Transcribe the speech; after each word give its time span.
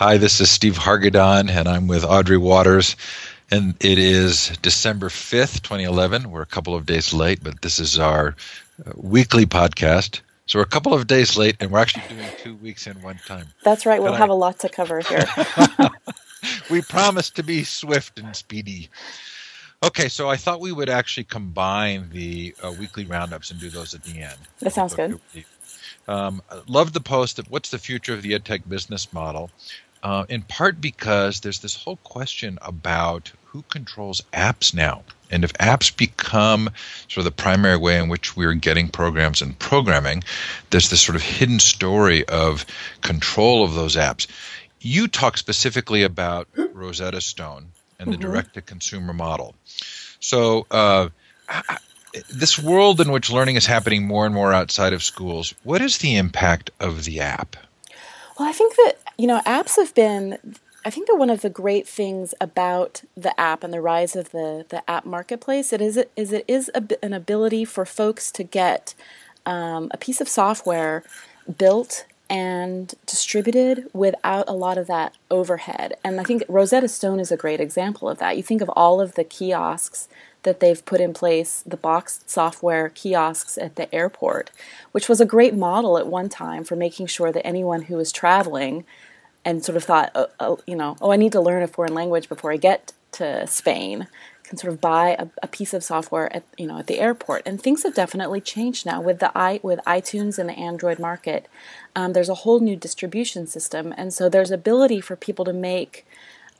Hi, 0.00 0.16
this 0.16 0.40
is 0.40 0.50
Steve 0.50 0.78
Hargadon, 0.78 1.50
and 1.50 1.68
I'm 1.68 1.86
with 1.86 2.06
Audrey 2.06 2.38
Watters. 2.38 2.96
And 3.50 3.74
it 3.80 3.98
is 3.98 4.48
December 4.62 5.10
5th, 5.10 5.60
2011. 5.60 6.30
We're 6.30 6.40
a 6.40 6.46
couple 6.46 6.74
of 6.74 6.86
days 6.86 7.12
late, 7.12 7.44
but 7.44 7.60
this 7.60 7.78
is 7.78 7.98
our 7.98 8.34
uh, 8.86 8.92
weekly 8.96 9.44
podcast. 9.44 10.22
So 10.46 10.58
we're 10.58 10.62
a 10.62 10.68
couple 10.68 10.94
of 10.94 11.06
days 11.06 11.36
late, 11.36 11.56
and 11.60 11.70
we're 11.70 11.80
actually 11.80 12.04
doing 12.08 12.26
two 12.38 12.54
weeks 12.56 12.86
in 12.86 13.02
one 13.02 13.20
time. 13.26 13.48
That's 13.62 13.84
right. 13.84 14.02
We'll 14.02 14.14
have 14.14 14.30
I, 14.30 14.32
a 14.32 14.36
lot 14.36 14.58
to 14.60 14.70
cover 14.70 15.00
here. 15.00 15.26
we 16.70 16.80
promise 16.80 17.28
to 17.32 17.42
be 17.42 17.64
swift 17.64 18.18
and 18.18 18.34
speedy. 18.34 18.88
Okay, 19.82 20.08
so 20.08 20.30
I 20.30 20.36
thought 20.36 20.62
we 20.62 20.72
would 20.72 20.88
actually 20.88 21.24
combine 21.24 22.08
the 22.08 22.54
uh, 22.64 22.72
weekly 22.72 23.04
roundups 23.04 23.50
and 23.50 23.60
do 23.60 23.68
those 23.68 23.92
at 23.92 24.04
the 24.04 24.22
end. 24.22 24.38
That 24.60 24.72
sounds 24.72 24.94
good. 24.94 25.20
Um, 26.08 26.42
love 26.66 26.94
the 26.94 27.00
post 27.00 27.38
of 27.38 27.50
what's 27.50 27.70
the 27.70 27.78
future 27.78 28.14
of 28.14 28.22
the 28.22 28.32
edtech 28.32 28.68
business 28.68 29.12
model, 29.12 29.50
uh, 30.02 30.24
in 30.28 30.42
part 30.42 30.80
because 30.80 31.40
there's 31.40 31.60
this 31.60 31.76
whole 31.76 31.96
question 31.96 32.58
about 32.62 33.32
who 33.46 33.62
controls 33.62 34.22
apps 34.32 34.72
now. 34.72 35.02
And 35.30 35.44
if 35.44 35.52
apps 35.54 35.96
become 35.96 36.70
sort 37.08 37.18
of 37.18 37.24
the 37.24 37.42
primary 37.42 37.76
way 37.76 37.98
in 37.98 38.08
which 38.08 38.36
we're 38.36 38.54
getting 38.54 38.88
programs 38.88 39.42
and 39.42 39.58
programming, 39.58 40.24
there's 40.70 40.90
this 40.90 41.00
sort 41.00 41.16
of 41.16 41.22
hidden 41.22 41.60
story 41.60 42.26
of 42.26 42.66
control 43.00 43.64
of 43.64 43.74
those 43.74 43.96
apps. 43.96 44.26
You 44.80 45.08
talk 45.08 45.36
specifically 45.36 46.02
about 46.02 46.48
Rosetta 46.72 47.20
Stone 47.20 47.70
and 47.98 48.12
the 48.12 48.16
mm-hmm. 48.16 48.30
direct 48.30 48.54
to 48.54 48.62
consumer 48.62 49.12
model. 49.12 49.54
So, 50.20 50.66
uh, 50.70 51.10
this 52.28 52.58
world 52.58 53.00
in 53.00 53.12
which 53.12 53.30
learning 53.30 53.56
is 53.56 53.66
happening 53.66 54.06
more 54.06 54.26
and 54.26 54.34
more 54.34 54.52
outside 54.52 54.92
of 54.92 55.02
schools, 55.02 55.54
what 55.62 55.80
is 55.80 55.98
the 55.98 56.16
impact 56.16 56.70
of 56.80 57.04
the 57.04 57.20
app? 57.20 57.56
Well, 58.38 58.48
I 58.48 58.52
think 58.52 58.74
that, 58.76 58.98
you 59.20 59.26
know, 59.26 59.40
apps 59.46 59.76
have 59.76 59.94
been 59.94 60.38
I 60.82 60.88
think 60.88 61.08
that 61.08 61.16
one 61.16 61.28
of 61.28 61.42
the 61.42 61.50
great 61.50 61.86
things 61.86 62.32
about 62.40 63.02
the 63.14 63.38
app 63.38 63.62
and 63.62 63.72
the 63.72 63.82
rise 63.82 64.16
of 64.16 64.30
the, 64.30 64.64
the 64.70 64.88
app 64.90 65.04
marketplace 65.04 65.72
it 65.74 65.82
is 65.82 66.02
is 66.16 66.32
it 66.32 66.44
is 66.48 66.70
a, 66.74 66.82
an 67.04 67.12
ability 67.12 67.66
for 67.66 67.84
folks 67.84 68.32
to 68.32 68.42
get 68.42 68.94
um, 69.44 69.90
a 69.92 69.98
piece 69.98 70.22
of 70.22 70.28
software 70.28 71.04
built 71.58 72.06
and 72.30 72.94
distributed 73.06 73.88
without 73.92 74.48
a 74.48 74.52
lot 74.52 74.78
of 74.78 74.86
that 74.86 75.16
overhead. 75.30 75.96
And 76.04 76.20
I 76.20 76.22
think 76.22 76.44
Rosetta 76.48 76.88
Stone 76.88 77.18
is 77.18 77.32
a 77.32 77.36
great 77.36 77.60
example 77.60 78.08
of 78.08 78.18
that. 78.18 78.36
You 78.36 78.42
think 78.42 78.62
of 78.62 78.70
all 78.70 79.00
of 79.00 79.16
the 79.16 79.24
kiosks 79.24 80.08
that 80.44 80.60
they've 80.60 80.84
put 80.84 81.00
in 81.00 81.12
place, 81.12 81.62
the 81.66 81.76
boxed 81.76 82.30
software 82.30 82.88
kiosks 82.88 83.58
at 83.58 83.76
the 83.76 83.92
airport, 83.94 84.50
which 84.92 85.08
was 85.08 85.20
a 85.20 85.26
great 85.26 85.54
model 85.54 85.98
at 85.98 86.06
one 86.06 86.28
time 86.28 86.64
for 86.64 86.76
making 86.76 87.06
sure 87.08 87.32
that 87.32 87.46
anyone 87.46 87.82
who 87.82 87.96
was 87.96 88.12
traveling 88.12 88.84
and 89.44 89.64
sort 89.64 89.76
of 89.76 89.84
thought, 89.84 90.10
oh, 90.14 90.28
oh, 90.38 90.58
you 90.66 90.76
know, 90.76 90.96
oh, 91.00 91.12
I 91.12 91.16
need 91.16 91.32
to 91.32 91.40
learn 91.40 91.62
a 91.62 91.68
foreign 91.68 91.94
language 91.94 92.28
before 92.28 92.52
I 92.52 92.56
get 92.56 92.92
to 93.12 93.46
Spain, 93.46 94.06
can 94.44 94.58
sort 94.58 94.72
of 94.72 94.80
buy 94.80 95.16
a, 95.18 95.28
a, 95.42 95.46
piece 95.46 95.72
of 95.72 95.84
software 95.84 96.34
at 96.34 96.42
you 96.58 96.66
know 96.66 96.78
at 96.78 96.88
the 96.88 96.98
airport. 96.98 97.42
And 97.46 97.60
things 97.60 97.84
have 97.84 97.94
definitely 97.94 98.40
changed 98.40 98.84
now 98.84 99.00
with 99.00 99.20
the 99.20 99.36
i 99.38 99.60
with 99.62 99.78
iTunes 99.86 100.38
and 100.38 100.48
the 100.48 100.54
Android 100.54 100.98
market. 100.98 101.48
Um, 101.94 102.12
there's 102.12 102.28
a 102.28 102.34
whole 102.34 102.60
new 102.60 102.76
distribution 102.76 103.46
system, 103.46 103.94
and 103.96 104.12
so 104.12 104.28
there's 104.28 104.50
ability 104.50 105.00
for 105.00 105.16
people 105.16 105.44
to 105.44 105.52
make 105.52 106.06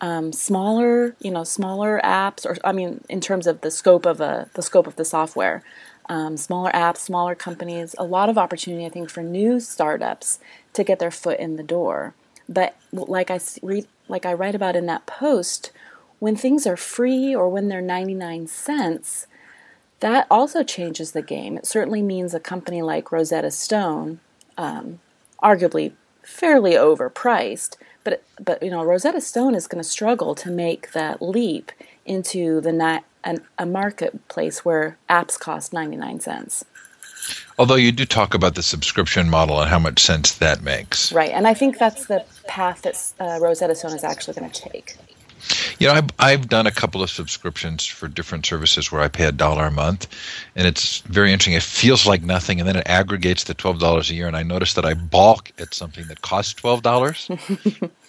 um, 0.01 0.33
smaller, 0.33 1.15
you 1.21 1.31
know, 1.31 1.45
smaller 1.45 2.01
apps, 2.03 2.47
or 2.47 2.57
I 2.65 2.73
mean, 2.73 3.03
in 3.09 3.21
terms 3.21 3.47
of 3.47 3.61
the 3.61 3.71
scope 3.71 4.07
of 4.07 4.21
a 4.21 4.49
the 4.55 4.63
scope 4.63 4.87
of 4.87 4.97
the 4.97 5.05
software. 5.05 5.63
Um, 6.09 6.37
smaller 6.37 6.73
apps, 6.73 6.97
smaller 6.97 7.37
companies, 7.37 7.95
a 7.97 8.03
lot 8.03 8.29
of 8.29 8.37
opportunity, 8.37 8.85
I 8.85 8.89
think, 8.89 9.11
for 9.11 9.23
new 9.23 9.61
startups 9.61 10.41
to 10.73 10.83
get 10.83 10.99
their 10.99 11.13
foot 11.13 11.39
in 11.39 11.55
the 11.55 11.63
door. 11.63 12.15
But 12.51 12.77
like 12.93 13.31
I 13.31 13.39
read, 13.63 13.87
like 14.09 14.27
I 14.27 14.35
write 14.35 14.57
about 14.57 14.77
in 14.77 14.87
that 14.87 15.07
post, 15.07 15.71
when 16.19 16.37
things 16.37 16.67
are 16.67 16.77
free 16.77 17.35
or 17.35 17.49
when 17.49 17.69
they're 17.69 17.81
99 17.81 18.49
cents, 18.49 19.27
that 20.01 20.27
also 20.31 20.63
changes 20.65 21.13
the 21.13 21.23
game. 21.23 21.57
It 21.57 21.67
certainly 21.67 22.03
means 22.03 22.35
a 22.35 22.41
company 22.41 22.83
like 22.83 23.13
Rosetta 23.13 23.53
Stone, 23.53 24.19
um, 24.59 24.99
arguably 25.43 25.93
fairly 26.23 26.73
overpriced, 26.73 27.77
but 28.05 28.23
but 28.43 28.63
you 28.63 28.71
know 28.71 28.85
Rosetta 28.85 29.21
Stone 29.21 29.55
is 29.55 29.67
going 29.67 29.83
to 29.83 29.89
struggle 29.89 30.35
to 30.35 30.51
make 30.51 30.93
that 30.93 31.23
leap 31.23 31.71
into 32.05 32.61
the 32.61 32.73
na- 32.73 33.01
an, 33.25 33.45
a 33.59 33.67
marketplace 33.67 34.65
where 34.65 34.97
apps 35.09 35.39
cost 35.39 35.73
99 35.73 36.21
cents. 36.21 36.65
Although 37.59 37.77
you 37.77 37.93
do 37.93 38.05
talk 38.05 38.35
about 38.35 38.55
the 38.55 38.63
subscription 38.63 39.29
model 39.29 39.61
and 39.61 39.69
how 39.69 39.79
much 39.79 40.01
sense 40.03 40.33
that 40.39 40.63
makes. 40.63 41.13
Right, 41.13 41.31
and 41.31 41.47
I 41.47 41.55
think 41.55 41.79
that's 41.79 42.07
the 42.07 42.25
path 42.47 42.83
that 42.83 43.13
uh, 43.21 43.39
Rosetta 43.41 43.75
Stone 43.75 43.95
is 43.95 44.05
actually 44.05 44.35
going 44.35 44.51
to 44.51 44.61
take. 44.69 44.97
You 45.79 45.89
know, 45.89 45.95
I've, 45.95 46.11
I've 46.19 46.49
done 46.49 46.67
a 46.67 46.71
couple 46.71 47.03
of 47.03 47.11
subscriptions 47.11 47.87
for 47.87 48.09
different 48.09 48.45
services 48.47 48.93
where 48.93 49.01
I 49.01 49.09
pay 49.09 49.25
a 49.25 49.33
dollar 49.33 49.67
a 49.67 49.71
month, 49.71 50.07
and 50.55 50.67
it's 50.67 50.99
very 51.01 51.33
interesting. 51.33 51.55
It 51.55 51.63
feels 51.63 52.07
like 52.07 52.23
nothing, 52.23 52.61
and 52.61 52.69
then 52.69 52.77
it 52.77 52.87
aggregates 52.87 53.45
to 53.45 53.55
twelve 53.55 53.79
dollars 53.79 54.11
a 54.11 54.15
year, 54.15 54.27
and 54.27 54.37
I 54.37 54.43
notice 54.43 54.75
that 54.75 54.85
I 54.85 54.95
balk 54.95 55.51
at 55.59 55.75
something 55.75 56.07
that 56.09 56.23
costs 56.23 56.55
twelve 56.55 56.83
dollars. 56.83 57.31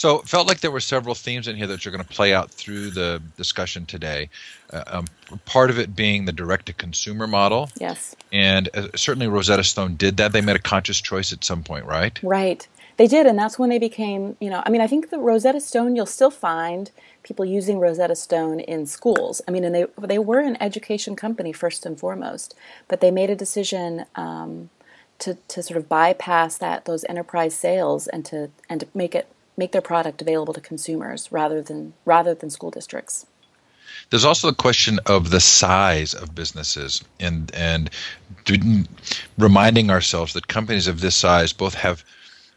So 0.00 0.20
it 0.20 0.26
felt 0.26 0.48
like 0.48 0.60
there 0.60 0.70
were 0.70 0.80
several 0.80 1.14
themes 1.14 1.46
in 1.46 1.56
here 1.56 1.66
that 1.66 1.84
you're 1.84 1.92
going 1.92 2.02
to 2.02 2.10
play 2.10 2.32
out 2.32 2.50
through 2.50 2.88
the 2.88 3.20
discussion 3.36 3.84
today. 3.84 4.30
Uh, 4.72 4.82
um, 4.86 5.04
part 5.44 5.68
of 5.68 5.78
it 5.78 5.94
being 5.94 6.24
the 6.24 6.32
direct 6.32 6.64
to 6.66 6.72
consumer 6.72 7.26
model. 7.26 7.68
Yes. 7.78 8.16
And 8.32 8.70
uh, 8.72 8.88
certainly 8.96 9.28
Rosetta 9.28 9.62
Stone 9.62 9.96
did 9.96 10.16
that. 10.16 10.32
They 10.32 10.40
made 10.40 10.56
a 10.56 10.60
conscious 10.60 11.02
choice 11.02 11.34
at 11.34 11.44
some 11.44 11.62
point, 11.62 11.84
right? 11.84 12.18
Right. 12.22 12.66
They 12.96 13.08
did, 13.08 13.26
and 13.26 13.38
that's 13.38 13.58
when 13.58 13.68
they 13.68 13.78
became, 13.78 14.38
you 14.40 14.48
know, 14.48 14.62
I 14.64 14.70
mean, 14.70 14.80
I 14.80 14.86
think 14.86 15.10
the 15.10 15.18
Rosetta 15.18 15.60
Stone, 15.60 15.96
you'll 15.96 16.06
still 16.06 16.30
find 16.30 16.90
people 17.22 17.44
using 17.44 17.78
Rosetta 17.78 18.16
Stone 18.16 18.60
in 18.60 18.86
schools. 18.86 19.42
I 19.46 19.50
mean, 19.50 19.64
and 19.64 19.74
they 19.74 19.84
they 19.98 20.18
were 20.18 20.40
an 20.40 20.56
education 20.62 21.14
company 21.14 21.52
first 21.52 21.84
and 21.84 22.00
foremost, 22.00 22.54
but 22.88 23.02
they 23.02 23.10
made 23.10 23.28
a 23.28 23.36
decision 23.36 24.06
um, 24.14 24.70
to 25.18 25.34
to 25.48 25.62
sort 25.62 25.76
of 25.76 25.90
bypass 25.90 26.56
that 26.56 26.86
those 26.86 27.04
enterprise 27.04 27.54
sales 27.54 28.06
and 28.06 28.24
to 28.24 28.50
and 28.70 28.80
to 28.80 28.88
make 28.94 29.14
it 29.14 29.28
make 29.60 29.72
their 29.72 29.88
product 29.92 30.20
available 30.20 30.54
to 30.54 30.60
consumers 30.60 31.30
rather 31.30 31.62
than 31.62 31.92
rather 32.04 32.34
than 32.34 32.50
school 32.50 32.72
districts. 32.72 33.26
There's 34.08 34.24
also 34.24 34.48
the 34.48 34.56
question 34.56 34.98
of 35.06 35.30
the 35.30 35.40
size 35.40 36.14
of 36.14 36.34
businesses 36.34 37.04
and 37.20 37.54
and 37.54 37.90
reminding 39.38 39.90
ourselves 39.90 40.32
that 40.32 40.48
companies 40.48 40.88
of 40.88 41.00
this 41.00 41.14
size 41.14 41.52
both 41.52 41.74
have 41.74 42.04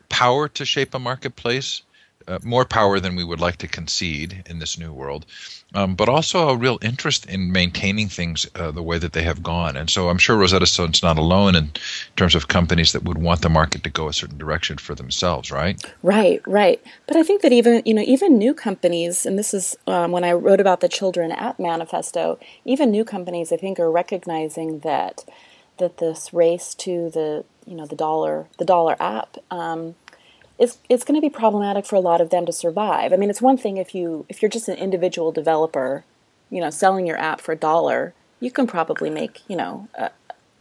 power 0.09 0.47
to 0.47 0.66
shape 0.66 0.94
a 0.96 1.00
marketplace 1.00 1.84
uh, 2.28 2.40
more 2.44 2.66
power 2.66 3.00
than 3.00 3.16
we 3.16 3.24
would 3.24 3.40
like 3.40 3.58
to 3.58 3.68
concede 3.68 4.44
in 4.50 4.59
this 4.59 4.78
new 4.78 4.94
world, 4.94 5.25
um, 5.73 5.95
but 5.95 6.09
also 6.09 6.50
a 6.50 6.56
real 6.56 6.78
interest 6.81 7.25
in 7.25 7.51
maintaining 7.51 8.07
things 8.07 8.47
uh, 8.56 8.72
the 8.72 8.84
way 8.84 8.97
that 8.97 9.13
they 9.13 9.23
have 9.23 9.41
gone. 9.41 9.75
And 9.75 9.89
so 9.89 10.09
I'm 10.09 10.17
sure 10.17 10.38
Rosetta 10.38 10.66
Stone's 10.66 11.01
not 11.01 11.17
alone 11.17 11.56
in 11.56 11.72
terms 12.16 12.35
of 12.35 12.47
companies 12.47 12.91
that 12.91 13.03
would 13.03 13.17
want 13.17 13.41
the 13.41 13.50
market 13.50 13.83
to 13.83 13.89
go 13.89 14.07
a 14.07 14.13
certain 14.13 14.38
direction 14.38 14.78
for 14.78 14.95
themselves, 14.95 15.51
right? 15.51 15.83
Right, 16.03 16.41
right. 16.45 16.81
But 17.07 17.17
I 17.17 17.23
think 17.23 17.41
that 17.41 17.51
even 17.51 17.81
you 17.85 17.94
know 17.94 18.03
even 18.06 18.38
new 18.38 18.53
companies, 18.53 19.25
and 19.25 19.38
this 19.38 19.53
is 19.53 19.75
um, 19.88 20.12
when 20.12 20.23
I 20.23 20.33
wrote 20.33 20.62
about 20.62 20.81
the 20.81 20.89
Children 20.89 21.31
App 21.31 21.59
Manifesto, 21.59 22.39
even 22.66 22.91
new 22.91 23.06
companies 23.06 23.51
I 23.51 23.57
think 23.57 23.79
are 23.79 23.91
recognizing 23.91 24.79
that 24.79 25.25
that 25.78 25.97
this 25.97 26.33
race 26.33 26.75
to 26.75 27.09
the 27.09 27.45
you 27.66 27.75
know 27.75 27.85
the 27.85 27.95
dollar 27.95 28.47
the 28.57 28.66
dollar 28.66 28.95
app. 29.00 29.38
Um, 29.50 29.95
it's 30.59 30.78
it's 30.90 31.03
going 31.03 31.19
to 31.19 31.22
be 31.22 31.30
problematic 31.30 31.86
for 31.86 31.96
a 31.96 32.00
lot 32.00 32.22
of 32.22 32.30
them 32.30 32.46
to 32.46 32.52
survive. 32.52 33.12
I 33.12 33.16
mean, 33.16 33.30
it's 33.30 33.41
one 33.41 33.58
thing 33.58 33.78
if 33.78 33.96
you 33.96 34.25
if 34.30 34.41
you're 34.41 34.50
just 34.50 34.68
an 34.68 34.78
individual 34.78 35.31
developer, 35.31 36.03
you 36.50 36.62
know, 36.62 36.69
selling 36.69 37.08
your 37.08 37.18
app 37.18 37.41
for 37.41 37.53
a 37.53 37.58
dollar, 37.58 38.14
you 38.40 38.52
can 38.52 38.68
probably 38.68 39.09
make 39.09 39.42
you 39.47 39.56
know 39.56 39.88
a, 39.96 40.12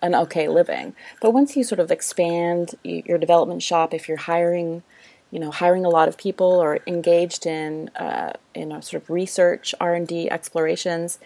an 0.00 0.14
okay 0.14 0.48
living. 0.48 0.94
But 1.20 1.32
once 1.32 1.56
you 1.56 1.64
sort 1.64 1.80
of 1.80 1.90
expand 1.90 2.74
your 2.82 3.18
development 3.18 3.62
shop, 3.62 3.92
if 3.92 4.08
you're 4.08 4.16
hiring, 4.16 4.82
you 5.30 5.38
know, 5.38 5.50
hiring 5.50 5.84
a 5.84 5.90
lot 5.90 6.08
of 6.08 6.16
people 6.16 6.46
or 6.46 6.80
engaged 6.86 7.46
in 7.46 7.88
uh, 7.90 8.32
in 8.54 8.70
sort 8.82 9.02
of 9.02 9.10
research 9.10 9.74
R 9.80 9.94
and 9.94 10.08
D 10.08 10.30
explorations, 10.30 11.18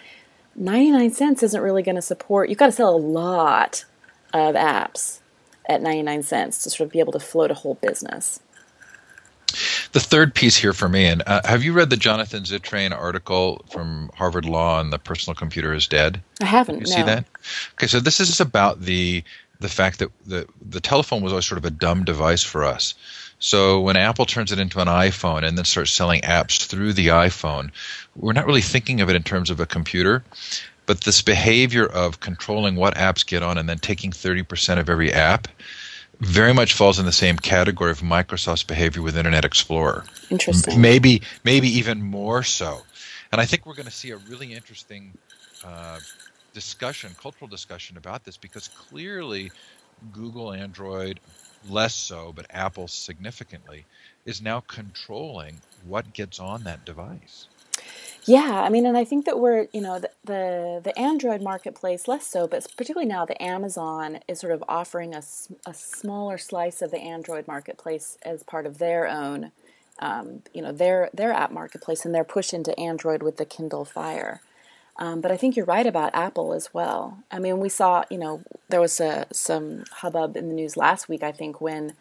ninety 0.57 0.91
nine 0.91 1.13
cents 1.13 1.43
isn't 1.45 1.63
really 1.63 1.85
going 1.85 1.97
to 1.97 2.03
support. 2.03 2.49
You've 2.49 2.59
got 2.59 2.67
to 2.67 2.73
sell 2.73 2.95
a 2.95 2.99
lot 2.99 3.85
of 4.35 4.55
apps 4.55 5.21
at 5.69 5.83
99 5.83 6.23
cents 6.23 6.63
to 6.63 6.71
sort 6.71 6.87
of 6.87 6.93
be 6.93 7.01
able 7.01 7.13
to 7.13 7.21
float 7.21 7.51
a 7.51 7.55
whole 7.55 7.75
business. 7.75 8.41
The 9.93 10.01
third 10.01 10.35
piece 10.35 10.57
here 10.57 10.73
for 10.73 10.89
me, 10.89 11.07
and 11.07 11.23
uh, 11.27 11.41
have 11.45 11.63
you 11.63 11.73
read 11.73 11.91
the 11.91 11.97
Jonathan 11.97 12.43
Zittrain 12.43 12.93
article 12.93 13.65
from 13.71 14.11
Harvard 14.15 14.45
Law 14.45 14.79
on 14.79 14.91
the 14.91 14.99
personal 14.99 15.35
computer 15.35 15.73
is 15.73 15.87
dead? 15.87 16.21
I 16.41 16.47
haven't. 16.47 16.81
You 16.81 16.87
no. 16.87 16.97
see 16.97 17.03
that? 17.03 17.25
Okay, 17.75 17.87
so 17.87 18.01
this 18.01 18.21
is 18.21 18.41
about 18.41 18.83
the 18.83 19.23
the 19.61 19.69
fact 19.69 19.99
that 20.01 20.11
the 20.27 20.47
the 20.61 20.81
telephone 20.81 21.23
was 21.23 21.33
always 21.33 21.47
sort 21.47 21.59
of 21.59 21.65
a 21.65 21.71
dumb 21.71 22.05
device 22.05 22.43
for 22.43 22.65
us. 22.65 22.95
So 23.39 23.81
when 23.81 23.97
Apple 23.97 24.25
turns 24.25 24.51
it 24.51 24.59
into 24.59 24.81
an 24.81 24.89
iPhone 24.89 25.47
and 25.47 25.59
then 25.59 25.65
starts 25.65 25.93
selling 25.93 26.23
apps 26.23 26.65
through 26.67 26.95
the 26.95 27.09
iPhone, 27.09 27.71
we're 28.15 28.33
not 28.33 28.47
really 28.47 28.63
thinking 28.63 29.01
of 29.01 29.11
it 29.11 29.17
in 29.17 29.23
terms 29.23 29.51
of 29.51 29.61
a 29.61 29.67
computer. 29.67 30.25
But 30.87 31.03
this 31.03 31.21
behavior 31.21 31.87
of 31.87 32.21
controlling 32.21 32.77
what 32.77 32.95
apps 32.95 33.27
get 33.27 33.43
on 33.43 33.59
and 33.59 33.69
then 33.69 33.79
taking 33.79 34.13
30% 34.13 34.79
of 34.79 34.89
every 34.89 35.13
app 35.13 35.49
very 36.21 36.55
much 36.55 36.73
falls 36.73 36.99
in 36.99 37.07
the 37.07 37.13
same 37.13 37.37
category 37.37 37.91
of 37.91 38.01
Microsoft's 38.01 38.63
behavior 38.63 39.03
with 39.03 39.17
Internet 39.17 39.45
Explorer. 39.45 40.05
Interesting. 40.31 40.81
Maybe, 40.81 41.23
maybe 41.45 41.69
even 41.69 42.03
more 42.03 42.43
so. 42.43 42.83
And 43.33 43.41
I 43.41 43.45
think 43.45 43.67
we're 43.67 43.75
going 43.75 43.87
to 43.87 43.93
see 43.93 44.11
a 44.11 44.17
really 44.17 44.53
interesting 44.53 45.13
uh, 45.65 45.99
discussion, 46.55 47.15
cultural 47.21 47.49
discussion 47.49 47.97
about 47.97 48.25
this, 48.25 48.37
because 48.37 48.69
clearly 48.69 49.51
Google, 50.13 50.53
Android, 50.53 51.21
less 51.69 51.95
so, 51.95 52.33
but 52.35 52.47
Apple 52.51 52.89
significantly, 52.89 53.85
is 54.25 54.41
now 54.41 54.61
controlling 54.61 55.61
what 55.87 56.13
gets 56.13 56.41
on 56.41 56.65
that 56.65 56.85
device. 56.85 57.49
Yeah, 58.27 58.63
I 58.63 58.71
mean, 58.71 58.87
and 58.87 58.97
I 58.97 59.05
think 59.05 59.25
that 59.27 59.39
we're, 59.39 59.69
you 59.73 59.81
know, 59.81 60.01
the, 60.01 60.11
the, 60.25 60.81
the 60.83 60.99
Android 60.99 61.43
marketplace 61.43 62.09
less 62.09 62.27
so, 62.27 62.49
but 62.49 62.67
particularly 62.77 63.07
now 63.09 63.25
the 63.25 63.41
Amazon 63.41 64.19
is 64.27 64.41
sort 64.41 64.53
of 64.53 64.65
offering 64.69 65.15
a, 65.15 65.23
a 65.65 65.73
smaller 65.75 66.37
slice 66.37 66.83
of 66.83 66.91
the 66.91 66.99
Android 66.99 67.47
marketplace 67.47 68.19
as 68.25 68.43
part 68.43 68.67
of 68.67 68.79
their 68.79 69.07
own, 69.09 69.53
um, 70.01 70.43
you 70.53 70.61
know, 70.61 70.73
their 70.73 71.09
their 71.15 71.33
app 71.33 71.53
marketplace 71.53 72.05
and 72.05 72.15
their 72.15 72.25
push 72.25 72.53
into 72.53 72.79
Android 72.81 73.23
with 73.23 73.37
the 73.37 73.45
Kindle 73.47 73.85
Fire. 73.85 74.41
Um, 74.99 75.21
but 75.21 75.31
I 75.31 75.37
think 75.37 75.57
you're 75.57 75.67
right 75.67 75.87
about 75.87 76.15
Apple 76.15 76.53
as 76.53 76.75
well. 76.75 77.19
I 77.31 77.39
mean, 77.39 77.61
we 77.61 77.69
saw, 77.69 78.05
you 78.11 78.19
know, 78.19 78.43
there 78.71 78.81
was 78.81 78.99
a, 79.01 79.27
some 79.33 79.85
hubbub 79.93 80.37
in 80.37 80.49
the 80.49 80.55
news 80.55 80.77
last 80.77 81.09
week, 81.09 81.23
I 81.23 81.33
think, 81.33 81.61
when 81.61 81.93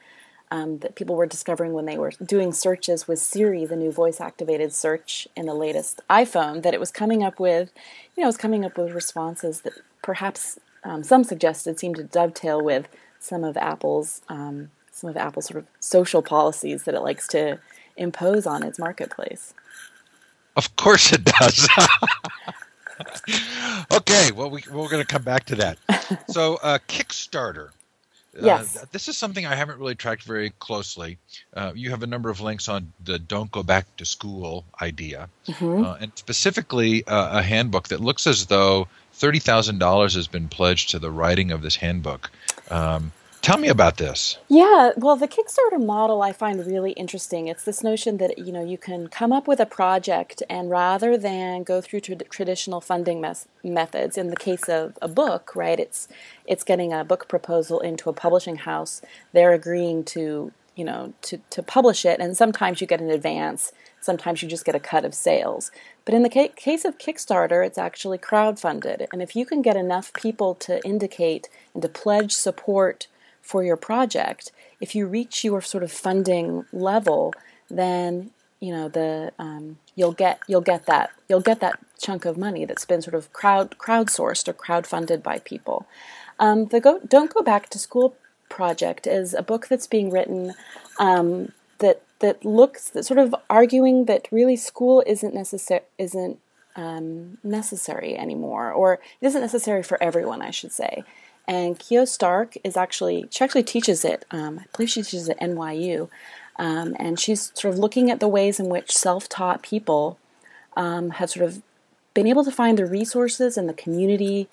um, 0.56 0.80
that 0.80 0.96
people 0.96 1.16
were 1.16 1.26
discovering 1.26 1.74
when 1.74 1.86
they 1.86 1.98
were 1.98 2.12
doing 2.26 2.54
searches 2.54 3.08
with 3.08 3.20
Siri, 3.20 3.66
the 3.66 3.76
new 3.76 3.92
voice 3.92 4.22
activated 4.22 4.74
search 4.74 5.28
in 5.36 5.48
the 5.48 5.54
latest 5.54 6.00
iPhone, 6.10 6.64
that 6.64 6.74
it 6.74 6.80
was 6.80 6.92
coming 6.92 7.24
up 7.24 7.40
with, 7.40 7.72
you 8.16 8.22
know, 8.22 8.28
it 8.28 8.30
was 8.34 8.38
coming 8.38 8.64
up 8.64 8.78
with 8.78 8.94
responses 8.94 9.62
that 9.62 9.74
perhaps 10.02 10.58
um, 10.86 11.04
some 11.04 11.26
suggested 11.26 11.78
seemed 11.78 11.98
to 11.98 12.04
dovetail 12.04 12.64
with 12.64 12.88
some 13.20 13.44
of 13.44 13.58
Apple's 13.58 14.22
um, 14.30 14.72
some 14.92 15.10
of 15.10 15.18
Apple's 15.18 15.48
sort 15.48 15.58
of 15.58 15.66
social 15.82 16.22
policies 16.22 16.84
that 16.84 16.96
it 16.96 17.02
likes 17.02 17.28
to 17.28 17.60
impose 17.98 18.46
on 18.46 18.64
its 18.64 18.80
marketplace. 18.80 19.54
Of 20.56 20.74
course 20.78 21.12
it 21.12 21.26
does. 21.26 21.68
okay, 23.92 24.32
well, 24.32 24.50
we, 24.50 24.64
we're 24.72 24.88
going 24.88 25.02
to 25.02 25.06
come 25.06 25.24
back 25.24 25.44
to 25.46 25.56
that. 25.56 25.78
So, 26.30 26.60
uh, 26.62 26.78
Kickstarter 26.88 27.72
Yes. 28.40 28.78
Uh, 28.78 28.86
this 28.92 29.08
is 29.08 29.18
something 29.18 29.46
I 29.46 29.56
haven't 29.56 29.80
really 29.80 29.96
tracked 29.96 30.24
very 30.24 30.52
closely. 30.60 31.18
Uh, 31.54 31.72
you 31.76 31.92
have 31.92 32.04
a 32.04 32.08
number 32.08 32.30
of 32.30 32.42
links 32.42 32.68
on 32.68 32.94
the 33.04 33.18
"Don't 33.20 33.52
Go 33.52 33.64
Back 33.64 33.96
to 33.98 34.06
School" 34.06 34.66
idea, 34.82 35.30
mm-hmm. 35.48 35.84
uh, 35.84 35.98
and 36.00 36.12
specifically 36.16 37.06
uh, 37.08 37.40
a 37.40 37.42
handbook 37.42 37.90
that 37.90 38.02
looks 38.02 38.28
as 38.28 38.48
though 38.48 38.88
thirty 39.14 39.40
thousand 39.40 39.80
dollars 39.80 40.16
has 40.16 40.28
been 40.28 40.50
pledged 40.50 40.92
to 40.92 41.00
the 41.00 41.12
writing 41.12 41.52
of 41.52 41.62
this 41.62 41.76
handbook. 41.78 42.30
Um, 42.70 43.12
Tell 43.46 43.60
me 43.60 43.68
about 43.68 43.98
this. 43.98 44.40
Yeah, 44.50 44.94
well, 44.98 45.16
the 45.16 45.28
Kickstarter 45.28 45.80
model 45.80 46.24
I 46.24 46.32
find 46.32 46.66
really 46.66 46.94
interesting. 46.94 47.48
It's 47.48 47.64
this 47.64 47.84
notion 47.84 48.18
that 48.18 48.40
you 48.40 48.52
know 48.52 48.66
you 48.66 48.80
can 48.80 49.08
come 49.08 49.32
up 49.32 49.48
with 49.48 49.60
a 49.60 49.68
project, 49.68 50.42
and 50.50 50.72
rather 50.72 51.16
than 51.16 51.62
go 51.62 51.80
through 51.80 52.00
tra- 52.00 52.16
traditional 52.16 52.82
funding 52.82 53.22
mes- 53.22 53.48
methods, 53.64 54.18
in 54.18 54.32
the 54.32 54.36
case 54.36 54.68
of 54.68 54.98
a 55.00 55.08
book, 55.08 55.56
right? 55.56 55.80
It's 55.80 56.08
it's 56.48 56.64
getting 56.64 56.92
a 56.92 57.04
book 57.04 57.28
proposal 57.28 57.80
into 57.82 58.10
a 58.10 58.14
publishing 58.14 58.56
house. 58.56 59.04
They're 59.32 59.54
agreeing 59.54 60.06
to 60.06 60.52
you 60.76 60.84
know 60.84 61.14
to 61.22 61.38
to 61.52 61.62
publish 61.62 62.04
it, 62.04 62.20
and 62.20 62.36
sometimes 62.36 62.82
you 62.82 62.88
get 62.88 63.00
an 63.00 63.12
advance. 63.12 63.74
Sometimes 64.02 64.42
you 64.42 64.50
just 64.50 64.66
get 64.66 64.74
a 64.74 64.80
cut 64.80 65.06
of 65.06 65.14
sales. 65.14 65.70
But 66.04 66.16
in 66.16 66.24
the 66.24 66.32
ca- 66.32 66.56
case 66.56 66.84
of 66.84 66.98
Kickstarter, 66.98 67.64
it's 67.64 67.78
actually 67.78 68.18
crowdfunded, 68.18 69.06
and 69.12 69.22
if 69.22 69.36
you 69.36 69.46
can 69.46 69.62
get 69.62 69.76
enough 69.78 70.14
people 70.14 70.56
to 70.56 70.84
indicate 70.84 71.48
and 71.76 71.84
to 71.84 71.90
pledge 71.90 72.32
support 72.32 73.06
for 73.46 73.64
your 73.64 73.78
project, 73.78 74.52
if 74.82 74.96
you 74.96 75.06
reach 75.06 75.44
your 75.44 75.62
sort 75.62 75.84
of 75.84 75.92
funding 75.92 76.66
level, 76.74 77.34
then 77.70 78.32
you 78.60 78.74
know 78.74 78.90
the 78.90 79.32
um, 79.38 79.78
you'll 79.96 80.12
get 80.12 80.40
you'll 80.48 80.62
get 80.62 80.88
that 80.88 81.12
you'll 81.30 81.42
get 81.42 81.60
that 81.60 81.80
chunk 82.02 82.26
of 82.26 82.38
money 82.38 82.66
that's 82.66 82.86
been 82.86 83.02
sort 83.02 83.14
of 83.14 83.32
crowd 83.32 83.78
crowdsourced 83.78 84.48
or 84.48 84.54
crowdfunded 84.54 85.22
by 85.22 85.40
people. 85.40 85.86
Um, 86.40 86.66
the 86.66 86.82
go, 86.82 87.00
Don't 87.08 87.34
Go 87.34 87.42
Back 87.42 87.70
to 87.70 87.80
School 87.80 88.16
project 88.50 89.06
is 89.08 89.34
a 89.34 89.44
book 89.44 89.68
that's 89.68 89.88
being 89.88 90.10
written 90.10 90.54
um, 91.00 91.52
that 91.78 92.02
that 92.20 92.44
looks 92.44 92.90
that 92.90 93.06
sort 93.06 93.20
of 93.20 93.36
arguing 93.50 94.06
that 94.06 94.28
really 94.32 94.56
school 94.56 95.04
isn't 95.06 95.36
necessary 95.36 95.84
isn't 96.00 96.40
um, 96.76 97.38
necessary 97.44 98.18
anymore, 98.18 98.72
or 98.72 98.94
it 99.22 99.28
isn't 99.28 99.42
necessary 99.42 99.84
for 99.84 100.02
everyone, 100.02 100.42
I 100.42 100.52
should 100.52 100.72
say. 100.72 101.04
And 101.48 101.78
Kio 101.78 102.06
Stark 102.06 102.56
is 102.64 102.76
actually, 102.76 103.28
she 103.30 103.44
actually 103.44 103.64
teaches 103.64 104.04
it, 104.04 104.26
um, 104.32 104.60
I 104.60 104.66
believe 104.76 104.90
she 104.90 105.04
teaches 105.04 105.30
at 105.30 105.40
NYU. 105.40 106.10
Um, 106.58 106.96
and 107.00 107.20
she's 107.20 107.52
sort 107.54 107.74
of 107.74 107.80
looking 107.80 108.10
at 108.10 108.20
the 108.20 108.28
ways 108.28 108.60
in 108.60 108.70
which 108.70 108.92
self 108.92 109.28
taught 109.28 109.62
people 109.62 110.18
um, 110.78 111.12
have 111.12 111.30
sort 111.30 111.46
of 111.46 111.62
been 112.14 112.28
able 112.28 112.46
to 112.46 112.52
find 112.52 112.78
the 112.78 112.86
resources 112.86 113.58
and 113.58 113.68
the 113.68 113.74
community 113.74 114.48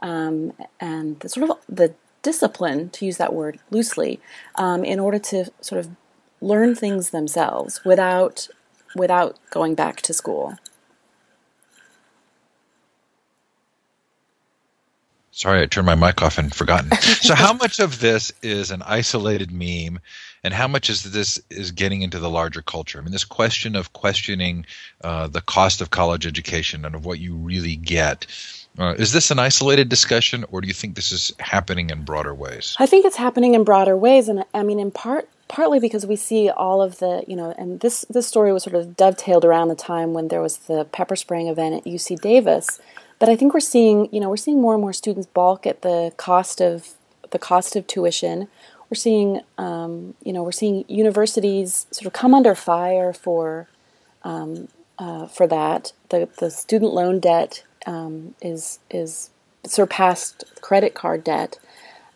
um, 0.00 0.52
and 0.80 1.20
the 1.20 1.28
sort 1.28 1.48
of 1.48 1.58
the 1.68 1.94
discipline, 2.22 2.88
to 2.90 3.04
use 3.04 3.18
that 3.18 3.34
word 3.34 3.58
loosely, 3.70 4.20
um, 4.54 4.84
in 4.84 4.98
order 4.98 5.18
to 5.18 5.50
sort 5.60 5.78
of 5.78 5.90
learn 6.40 6.74
things 6.74 7.10
themselves 7.10 7.84
without 7.84 8.48
without 8.94 9.38
going 9.50 9.74
back 9.74 10.02
to 10.02 10.12
school. 10.12 10.58
Sorry, 15.34 15.62
I 15.62 15.66
turned 15.66 15.86
my 15.86 15.94
mic 15.94 16.20
off 16.20 16.36
and 16.36 16.54
forgotten. 16.54 16.92
so, 17.00 17.34
how 17.34 17.54
much 17.54 17.80
of 17.80 18.00
this 18.00 18.32
is 18.42 18.70
an 18.70 18.82
isolated 18.82 19.50
meme, 19.50 19.98
and 20.44 20.52
how 20.52 20.68
much 20.68 20.90
is 20.90 21.04
this 21.04 21.40
is 21.48 21.70
getting 21.70 22.02
into 22.02 22.18
the 22.18 22.28
larger 22.28 22.60
culture? 22.60 22.98
I 22.98 23.02
mean, 23.02 23.12
this 23.12 23.24
question 23.24 23.74
of 23.74 23.94
questioning 23.94 24.66
uh, 25.02 25.28
the 25.28 25.40
cost 25.40 25.80
of 25.80 25.88
college 25.88 26.26
education 26.26 26.84
and 26.84 26.94
of 26.94 27.06
what 27.06 27.18
you 27.18 27.34
really 27.34 27.76
get. 27.76 28.26
Uh, 28.78 28.94
is 28.98 29.12
this 29.12 29.30
an 29.30 29.38
isolated 29.38 29.88
discussion, 29.88 30.44
or 30.50 30.60
do 30.60 30.68
you 30.68 30.74
think 30.74 30.96
this 30.96 31.12
is 31.12 31.32
happening 31.38 31.88
in 31.88 32.04
broader 32.04 32.34
ways? 32.34 32.76
I 32.78 32.84
think 32.84 33.06
it's 33.06 33.16
happening 33.16 33.54
in 33.54 33.64
broader 33.64 33.96
ways, 33.96 34.28
and 34.28 34.44
I 34.52 34.62
mean, 34.62 34.78
in 34.78 34.90
part, 34.90 35.30
partly 35.48 35.80
because 35.80 36.04
we 36.04 36.16
see 36.16 36.50
all 36.50 36.82
of 36.82 36.98
the, 36.98 37.24
you 37.26 37.36
know, 37.36 37.54
and 37.56 37.80
this 37.80 38.04
this 38.10 38.26
story 38.26 38.52
was 38.52 38.64
sort 38.64 38.76
of 38.76 38.98
dovetailed 38.98 39.46
around 39.46 39.68
the 39.68 39.74
time 39.74 40.12
when 40.12 40.28
there 40.28 40.42
was 40.42 40.58
the 40.58 40.84
pepper 40.84 41.16
spraying 41.16 41.48
event 41.48 41.74
at 41.74 41.84
UC 41.84 42.20
Davis 42.20 42.80
but 43.22 43.28
I 43.28 43.36
think 43.36 43.54
we're 43.54 43.60
seeing, 43.60 44.08
you 44.10 44.18
know, 44.18 44.28
we're 44.28 44.36
seeing 44.36 44.60
more 44.60 44.74
and 44.74 44.80
more 44.80 44.92
students 44.92 45.28
balk 45.32 45.64
at 45.64 45.82
the 45.82 46.12
cost 46.16 46.60
of 46.60 46.94
the 47.30 47.38
cost 47.38 47.76
of 47.76 47.86
tuition. 47.86 48.48
We're 48.90 48.96
seeing, 48.96 49.42
um, 49.56 50.14
you 50.24 50.32
know, 50.32 50.42
we're 50.42 50.50
seeing 50.50 50.84
universities 50.88 51.86
sort 51.92 52.06
of 52.06 52.14
come 52.14 52.34
under 52.34 52.56
fire 52.56 53.12
for 53.12 53.68
um, 54.24 54.66
uh, 54.98 55.28
for 55.28 55.46
that. 55.46 55.92
The 56.08 56.30
the 56.40 56.50
student 56.50 56.94
loan 56.94 57.20
debt 57.20 57.62
um, 57.86 58.34
is 58.42 58.80
is 58.90 59.30
surpassed 59.64 60.42
credit 60.60 60.94
card 60.94 61.22
debt. 61.22 61.60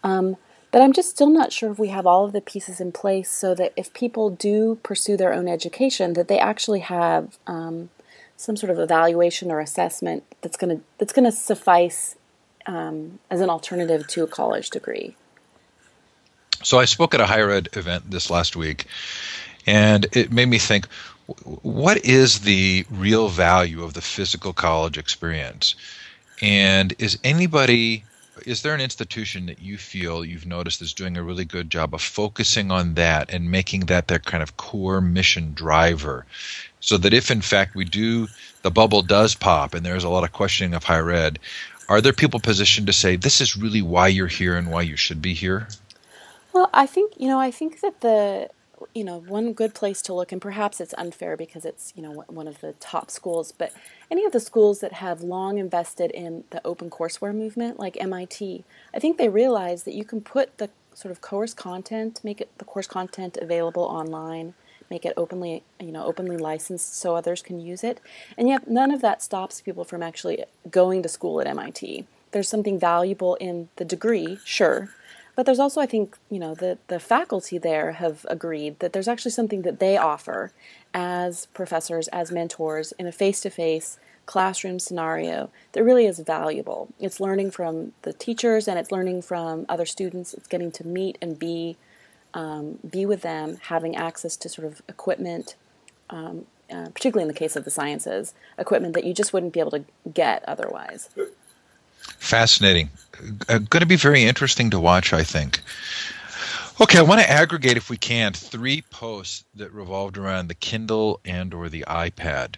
Um, 0.02 0.36
but 0.72 0.82
I'm 0.82 0.92
just 0.92 1.10
still 1.10 1.30
not 1.30 1.52
sure 1.52 1.70
if 1.70 1.78
we 1.78 1.88
have 1.88 2.08
all 2.08 2.24
of 2.24 2.32
the 2.32 2.40
pieces 2.40 2.80
in 2.80 2.90
place 2.90 3.30
so 3.30 3.54
that 3.54 3.72
if 3.76 3.92
people 3.92 4.28
do 4.30 4.80
pursue 4.82 5.16
their 5.16 5.32
own 5.32 5.46
education, 5.46 6.14
that 6.14 6.26
they 6.26 6.40
actually 6.40 6.80
have 6.80 7.38
um, 7.46 7.90
some 8.36 8.56
sort 8.56 8.70
of 8.70 8.78
evaluation 8.78 9.50
or 9.50 9.60
assessment 9.60 10.24
that's 10.42 10.56
going 10.56 10.78
to 10.78 10.84
that's 10.98 11.12
going 11.12 11.24
to 11.24 11.32
suffice 11.32 12.16
um, 12.66 13.18
as 13.30 13.40
an 13.40 13.50
alternative 13.50 14.06
to 14.08 14.22
a 14.22 14.26
college 14.26 14.70
degree. 14.70 15.16
So 16.62 16.78
I 16.78 16.84
spoke 16.84 17.14
at 17.14 17.20
a 17.20 17.26
higher 17.26 17.50
ed 17.50 17.68
event 17.74 18.10
this 18.10 18.30
last 18.30 18.56
week, 18.56 18.86
and 19.66 20.06
it 20.12 20.32
made 20.32 20.48
me 20.48 20.58
think: 20.58 20.86
what 21.62 22.04
is 22.04 22.40
the 22.40 22.86
real 22.90 23.28
value 23.28 23.82
of 23.82 23.94
the 23.94 24.00
physical 24.00 24.52
college 24.52 24.98
experience? 24.98 25.74
And 26.42 26.94
is 26.98 27.18
anybody 27.24 28.04
is 28.44 28.62
there 28.62 28.74
an 28.74 28.80
institution 28.80 29.46
that 29.46 29.60
you 29.60 29.78
feel 29.78 30.24
you've 30.24 30.46
noticed 30.46 30.82
is 30.82 30.92
doing 30.92 31.16
a 31.16 31.22
really 31.22 31.44
good 31.44 31.70
job 31.70 31.94
of 31.94 32.02
focusing 32.02 32.70
on 32.70 32.94
that 32.94 33.32
and 33.32 33.50
making 33.50 33.86
that 33.86 34.08
their 34.08 34.18
kind 34.18 34.42
of 34.42 34.56
core 34.56 35.00
mission 35.00 35.54
driver 35.54 36.26
so 36.86 36.96
that 36.96 37.12
if 37.12 37.30
in 37.30 37.42
fact 37.42 37.74
we 37.74 37.84
do 37.84 38.28
the 38.62 38.70
bubble 38.70 39.02
does 39.02 39.34
pop 39.34 39.74
and 39.74 39.84
there's 39.84 40.04
a 40.04 40.08
lot 40.08 40.24
of 40.24 40.32
questioning 40.32 40.72
of 40.72 40.84
higher 40.84 41.10
ed 41.10 41.38
are 41.88 42.00
there 42.00 42.12
people 42.12 42.40
positioned 42.40 42.86
to 42.86 42.92
say 42.92 43.16
this 43.16 43.40
is 43.40 43.56
really 43.56 43.82
why 43.82 44.08
you're 44.08 44.26
here 44.26 44.56
and 44.56 44.70
why 44.70 44.80
you 44.80 44.96
should 44.96 45.20
be 45.20 45.34
here 45.34 45.68
well 46.52 46.70
i 46.72 46.86
think 46.86 47.12
you 47.18 47.28
know 47.28 47.38
i 47.38 47.50
think 47.50 47.80
that 47.80 48.00
the 48.00 48.48
you 48.94 49.04
know 49.04 49.18
one 49.20 49.52
good 49.52 49.74
place 49.74 50.00
to 50.02 50.14
look 50.14 50.32
and 50.32 50.40
perhaps 50.40 50.80
it's 50.80 50.94
unfair 50.98 51.36
because 51.36 51.64
it's 51.64 51.92
you 51.96 52.02
know 52.02 52.24
one 52.28 52.46
of 52.46 52.60
the 52.60 52.72
top 52.74 53.10
schools 53.10 53.52
but 53.52 53.72
any 54.10 54.24
of 54.24 54.32
the 54.32 54.40
schools 54.40 54.80
that 54.80 54.92
have 54.92 55.22
long 55.22 55.58
invested 55.58 56.10
in 56.12 56.44
the 56.50 56.64
open 56.64 56.88
courseware 56.90 57.34
movement 57.34 57.78
like 57.78 57.96
MIT 58.00 58.64
I 58.94 58.98
think 58.98 59.16
they 59.16 59.28
realize 59.28 59.82
that 59.84 59.94
you 59.94 60.04
can 60.04 60.20
put 60.20 60.58
the 60.58 60.70
sort 60.94 61.10
of 61.10 61.20
course 61.20 61.54
content 61.54 62.20
make 62.22 62.40
it 62.40 62.50
the 62.58 62.64
course 62.64 62.86
content 62.86 63.38
available 63.40 63.82
online 63.82 64.54
make 64.90 65.04
it 65.04 65.14
openly, 65.16 65.62
you 65.80 65.92
know, 65.92 66.04
openly 66.04 66.36
licensed 66.36 66.98
so 66.98 67.16
others 67.16 67.42
can 67.42 67.60
use 67.60 67.82
it. 67.82 68.00
And 68.36 68.48
yet 68.48 68.68
none 68.68 68.90
of 68.90 69.00
that 69.02 69.22
stops 69.22 69.60
people 69.60 69.84
from 69.84 70.02
actually 70.02 70.44
going 70.70 71.02
to 71.02 71.08
school 71.08 71.40
at 71.40 71.46
MIT. 71.46 72.06
There's 72.32 72.48
something 72.48 72.78
valuable 72.78 73.36
in 73.36 73.68
the 73.76 73.84
degree, 73.84 74.38
sure, 74.44 74.90
but 75.36 75.44
there's 75.44 75.58
also, 75.58 75.82
I 75.82 75.86
think, 75.86 76.16
you 76.30 76.38
know, 76.38 76.54
the, 76.54 76.78
the 76.88 76.98
faculty 76.98 77.58
there 77.58 77.92
have 77.92 78.24
agreed 78.28 78.78
that 78.80 78.94
there's 78.94 79.06
actually 79.06 79.32
something 79.32 79.62
that 79.62 79.80
they 79.80 79.98
offer 79.98 80.52
as 80.94 81.46
professors, 81.46 82.08
as 82.08 82.32
mentors 82.32 82.92
in 82.92 83.06
a 83.06 83.12
face 83.12 83.42
to 83.42 83.50
face 83.50 83.98
classroom 84.24 84.78
scenario 84.78 85.50
that 85.72 85.84
really 85.84 86.06
is 86.06 86.18
valuable. 86.20 86.88
It's 86.98 87.20
learning 87.20 87.52
from 87.52 87.92
the 88.02 88.14
teachers 88.14 88.66
and 88.66 88.78
it's 88.78 88.90
learning 88.90 89.22
from 89.22 89.66
other 89.68 89.86
students. 89.86 90.34
It's 90.34 90.48
getting 90.48 90.72
to 90.72 90.86
meet 90.86 91.18
and 91.20 91.38
be 91.38 91.76
um, 92.34 92.78
be 92.88 93.06
with 93.06 93.22
them, 93.22 93.58
having 93.62 93.96
access 93.96 94.36
to 94.36 94.48
sort 94.48 94.66
of 94.66 94.82
equipment, 94.88 95.54
um, 96.10 96.46
uh, 96.70 96.88
particularly 96.94 97.22
in 97.22 97.28
the 97.28 97.38
case 97.38 97.56
of 97.56 97.64
the 97.64 97.70
sciences, 97.70 98.34
equipment 98.58 98.94
that 98.94 99.04
you 99.04 99.14
just 99.14 99.32
wouldn't 99.32 99.52
be 99.52 99.60
able 99.60 99.70
to 99.70 99.84
get 100.12 100.44
otherwise. 100.48 101.08
Fascinating. 102.18 102.90
Uh, 103.48 103.58
going 103.58 103.80
to 103.80 103.86
be 103.86 103.96
very 103.96 104.24
interesting 104.24 104.70
to 104.70 104.80
watch, 104.80 105.12
I 105.12 105.22
think. 105.22 105.60
Okay, 106.78 106.98
I 106.98 107.02
want 107.02 107.20
to 107.22 107.30
aggregate, 107.30 107.78
if 107.78 107.88
we 107.88 107.96
can, 107.96 108.34
three 108.34 108.82
posts 108.82 109.44
that 109.54 109.72
revolved 109.72 110.18
around 110.18 110.48
the 110.48 110.54
Kindle 110.54 111.20
and 111.24 111.54
or 111.54 111.70
the 111.70 111.84
iPad. 111.88 112.56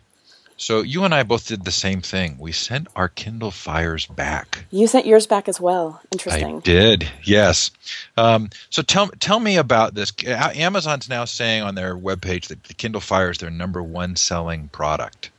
So 0.59 0.83
you 0.83 1.05
and 1.05 1.15
I 1.15 1.23
both 1.23 1.47
did 1.47 1.65
the 1.65 1.71
same 1.71 2.03
thing. 2.03 2.37
We 2.38 2.50
sent 2.50 2.88
our 2.97 3.09
Kindle 3.09 3.53
Fires 3.53 4.07
back. 4.07 4.65
You 4.73 4.88
sent 4.88 5.07
yours 5.07 5.27
back 5.27 5.49
as 5.49 5.61
well. 5.61 6.00
Interesting. 6.11 6.57
I 6.57 6.61
did. 6.61 7.09
Yes. 7.23 7.71
Um, 8.17 8.50
so 8.69 8.83
tell 8.83 9.07
tell 9.21 9.38
me 9.38 9.57
about 9.57 9.95
this. 9.95 10.12
Amazon's 10.27 11.09
now 11.09 11.25
saying 11.25 11.62
on 11.62 11.77
their 11.77 11.97
webpage 11.97 12.49
that 12.49 12.65
the 12.65 12.75
Kindle 12.75 13.00
Fire 13.00 13.31
is 13.31 13.38
their 13.38 13.50
number 13.50 13.81
one 13.83 14.17
selling 14.17 14.69
product. 14.69 15.31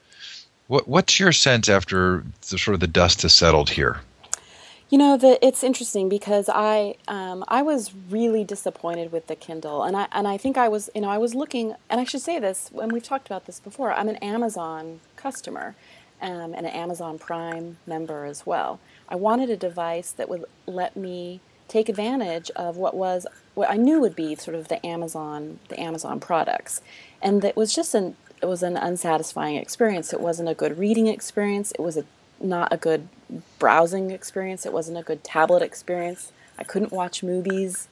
What 0.68 0.88
what's 0.88 1.20
your 1.20 1.34
sense 1.34 1.68
after 1.68 2.24
the 2.50 2.58
sort 2.58 2.76
of 2.76 2.80
the 2.80 2.88
dust 2.88 3.24
has 3.24 3.34
settled 3.34 3.70
here? 3.70 4.00
You 4.90 4.98
know, 4.98 5.20
it's 5.22 5.64
interesting 5.64 6.10
because 6.10 6.50
I 6.50 6.96
um, 7.08 7.46
I 7.48 7.62
was 7.62 7.94
really 8.10 8.44
disappointed 8.44 9.12
with 9.12 9.28
the 9.28 9.36
Kindle, 9.36 9.84
and 9.84 9.96
I 9.96 10.08
and 10.12 10.28
I 10.28 10.38
think 10.38 10.58
I 10.58 10.68
was 10.68 10.90
you 10.96 11.02
know 11.02 11.10
I 11.10 11.20
was 11.20 11.36
looking, 11.36 11.76
and 11.92 12.02
I 12.02 12.06
should 12.06 12.22
say 12.22 12.40
this, 12.40 12.72
and 12.82 12.92
we've 12.92 13.04
talked 13.04 13.28
about 13.28 13.46
this 13.46 13.60
before. 13.60 13.94
I'm 13.94 14.10
an 14.10 14.16
Amazon 14.16 15.02
customer, 15.16 15.76
um, 16.24 16.56
and 16.56 16.66
an 16.66 16.74
Amazon 16.74 17.20
Prime 17.20 17.78
member 17.86 18.26
as 18.26 18.48
well. 18.48 18.80
I 19.08 19.16
wanted 19.16 19.52
a 19.52 19.56
device 19.56 20.12
that 20.12 20.28
would 20.28 20.46
let 20.66 20.96
me 20.96 21.40
take 21.68 21.88
advantage 21.88 22.50
of 22.56 22.76
what 22.76 22.96
was 22.96 23.28
what 23.54 23.70
I 23.70 23.76
knew 23.76 24.00
would 24.00 24.16
be 24.16 24.34
sort 24.34 24.56
of 24.56 24.70
the 24.70 24.84
Amazon 24.84 25.60
the 25.68 25.80
Amazon 25.80 26.20
products, 26.20 26.82
and 27.22 27.44
that 27.44 27.56
was 27.56 27.76
just 27.76 27.94
an 27.94 28.16
it 28.42 28.48
was 28.48 28.64
an 28.64 28.76
unsatisfying 28.76 29.56
experience. 29.56 30.14
It 30.14 30.20
wasn't 30.20 30.50
a 30.50 30.56
good 30.56 30.80
reading 30.80 31.06
experience. 31.06 31.72
It 31.74 31.82
was 31.82 31.96
a 31.96 32.06
not 32.42 32.74
a 32.74 32.78
good 32.78 33.08
browsing 33.58 34.12
experience. 34.12 34.66
It 34.66 34.74
wasn't 34.74 34.98
a 34.98 35.04
good 35.04 35.24
tablet 35.24 35.62
experience. 35.62 36.32
I 36.58 36.64
couldn't 36.64 36.92
watch 36.92 37.24
movies 37.24 37.88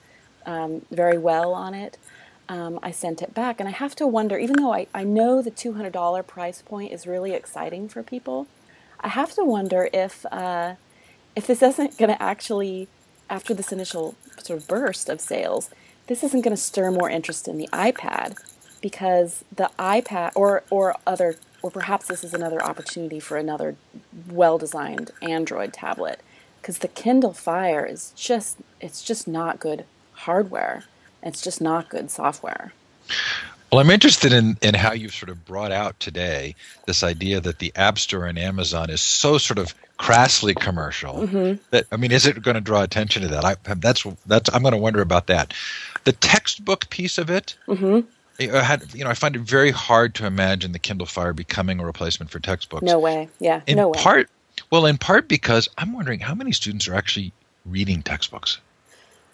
um, 0.46 0.86
very 0.92 1.18
well 1.18 1.54
on 1.54 1.74
it. 1.74 1.98
Um, 2.50 2.80
I 2.82 2.92
sent 2.92 3.22
it 3.22 3.34
back, 3.34 3.60
and 3.60 3.68
I 3.68 3.74
have 3.74 3.96
to 3.96 4.08
wonder, 4.08 4.38
even 4.38 4.56
though 4.56 4.74
I, 4.74 4.88
I 4.94 5.04
know 5.04 5.42
the 5.42 5.52
$200 5.52 6.26
price 6.28 6.62
point 6.62 6.94
is 6.94 7.06
really 7.06 7.34
exciting 7.34 7.90
for 7.90 8.04
people, 8.04 8.48
I 9.00 9.10
have 9.10 9.34
to 9.36 9.44
wonder 9.44 9.90
if 9.94 10.26
uh, 10.32 10.76
if 11.36 11.46
this 11.46 11.62
isn't 11.62 11.98
going 11.98 12.10
to 12.10 12.22
actually, 12.22 12.88
after 13.30 13.54
this 13.54 13.72
initial 13.72 14.16
sort 14.40 14.60
of 14.60 14.68
burst 14.68 15.10
of 15.10 15.22
sales, 15.22 15.70
this 16.08 16.24
isn't 16.24 16.42
going 16.42 16.56
to 16.56 16.62
stir 16.62 16.90
more 16.90 17.10
interest 17.10 17.48
in 17.48 17.58
the 17.58 17.70
iPad 17.72 18.38
because 18.82 19.44
the 19.56 19.70
iPad 19.78 20.32
or 20.36 20.64
or 20.72 20.96
other 21.06 21.36
or 21.68 21.72
perhaps 21.72 22.08
this 22.08 22.24
is 22.24 22.34
another 22.34 22.64
opportunity 22.64 23.20
for 23.20 23.36
another 23.36 23.76
well 24.30 24.58
designed 24.58 25.12
Android 25.22 25.74
tablet 25.74 26.22
because 26.62 26.78
the 26.78 26.88
Kindle 26.88 27.34
Fire 27.34 27.86
is 27.86 28.14
just 28.16 28.58
it's 28.80 29.04
just 29.04 29.28
not 29.28 29.60
good 29.60 29.84
hardware. 30.14 30.86
It's 31.22 31.42
just 31.42 31.60
not 31.60 31.90
good 31.90 32.10
software. 32.10 32.72
Well, 33.70 33.82
I'm 33.82 33.90
interested 33.90 34.32
in, 34.32 34.58
in 34.62 34.76
how 34.76 34.94
you've 34.94 35.14
sort 35.14 35.30
of 35.30 35.44
brought 35.44 35.74
out 35.74 36.00
today 36.00 36.56
this 36.86 37.04
idea 37.04 37.42
that 37.42 37.60
the 37.60 37.74
App 37.76 38.00
Store 38.00 38.26
and 38.26 38.40
Amazon 38.40 38.90
is 38.90 39.02
so 39.02 39.38
sort 39.38 39.60
of 39.60 39.76
crassly 39.98 40.54
commercial 40.54 41.28
mm-hmm. 41.28 41.62
that 41.72 41.86
I 41.92 41.98
mean, 41.98 42.14
is 42.14 42.26
it 42.26 42.42
going 42.42 42.56
to 42.56 42.62
draw 42.62 42.82
attention 42.82 43.24
to 43.24 43.28
that? 43.28 43.44
I, 43.44 43.56
that's 43.76 44.06
that's 44.26 44.50
I'm 44.54 44.62
going 44.62 44.72
to 44.72 44.78
wonder 44.78 45.02
about 45.02 45.28
that. 45.28 45.54
The 46.06 46.14
textbook 46.14 46.90
piece 46.90 47.18
of 47.18 47.30
it, 47.30 47.58
mm-hmm. 47.68 48.08
I 48.40 48.62
had, 48.62 48.94
you 48.94 49.04
know, 49.04 49.10
I 49.10 49.14
find 49.14 49.36
it 49.36 49.42
very 49.42 49.72
hard 49.72 50.14
to 50.16 50.26
imagine 50.26 50.72
the 50.72 50.80
Kindle 50.80 51.08
Fire 51.08 51.34
becoming 51.34 51.80
a 51.80 51.86
replacement 51.86 52.30
for 52.30 52.40
textbooks. 52.40 52.84
No 52.84 53.00
way. 53.00 53.30
Yeah. 53.40 53.62
In 53.66 53.78
no 53.78 53.90
way. 53.90 54.00
part, 54.00 54.30
well, 54.70 54.86
in 54.86 54.98
part 54.98 55.28
because 55.28 55.68
I'm 55.78 55.94
wondering 55.94 56.20
how 56.20 56.36
many 56.36 56.52
students 56.52 56.88
are 56.88 56.96
actually 56.96 57.34
reading 57.66 58.04
textbooks. 58.04 58.60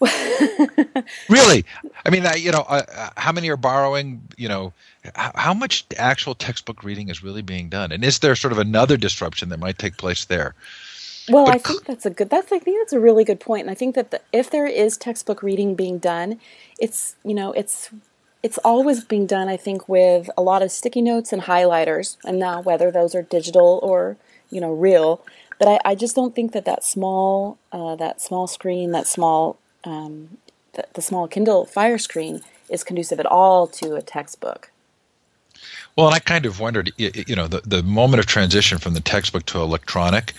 really? 1.28 1.64
I 2.04 2.10
mean, 2.10 2.26
you 2.36 2.52
know, 2.52 2.64
uh, 2.68 2.82
uh, 2.94 3.10
how 3.16 3.32
many 3.32 3.48
are 3.48 3.56
borrowing? 3.56 4.22
You 4.36 4.48
know, 4.48 4.72
how, 5.14 5.32
how 5.34 5.54
much 5.54 5.86
actual 5.96 6.34
textbook 6.34 6.82
reading 6.82 7.08
is 7.08 7.22
really 7.22 7.42
being 7.42 7.68
done? 7.68 7.92
And 7.92 8.04
is 8.04 8.18
there 8.18 8.34
sort 8.36 8.52
of 8.52 8.58
another 8.58 8.96
disruption 8.96 9.48
that 9.50 9.60
might 9.60 9.78
take 9.78 9.96
place 9.96 10.24
there? 10.24 10.54
Well, 11.28 11.46
but 11.46 11.54
I 11.54 11.58
think 11.58 11.84
that's 11.86 12.04
a 12.04 12.10
good. 12.10 12.28
That's 12.28 12.52
I 12.52 12.58
think 12.58 12.78
that's 12.80 12.92
a 12.92 13.00
really 13.00 13.24
good 13.24 13.40
point, 13.40 13.62
and 13.62 13.70
I 13.70 13.74
think 13.74 13.94
that 13.94 14.10
the, 14.10 14.20
if 14.32 14.50
there 14.50 14.66
is 14.66 14.98
textbook 14.98 15.42
reading 15.42 15.74
being 15.74 15.98
done, 15.98 16.38
it's 16.78 17.16
you 17.24 17.32
know 17.32 17.52
it's 17.52 17.90
it's 18.44 18.58
always 18.58 19.02
being 19.02 19.24
done, 19.24 19.48
I 19.48 19.56
think, 19.56 19.88
with 19.88 20.28
a 20.36 20.42
lot 20.42 20.60
of 20.60 20.70
sticky 20.70 21.00
notes 21.00 21.32
and 21.32 21.42
highlighters, 21.42 22.18
and 22.26 22.38
now 22.38 22.60
whether 22.60 22.90
those 22.90 23.14
are 23.14 23.22
digital 23.22 23.80
or 23.82 24.18
you 24.50 24.60
know 24.60 24.70
real. 24.70 25.24
But 25.58 25.68
I, 25.68 25.92
I 25.92 25.94
just 25.94 26.14
don't 26.14 26.34
think 26.34 26.52
that 26.52 26.66
that 26.66 26.84
small 26.84 27.56
uh, 27.72 27.96
that 27.96 28.20
small 28.20 28.46
screen, 28.46 28.90
that 28.90 29.06
small 29.06 29.58
um, 29.84 30.36
the, 30.74 30.84
the 30.92 31.00
small 31.00 31.26
Kindle 31.26 31.64
Fire 31.64 31.96
screen 31.96 32.42
is 32.68 32.84
conducive 32.84 33.18
at 33.18 33.24
all 33.24 33.66
to 33.68 33.94
a 33.94 34.02
textbook. 34.02 34.70
Well, 35.96 36.08
and 36.08 36.14
I 36.14 36.18
kind 36.18 36.44
of 36.44 36.60
wondered, 36.60 36.92
you 36.98 37.36
know, 37.36 37.46
the, 37.46 37.62
the 37.64 37.82
moment 37.82 38.20
of 38.20 38.26
transition 38.26 38.78
from 38.78 38.92
the 38.92 39.00
textbook 39.00 39.46
to 39.46 39.60
electronic, 39.60 40.34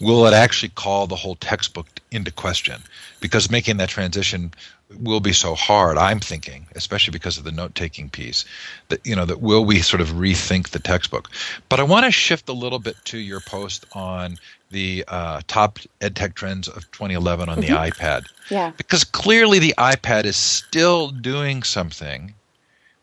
will 0.00 0.26
it 0.26 0.32
actually 0.32 0.70
call 0.70 1.06
the 1.06 1.16
whole 1.16 1.34
textbook 1.34 1.88
into 2.10 2.30
question? 2.30 2.82
Because 3.20 3.50
making 3.50 3.76
that 3.78 3.88
transition 3.88 4.54
will 5.00 5.20
be 5.20 5.32
so 5.32 5.54
hard 5.54 5.98
i'm 5.98 6.20
thinking 6.20 6.66
especially 6.74 7.12
because 7.12 7.38
of 7.38 7.44
the 7.44 7.52
note-taking 7.52 8.08
piece 8.08 8.44
that 8.88 9.04
you 9.06 9.14
know 9.14 9.24
that 9.24 9.40
will 9.40 9.64
we 9.64 9.80
sort 9.80 10.00
of 10.00 10.08
rethink 10.10 10.70
the 10.70 10.78
textbook. 10.78 11.30
But 11.68 11.80
i 11.80 11.82
want 11.82 12.04
to 12.04 12.10
shift 12.10 12.48
a 12.48 12.52
little 12.52 12.78
bit 12.78 12.96
to 13.06 13.18
your 13.18 13.40
post 13.40 13.84
on 13.92 14.38
the 14.70 15.04
uh, 15.06 15.42
top 15.46 15.78
edtech 16.00 16.34
trends 16.34 16.66
of 16.66 16.90
2011 16.92 17.48
on 17.48 17.58
mm-hmm. 17.58 17.72
the 17.72 17.90
ipad. 17.90 18.24
Yeah. 18.50 18.72
Because 18.76 19.04
clearly 19.04 19.58
the 19.58 19.74
ipad 19.76 20.24
is 20.24 20.36
still 20.36 21.08
doing 21.10 21.62
something 21.62 22.34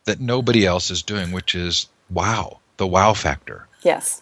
that 0.06 0.20
nobody 0.20 0.66
else 0.66 0.90
is 0.90 1.04
doing 1.04 1.32
which 1.32 1.54
is 1.56 1.88
wow 2.10 2.60
the 2.78 2.88
wow 2.88 3.14
factor. 3.14 3.68
Yes 3.84 4.22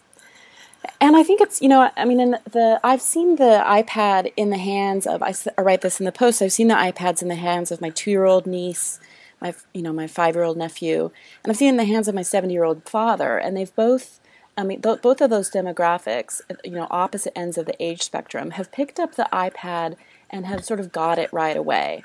and 0.99 1.15
I 1.15 1.23
think 1.23 1.41
it's 1.41 1.61
you 1.61 1.69
know 1.69 1.89
I 1.95 2.05
mean 2.05 2.19
in 2.19 2.31
the 2.51 2.79
I've 2.83 3.01
seen 3.01 3.35
the 3.35 3.63
iPad 3.65 4.31
in 4.35 4.49
the 4.49 4.57
hands 4.57 5.07
of 5.07 5.21
I, 5.23 5.33
I 5.57 5.61
write 5.61 5.81
this 5.81 5.99
in 5.99 6.05
the 6.05 6.11
post 6.11 6.41
I've 6.41 6.51
seen 6.51 6.67
the 6.67 6.75
iPads 6.75 7.21
in 7.21 7.27
the 7.27 7.35
hands 7.35 7.71
of 7.71 7.81
my 7.81 7.89
two 7.89 8.11
year 8.11 8.25
old 8.25 8.45
niece 8.45 8.99
my 9.41 9.53
you 9.73 9.81
know 9.81 9.93
my 9.93 10.07
five 10.07 10.35
year 10.35 10.43
old 10.43 10.57
nephew 10.57 11.11
and 11.43 11.51
I've 11.51 11.57
seen 11.57 11.69
in 11.69 11.77
the 11.77 11.85
hands 11.85 12.07
of 12.07 12.15
my 12.15 12.21
seventy 12.21 12.53
year 12.53 12.63
old 12.63 12.87
father 12.87 13.37
and 13.37 13.55
they've 13.55 13.75
both 13.75 14.19
I 14.57 14.63
mean 14.63 14.81
th- 14.81 15.01
both 15.01 15.21
of 15.21 15.29
those 15.29 15.49
demographics 15.49 16.41
uh, 16.49 16.55
you 16.63 16.71
know 16.71 16.87
opposite 16.89 17.37
ends 17.37 17.57
of 17.57 17.65
the 17.65 17.81
age 17.83 18.01
spectrum 18.01 18.51
have 18.51 18.71
picked 18.71 18.99
up 18.99 19.15
the 19.15 19.27
iPad 19.31 19.95
and 20.29 20.45
have 20.45 20.65
sort 20.65 20.79
of 20.79 20.91
got 20.91 21.19
it 21.19 21.31
right 21.31 21.57
away. 21.57 22.03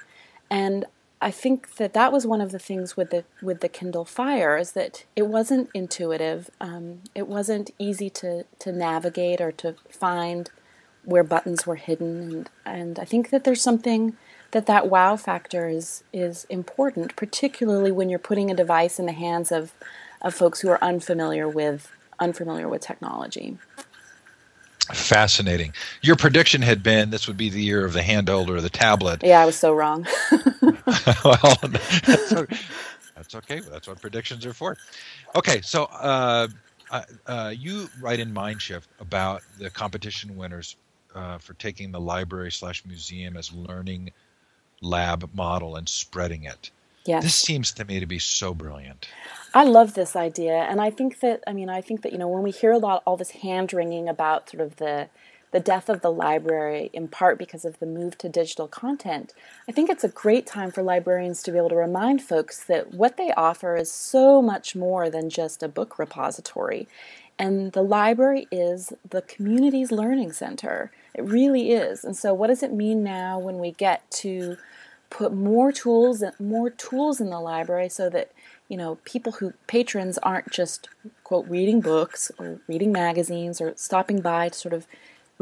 And 0.50 0.84
I 1.22 1.30
think 1.30 1.76
that 1.76 1.94
that 1.94 2.12
was 2.12 2.26
one 2.26 2.40
of 2.40 2.50
the 2.50 2.58
things 2.58 2.96
with 2.96 3.10
the 3.10 3.24
with 3.40 3.60
the 3.60 3.68
Kindle 3.68 4.04
Fire 4.04 4.58
is 4.58 4.72
that 4.72 5.04
it 5.14 5.28
wasn't 5.28 5.70
intuitive. 5.72 6.50
Um, 6.60 7.02
it 7.14 7.28
wasn't 7.28 7.70
easy 7.78 8.10
to 8.10 8.44
to 8.58 8.72
navigate 8.72 9.40
or 9.40 9.52
to 9.52 9.76
find 9.88 10.50
where 11.04 11.22
buttons 11.22 11.64
were 11.64 11.76
hidden, 11.76 12.20
and 12.32 12.50
and 12.66 12.98
I 12.98 13.04
think 13.04 13.30
that 13.30 13.44
there's 13.44 13.62
something 13.62 14.16
that 14.50 14.66
that 14.66 14.90
wow 14.90 15.14
factor 15.14 15.68
is 15.68 16.02
is 16.12 16.44
important, 16.50 17.14
particularly 17.14 17.92
when 17.92 18.08
you're 18.08 18.18
putting 18.18 18.50
a 18.50 18.54
device 18.54 18.98
in 18.98 19.06
the 19.06 19.12
hands 19.12 19.52
of 19.52 19.72
of 20.20 20.34
folks 20.34 20.60
who 20.60 20.70
are 20.70 20.82
unfamiliar 20.82 21.48
with 21.48 21.92
unfamiliar 22.18 22.68
with 22.68 22.82
technology. 22.82 23.58
Fascinating. 24.92 25.72
Your 26.00 26.16
prediction 26.16 26.62
had 26.62 26.82
been 26.82 27.10
this 27.10 27.28
would 27.28 27.36
be 27.36 27.48
the 27.48 27.62
year 27.62 27.84
of 27.84 27.92
the 27.92 28.00
handheld 28.00 28.48
or 28.48 28.60
the 28.60 28.68
tablet. 28.68 29.22
Yeah, 29.22 29.40
I 29.40 29.46
was 29.46 29.56
so 29.56 29.72
wrong. 29.72 30.06
well, 31.24 31.58
that's, 31.62 32.30
that's, 33.14 33.34
okay. 33.34 33.60
That's 33.60 33.88
what 33.88 34.00
predictions 34.00 34.46
are 34.46 34.52
for. 34.52 34.76
Okay, 35.34 35.60
so 35.60 35.84
uh, 35.84 36.48
uh, 37.26 37.54
you 37.56 37.88
write 38.00 38.20
in 38.20 38.32
Mindshift 38.32 38.86
about 39.00 39.42
the 39.58 39.70
competition 39.70 40.36
winners 40.36 40.76
uh, 41.14 41.38
for 41.38 41.54
taking 41.54 41.92
the 41.92 42.00
library 42.00 42.52
slash 42.52 42.84
museum 42.84 43.36
as 43.36 43.52
learning 43.52 44.10
lab 44.80 45.30
model 45.34 45.76
and 45.76 45.88
spreading 45.88 46.44
it. 46.44 46.70
Yes. 47.04 47.24
This 47.24 47.34
seems 47.34 47.72
to 47.72 47.84
me 47.84 47.98
to 47.98 48.06
be 48.06 48.18
so 48.18 48.54
brilliant. 48.54 49.08
I 49.54 49.64
love 49.64 49.94
this 49.94 50.14
idea, 50.14 50.54
and 50.54 50.80
I 50.80 50.90
think 50.90 51.20
that 51.20 51.42
I 51.46 51.52
mean 51.52 51.68
I 51.68 51.80
think 51.80 52.02
that 52.02 52.12
you 52.12 52.18
know 52.18 52.28
when 52.28 52.42
we 52.42 52.52
hear 52.52 52.70
a 52.72 52.78
lot 52.78 53.02
all 53.04 53.16
this 53.16 53.30
hand 53.30 53.72
wringing 53.72 54.08
about 54.08 54.50
sort 54.50 54.62
of 54.62 54.76
the 54.76 55.08
the 55.52 55.60
death 55.60 55.88
of 55.88 56.00
the 56.00 56.10
library 56.10 56.90
in 56.92 57.06
part 57.08 57.38
because 57.38 57.64
of 57.64 57.78
the 57.78 57.86
move 57.86 58.18
to 58.18 58.28
digital 58.28 58.66
content, 58.66 59.32
I 59.68 59.72
think 59.72 59.88
it's 59.88 60.04
a 60.04 60.08
great 60.08 60.46
time 60.46 60.70
for 60.70 60.82
librarians 60.82 61.42
to 61.42 61.52
be 61.52 61.58
able 61.58 61.68
to 61.68 61.76
remind 61.76 62.22
folks 62.22 62.64
that 62.64 62.92
what 62.92 63.16
they 63.16 63.32
offer 63.32 63.76
is 63.76 63.92
so 63.92 64.42
much 64.42 64.74
more 64.74 65.08
than 65.10 65.30
just 65.30 65.62
a 65.62 65.68
book 65.68 65.98
repository. 65.98 66.88
And 67.38 67.72
the 67.72 67.82
library 67.82 68.46
is 68.50 68.92
the 69.08 69.22
community's 69.22 69.92
learning 69.92 70.32
center. 70.32 70.90
It 71.14 71.22
really 71.22 71.72
is. 71.72 72.04
And 72.04 72.16
so, 72.16 72.32
what 72.34 72.48
does 72.48 72.62
it 72.62 72.72
mean 72.72 73.02
now 73.02 73.38
when 73.38 73.58
we 73.58 73.72
get 73.72 74.10
to 74.22 74.56
put 75.12 75.34
more 75.34 75.70
tools 75.70 76.24
more 76.40 76.70
tools 76.70 77.20
in 77.20 77.28
the 77.28 77.38
library 77.38 77.88
so 77.88 78.08
that 78.08 78.32
you 78.68 78.78
know 78.78 78.96
people 79.04 79.32
who 79.32 79.52
patrons 79.66 80.16
aren't 80.22 80.50
just 80.50 80.88
quote 81.22 81.46
reading 81.48 81.82
books 81.82 82.32
or 82.38 82.60
reading 82.66 82.90
magazines 82.92 83.60
or 83.60 83.74
stopping 83.76 84.22
by 84.22 84.48
to 84.48 84.58
sort 84.58 84.72
of 84.72 84.86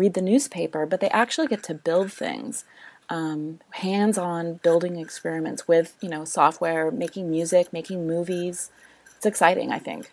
read 0.00 0.14
the 0.14 0.22
newspaper, 0.22 0.86
but 0.86 1.00
they 1.00 1.10
actually 1.10 1.46
get 1.46 1.62
to 1.64 1.74
build 1.74 2.12
things. 2.12 2.64
Um, 3.08 3.60
hands-on 3.72 4.54
building 4.54 4.96
experiments 4.96 5.68
with 5.68 5.96
you 6.00 6.08
know 6.08 6.24
software, 6.24 6.90
making 6.90 7.30
music, 7.30 7.72
making 7.72 8.06
movies. 8.06 8.70
It's 9.16 9.26
exciting, 9.26 9.70
I 9.70 9.78
think. 9.78 10.12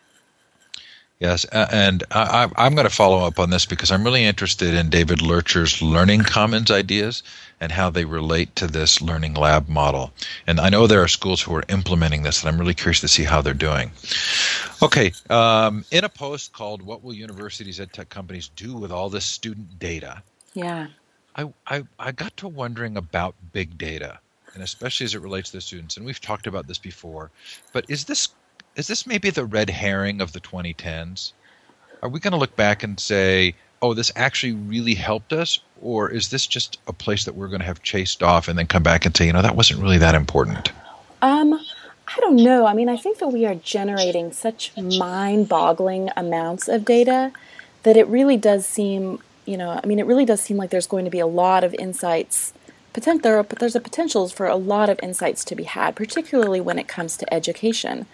Yes, 1.20 1.46
and 1.46 2.04
I, 2.12 2.48
am 2.58 2.76
going 2.76 2.88
to 2.88 2.94
follow 2.94 3.26
up 3.26 3.40
on 3.40 3.50
this 3.50 3.66
because 3.66 3.92
I'm 3.92 4.04
really 4.04 4.24
interested 4.24 4.76
in 4.76 4.90
David 4.90 5.20
Loertscher's 5.20 5.82
Learning 5.82 6.22
Commons 6.22 6.70
ideas 6.70 7.24
and 7.60 7.72
how 7.72 7.90
they 7.90 8.06
relate 8.06 8.56
to 8.58 8.68
this 8.68 9.02
learning 9.02 9.34
lab 9.34 9.68
model. 9.68 10.12
And 10.46 10.60
I 10.60 10.70
know 10.70 10.86
there 10.86 11.02
are 11.02 11.08
schools 11.08 11.42
who 11.42 11.56
are 11.56 11.64
implementing 11.70 12.22
this, 12.22 12.42
and 12.44 12.50
I'm 12.50 12.60
really 12.60 12.76
curious 12.76 13.02
to 13.02 13.08
see 13.08 13.24
how 13.24 13.42
they're 13.42 13.56
doing. 13.56 13.90
Okay, 14.84 15.12
um, 15.32 15.84
in 15.90 16.04
a 16.04 16.10
post 16.10 16.54
called 16.54 16.84
"What 16.84 17.04
Will 17.04 17.14
Universities 17.14 17.80
and 17.80 17.92
Tech 17.92 18.10
Companies 18.10 18.52
Do 18.56 18.76
with 18.76 18.92
All 18.92 19.10
This 19.10 19.26
Student 19.26 19.80
Data?" 19.80 20.22
Yeah, 20.54 20.86
I, 21.36 21.52
I, 21.66 21.84
I 21.98 22.12
got 22.12 22.38
to 22.38 22.48
wondering 22.48 22.96
about 22.96 23.34
big 23.54 23.76
data, 23.80 24.20
and 24.54 24.62
especially 24.62 25.06
as 25.06 25.16
it 25.16 25.22
relates 25.22 25.50
to 25.50 25.58
the 25.58 25.62
students. 25.62 25.98
And 25.98 26.06
we've 26.06 26.22
talked 26.22 26.46
about 26.46 26.68
this 26.68 26.78
before, 26.78 27.32
but 27.74 27.86
is 27.90 28.06
this 28.06 28.30
is 28.78 28.88
this 28.88 29.08
maybe 29.08 29.32
the 29.32 29.44
red 29.44 29.70
herring 29.70 30.22
of 30.22 30.32
the 30.32 30.40
2010s? 30.40 31.34
Are 32.04 32.10
we 32.10 32.20
going 32.20 32.32
to 32.32 32.38
look 32.38 32.56
back 32.56 32.84
and 32.84 33.00
say, 33.00 33.56
oh, 33.82 33.96
this 33.96 34.12
actually 34.16 34.54
really 34.54 34.94
helped 34.94 35.34
us? 35.34 35.60
Or 35.82 36.10
is 36.10 36.30
this 36.30 36.46
just 36.46 36.80
a 36.88 36.94
place 36.94 37.26
that 37.26 37.36
we're 37.36 37.48
going 37.48 37.60
to 37.60 37.66
have 37.66 37.82
chased 37.82 38.22
off 38.22 38.48
and 38.48 38.58
then 38.58 38.68
come 38.68 38.84
back 38.84 39.06
and 39.06 39.18
say, 39.18 39.26
you 39.26 39.34
know, 39.34 39.42
that 39.42 39.56
wasn't 39.56 39.82
really 39.82 39.98
that 39.98 40.14
important? 40.14 40.72
Um, 41.24 41.54
I 41.54 42.20
don't 42.20 42.36
know. 42.36 42.68
I 42.68 42.76
mean, 42.76 42.88
I 42.88 42.98
think 42.98 43.18
that 43.18 43.30
we 43.30 43.48
are 43.48 43.56
generating 43.56 44.32
such 44.32 44.72
mind 44.78 45.50
boggling 45.50 46.10
amounts 46.16 46.68
of 46.68 46.86
data 46.86 47.32
that 47.82 47.98
it 47.98 48.08
really 48.08 48.38
does 48.38 48.68
seem, 48.68 49.20
you 49.46 49.58
know, 49.58 49.80
I 49.84 49.88
mean, 49.88 49.98
it 49.98 50.06
really 50.06 50.26
does 50.26 50.42
seem 50.42 50.58
like 50.58 50.70
there's 50.70 50.88
going 50.88 51.06
to 51.06 51.12
be 51.12 51.20
a 51.20 51.28
lot 51.28 51.64
of 51.64 51.74
insights. 51.76 52.54
Potent, 52.94 53.24
there 53.24 53.38
are, 53.38 53.44
there's 53.44 53.76
a 53.76 53.80
potential 53.80 54.28
for 54.30 54.46
a 54.46 54.56
lot 54.56 54.90
of 54.90 55.00
insights 55.02 55.44
to 55.46 55.56
be 55.56 55.64
had, 55.64 55.96
particularly 55.96 56.62
when 56.62 56.78
it 56.78 56.88
comes 56.88 57.18
to 57.18 57.34
education. 57.34 58.06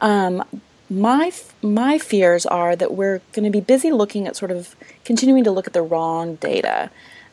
Um, 0.00 0.44
my 0.88 1.32
my 1.62 1.98
fears 1.98 2.46
are 2.46 2.76
that 2.76 2.94
we're 2.94 3.20
going 3.32 3.44
to 3.44 3.50
be 3.50 3.60
busy 3.60 3.90
looking 3.90 4.26
at 4.26 4.36
sort 4.36 4.50
of 4.50 4.76
continuing 5.04 5.44
to 5.44 5.50
look 5.50 5.66
at 5.66 5.72
the 5.72 5.82
wrong 5.82 6.36
data, 6.36 6.90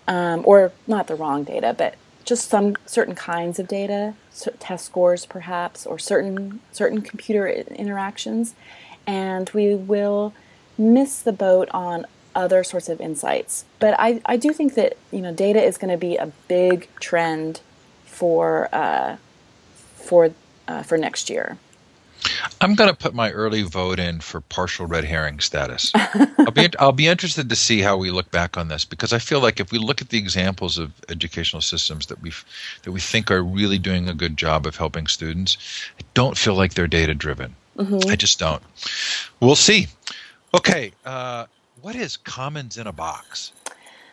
um, 0.07 0.41
or 0.45 0.71
not 0.87 1.07
the 1.07 1.15
wrong 1.15 1.43
data, 1.43 1.75
but 1.77 1.95
just 2.25 2.49
some 2.49 2.75
certain 2.85 3.15
kinds 3.15 3.59
of 3.59 3.67
data, 3.67 4.15
test 4.59 4.85
scores 4.85 5.25
perhaps, 5.25 5.85
or 5.85 5.99
certain 5.99 6.61
certain 6.71 7.01
computer 7.01 7.47
interactions, 7.47 8.55
and 9.05 9.49
we 9.53 9.75
will 9.75 10.33
miss 10.77 11.21
the 11.21 11.33
boat 11.33 11.69
on 11.71 12.05
other 12.35 12.63
sorts 12.63 12.89
of 12.89 12.99
insights. 12.99 13.65
But 13.79 13.95
I, 13.99 14.21
I 14.25 14.37
do 14.37 14.51
think 14.51 14.75
that 14.75 14.97
you 15.11 15.21
know 15.21 15.33
data 15.33 15.61
is 15.61 15.77
going 15.77 15.91
to 15.91 15.97
be 15.97 16.17
a 16.17 16.31
big 16.47 16.87
trend 16.99 17.61
for 18.05 18.69
uh, 18.73 19.17
for 19.95 20.31
uh, 20.67 20.83
for 20.83 20.97
next 20.97 21.29
year. 21.29 21.57
I'm 22.61 22.75
going 22.75 22.89
to 22.89 22.95
put 22.95 23.13
my 23.13 23.31
early 23.31 23.63
vote 23.63 23.99
in 23.99 24.19
for 24.19 24.41
partial 24.41 24.85
red 24.85 25.03
herring 25.03 25.39
status. 25.39 25.91
I'll 25.95 26.51
be 26.51 26.69
I'll 26.79 26.91
be 26.91 27.07
interested 27.07 27.49
to 27.49 27.55
see 27.55 27.81
how 27.81 27.97
we 27.97 28.11
look 28.11 28.31
back 28.31 28.57
on 28.57 28.67
this 28.67 28.85
because 28.85 29.13
I 29.13 29.19
feel 29.19 29.41
like 29.41 29.59
if 29.59 29.71
we 29.71 29.79
look 29.79 30.01
at 30.01 30.09
the 30.09 30.17
examples 30.17 30.77
of 30.77 30.93
educational 31.09 31.61
systems 31.61 32.07
that 32.07 32.21
we 32.21 32.31
that 32.83 32.91
we 32.91 32.99
think 32.99 33.31
are 33.31 33.43
really 33.43 33.79
doing 33.79 34.09
a 34.09 34.13
good 34.13 34.37
job 34.37 34.65
of 34.65 34.75
helping 34.75 35.07
students, 35.07 35.57
I 35.99 36.03
don't 36.13 36.37
feel 36.37 36.55
like 36.55 36.73
they're 36.73 36.87
data 36.87 37.13
driven. 37.13 37.55
Mm-hmm. 37.77 38.09
I 38.09 38.15
just 38.15 38.39
don't. 38.39 38.63
We'll 39.39 39.55
see. 39.55 39.87
Okay, 40.53 40.91
uh, 41.05 41.47
what 41.81 41.95
is 41.95 42.17
Commons 42.17 42.77
in 42.77 42.87
a 42.87 42.93
box? 42.93 43.51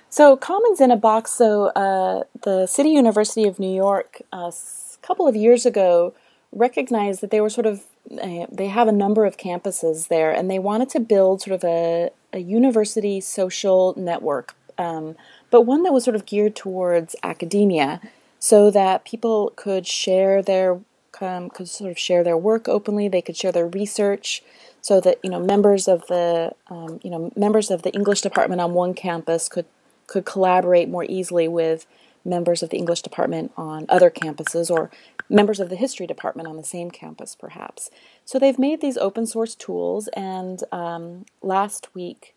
So 0.08 0.36
Commons 0.36 0.80
in 0.80 0.90
a 0.90 0.96
box. 0.96 1.30
So 1.30 1.66
uh, 1.68 2.24
the 2.42 2.66
City 2.66 2.90
University 2.90 3.46
of 3.46 3.58
New 3.58 3.72
York 3.72 4.22
uh, 4.32 4.50
a 4.50 5.06
couple 5.06 5.28
of 5.28 5.36
years 5.36 5.66
ago 5.66 6.14
recognized 6.52 7.20
that 7.20 7.30
they 7.30 7.40
were 7.40 7.50
sort 7.50 7.66
of 7.66 7.84
they 8.08 8.68
have 8.68 8.88
a 8.88 8.92
number 8.92 9.24
of 9.24 9.36
campuses 9.36 10.08
there, 10.08 10.30
and 10.30 10.50
they 10.50 10.58
wanted 10.58 10.88
to 10.90 11.00
build 11.00 11.42
sort 11.42 11.54
of 11.54 11.64
a, 11.64 12.10
a 12.32 12.38
university 12.38 13.20
social 13.20 13.94
network, 13.96 14.54
um, 14.78 15.16
but 15.50 15.62
one 15.62 15.82
that 15.82 15.92
was 15.92 16.04
sort 16.04 16.16
of 16.16 16.26
geared 16.26 16.56
towards 16.56 17.14
academia, 17.22 18.00
so 18.38 18.70
that 18.70 19.04
people 19.04 19.52
could 19.56 19.86
share 19.86 20.42
their 20.42 20.80
um, 21.20 21.50
could 21.50 21.68
sort 21.68 21.90
of 21.90 21.98
share 21.98 22.24
their 22.24 22.36
work 22.36 22.68
openly. 22.68 23.08
They 23.08 23.22
could 23.22 23.36
share 23.36 23.52
their 23.52 23.66
research, 23.66 24.42
so 24.80 25.00
that 25.00 25.18
you 25.22 25.30
know 25.30 25.40
members 25.40 25.86
of 25.86 26.06
the 26.08 26.52
um, 26.68 27.00
you 27.02 27.10
know 27.10 27.32
members 27.36 27.70
of 27.70 27.82
the 27.82 27.92
English 27.92 28.22
department 28.22 28.60
on 28.60 28.72
one 28.72 28.94
campus 28.94 29.48
could 29.48 29.66
could 30.06 30.24
collaborate 30.24 30.88
more 30.88 31.04
easily 31.08 31.46
with 31.46 31.86
members 32.24 32.62
of 32.62 32.70
the 32.70 32.76
English 32.76 33.02
department 33.02 33.52
on 33.56 33.86
other 33.88 34.10
campuses 34.10 34.70
or 34.70 34.90
members 35.28 35.60
of 35.60 35.68
the 35.68 35.76
history 35.76 36.06
department 36.06 36.48
on 36.48 36.56
the 36.56 36.64
same 36.64 36.90
campus, 36.90 37.34
perhaps. 37.34 37.90
So 38.24 38.38
they've 38.38 38.58
made 38.58 38.80
these 38.80 38.98
open 38.98 39.26
source 39.26 39.54
tools, 39.54 40.08
and 40.08 40.62
um, 40.72 41.26
last 41.42 41.94
week 41.94 42.34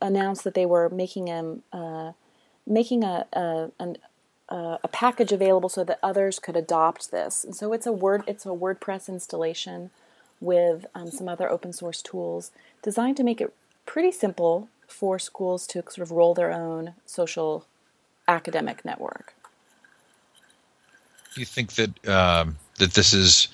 announced 0.00 0.44
that 0.44 0.54
they 0.54 0.66
were 0.66 0.88
making 0.88 1.28
a 1.28 1.56
uh, 1.76 2.12
making 2.66 3.04
a 3.04 3.26
a, 3.32 3.70
an, 3.78 3.98
a 4.48 4.88
package 4.90 5.32
available 5.32 5.68
so 5.68 5.84
that 5.84 5.98
others 6.02 6.38
could 6.38 6.56
adopt 6.56 7.10
this. 7.10 7.44
And 7.44 7.54
so 7.54 7.72
it's 7.72 7.86
a 7.86 7.92
word 7.92 8.24
it's 8.26 8.46
a 8.46 8.50
WordPress 8.50 9.08
installation 9.08 9.90
with 10.40 10.86
um, 10.94 11.10
some 11.10 11.28
other 11.28 11.50
open 11.50 11.72
source 11.72 12.00
tools 12.00 12.50
designed 12.82 13.16
to 13.18 13.24
make 13.24 13.40
it 13.40 13.52
pretty 13.84 14.10
simple 14.10 14.68
for 14.86 15.18
schools 15.18 15.66
to 15.66 15.82
sort 15.82 15.98
of 15.98 16.10
roll 16.10 16.34
their 16.34 16.50
own 16.50 16.94
social 17.04 17.66
academic 18.30 18.84
network. 18.84 19.34
Do 21.34 21.40
you 21.40 21.46
think 21.46 21.74
that 21.74 22.08
um, 22.08 22.56
that 22.78 22.94
this 22.94 23.12
is 23.12 23.48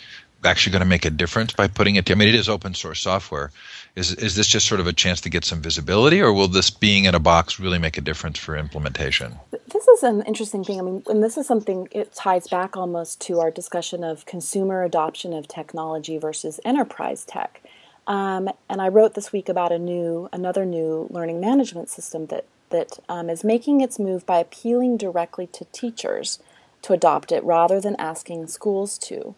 actually 0.44 0.72
going 0.72 0.80
to 0.80 0.88
make 0.88 1.04
a 1.04 1.10
difference 1.10 1.52
by 1.52 1.66
putting 1.68 1.96
it? 1.96 2.10
I 2.10 2.14
mean, 2.14 2.28
it 2.28 2.34
is 2.34 2.48
open 2.48 2.74
source 2.74 3.00
software. 3.00 3.50
Is 3.96 4.14
is 4.14 4.36
this 4.36 4.46
just 4.46 4.66
sort 4.66 4.80
of 4.80 4.86
a 4.86 4.92
chance 4.92 5.20
to 5.22 5.30
get 5.30 5.44
some 5.44 5.60
visibility, 5.60 6.20
or 6.20 6.32
will 6.32 6.48
this 6.48 6.70
being 6.70 7.04
in 7.04 7.14
a 7.14 7.20
box 7.20 7.58
really 7.58 7.78
make 7.78 7.98
a 7.98 8.00
difference 8.00 8.38
for 8.38 8.56
implementation? 8.56 9.36
This 9.72 9.88
is 9.88 10.02
an 10.02 10.22
interesting 10.22 10.64
thing. 10.64 10.78
I 10.78 10.82
mean, 10.82 11.02
and 11.06 11.22
this 11.22 11.36
is 11.36 11.46
something 11.46 11.88
it 11.90 12.14
ties 12.14 12.46
back 12.48 12.76
almost 12.76 13.20
to 13.22 13.40
our 13.40 13.50
discussion 13.50 14.04
of 14.04 14.24
consumer 14.26 14.84
adoption 14.84 15.32
of 15.32 15.48
technology 15.48 16.18
versus 16.18 16.60
enterprise 16.64 17.24
tech. 17.24 17.62
Um, 18.06 18.48
and 18.70 18.80
I 18.80 18.88
wrote 18.88 19.14
this 19.14 19.32
week 19.32 19.48
about 19.48 19.72
a 19.72 19.78
new, 19.78 20.28
another 20.32 20.64
new 20.64 21.08
learning 21.10 21.40
management 21.40 21.88
system 21.88 22.26
that 22.26 22.44
that 22.70 22.98
um, 23.08 23.30
is 23.30 23.44
making 23.44 23.80
its 23.80 23.98
move 23.98 24.26
by 24.26 24.38
appealing 24.38 24.96
directly 24.96 25.46
to 25.48 25.64
teachers 25.66 26.38
to 26.82 26.92
adopt 26.92 27.32
it 27.32 27.42
rather 27.44 27.80
than 27.80 27.96
asking 27.96 28.46
schools 28.46 28.98
to. 28.98 29.34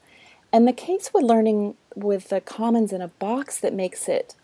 And 0.53 0.67
the 0.67 0.73
case 0.73 1.11
with 1.13 1.25
learning 1.25 1.77
with 1.95 2.29
the 2.29 2.41
commons 2.41 2.93
in 2.93 3.03
a 3.03 3.09
box 3.09 3.59
that 3.59 3.75
makes 3.75 4.09
it 4.09 4.35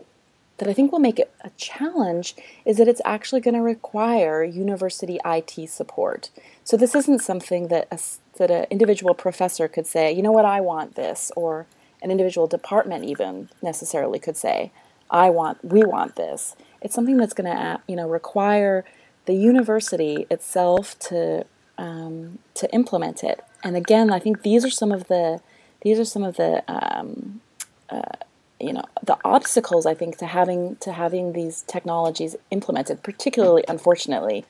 that 0.59 0.69
I 0.69 0.73
think 0.73 0.93
will 0.93 1.01
make 1.01 1.19
it 1.19 1.33
a 1.43 1.51
challenge 1.57 2.37
is 2.65 2.77
that 2.77 2.89
it's 2.89 3.01
actually 3.05 3.41
going 3.41 3.55
to 3.55 3.61
require 3.61 4.45
university 4.45 5.19
IT 5.25 5.69
support. 5.69 6.31
So 6.63 6.77
this 6.77 6.95
isn't 6.95 7.21
something 7.21 7.69
that 7.69 7.89
a, 7.91 7.99
that 8.39 8.51
an 8.51 8.67
individual 8.71 9.15
professor 9.15 9.67
could 9.67 9.87
say, 9.87 10.13
you 10.13 10.23
know 10.23 10.33
what, 10.33 10.45
I 10.45 10.61
want 10.61 10.95
this, 10.95 11.33
or 11.35 11.67
an 12.03 12.11
individual 12.11 12.47
department 12.47 13.05
even 13.05 13.49
necessarily 13.63 14.19
could 14.19 14.37
say, 14.37 14.71
I 15.11 15.31
want, 15.31 15.65
we 15.65 15.85
want 15.85 16.17
this. 16.17 16.55
It's 16.85 16.95
something 16.95 17.17
that's 17.17 17.35
going 17.35 17.51
to, 17.51 17.81
you 17.89 17.97
know, 17.97 18.09
require 18.09 18.85
the 19.27 19.35
university 19.35 20.27
itself 20.31 20.97
to 21.01 21.47
um, 21.79 22.39
to 22.55 22.73
implement 22.73 23.25
it. 23.25 23.43
And 23.65 23.77
again, 23.77 24.13
I 24.13 24.19
think 24.21 24.43
these 24.43 24.65
are 24.65 24.71
some 24.71 24.93
of 24.93 25.09
the 25.09 25.41
these 25.83 25.99
are 25.99 26.05
some 26.05 26.23
of 26.23 26.37
the 26.37 26.63
um, 26.69 27.41
uh, 27.91 28.03
you 28.61 28.73
know 28.73 28.85
the 29.03 29.17
obstacles 29.25 29.87
I 29.87 29.95
think 29.95 30.19
to 30.19 30.27
having 30.27 30.77
to 30.77 30.93
having 30.93 31.33
these 31.33 31.63
technologies 31.63 32.37
implemented, 32.51 33.03
particularly 33.03 33.65
unfortunately, 33.67 34.45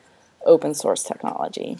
open 0.45 0.73
source 0.73 1.03
technology. 1.03 1.77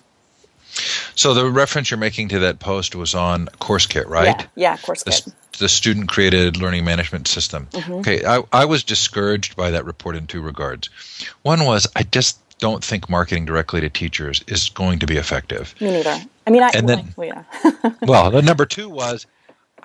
So 1.16 1.34
the 1.34 1.50
reference 1.50 1.92
you're 1.92 1.98
making 1.98 2.30
to 2.30 2.40
that 2.40 2.60
post 2.60 2.96
was 2.96 3.16
on 3.16 3.48
CourseKit, 3.62 4.08
right? 4.08 4.26
Yeah, 4.26 4.48
yeah 4.56 4.78
CourseKit. 4.78 5.26
The, 5.26 5.34
the 5.58 5.70
student 5.70 6.10
created 6.10 6.58
learning 6.58 6.86
management 6.86 7.28
system. 7.28 7.68
Mm-hmm. 7.72 7.94
Okay, 7.96 8.26
I, 8.26 8.44
I 8.52 8.66
was 8.66 8.84
discouraged 8.84 9.56
by 9.56 9.72
that 9.72 9.86
report 9.86 10.16
in 10.16 10.28
two 10.28 10.42
regards. 10.42 10.90
One 11.42 11.66
was 11.66 11.88
I 11.96 12.04
just 12.04 12.40
don't 12.60 12.84
think 12.84 13.10
marketing 13.10 13.46
directly 13.46 13.82
to 13.82 13.90
teachers 13.90 14.44
is 14.48 14.70
going 14.70 15.00
to 15.00 15.06
be 15.06 15.18
effective. 15.18 15.76
Me 15.82 15.92
neither. 15.92 16.22
I 16.48 16.52
mean, 16.52 16.64
I, 16.64 16.72
and 16.76 16.88
then, 16.88 17.14
well, 17.18 17.28
yeah. 17.28 17.92
well, 18.02 18.32
the 18.32 18.42
number 18.42 18.66
two 18.66 18.88
was 18.88 19.26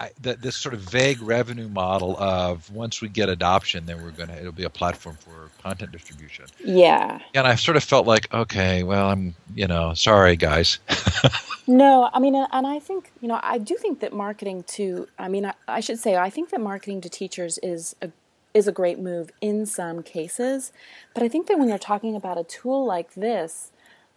I, 0.00 0.10
the, 0.18 0.34
this 0.34 0.56
sort 0.56 0.74
of 0.74 0.80
vague 0.80 1.20
revenue 1.20 1.68
model 1.68 2.16
of 2.18 2.72
once 2.72 3.02
we 3.02 3.08
get 3.10 3.28
adoption, 3.28 3.84
then 3.84 4.02
we're 4.02 4.12
gonna 4.12 4.32
it'll 4.32 4.50
be 4.50 4.64
a 4.64 4.70
platform 4.70 5.16
for 5.16 5.50
content 5.62 5.92
distribution. 5.92 6.46
Yeah. 6.64 7.20
And 7.34 7.46
I 7.46 7.54
sort 7.56 7.76
of 7.76 7.84
felt 7.84 8.06
like, 8.06 8.32
okay, 8.32 8.82
well, 8.82 9.10
I'm 9.10 9.34
you 9.54 9.66
know 9.66 9.92
sorry 9.92 10.36
guys. 10.36 10.78
no, 11.66 12.08
I 12.14 12.18
mean, 12.18 12.34
and 12.34 12.66
I 12.66 12.78
think 12.78 13.12
you 13.20 13.28
know 13.28 13.38
I 13.42 13.58
do 13.58 13.76
think 13.76 14.00
that 14.00 14.14
marketing 14.14 14.64
to 14.68 15.06
I 15.18 15.28
mean 15.28 15.44
I, 15.44 15.54
I 15.68 15.80
should 15.80 15.98
say 15.98 16.16
I 16.16 16.30
think 16.30 16.48
that 16.48 16.62
marketing 16.62 17.02
to 17.02 17.10
teachers 17.10 17.58
is 17.62 17.94
a 18.00 18.10
is 18.54 18.66
a 18.66 18.72
great 18.72 18.98
move 18.98 19.30
in 19.42 19.66
some 19.66 20.02
cases, 20.02 20.72
but 21.12 21.22
I 21.22 21.28
think 21.28 21.46
that 21.48 21.58
when 21.58 21.68
you're 21.68 21.78
talking 21.78 22.16
about 22.16 22.38
a 22.38 22.44
tool 22.44 22.86
like 22.86 23.12
this, 23.14 23.70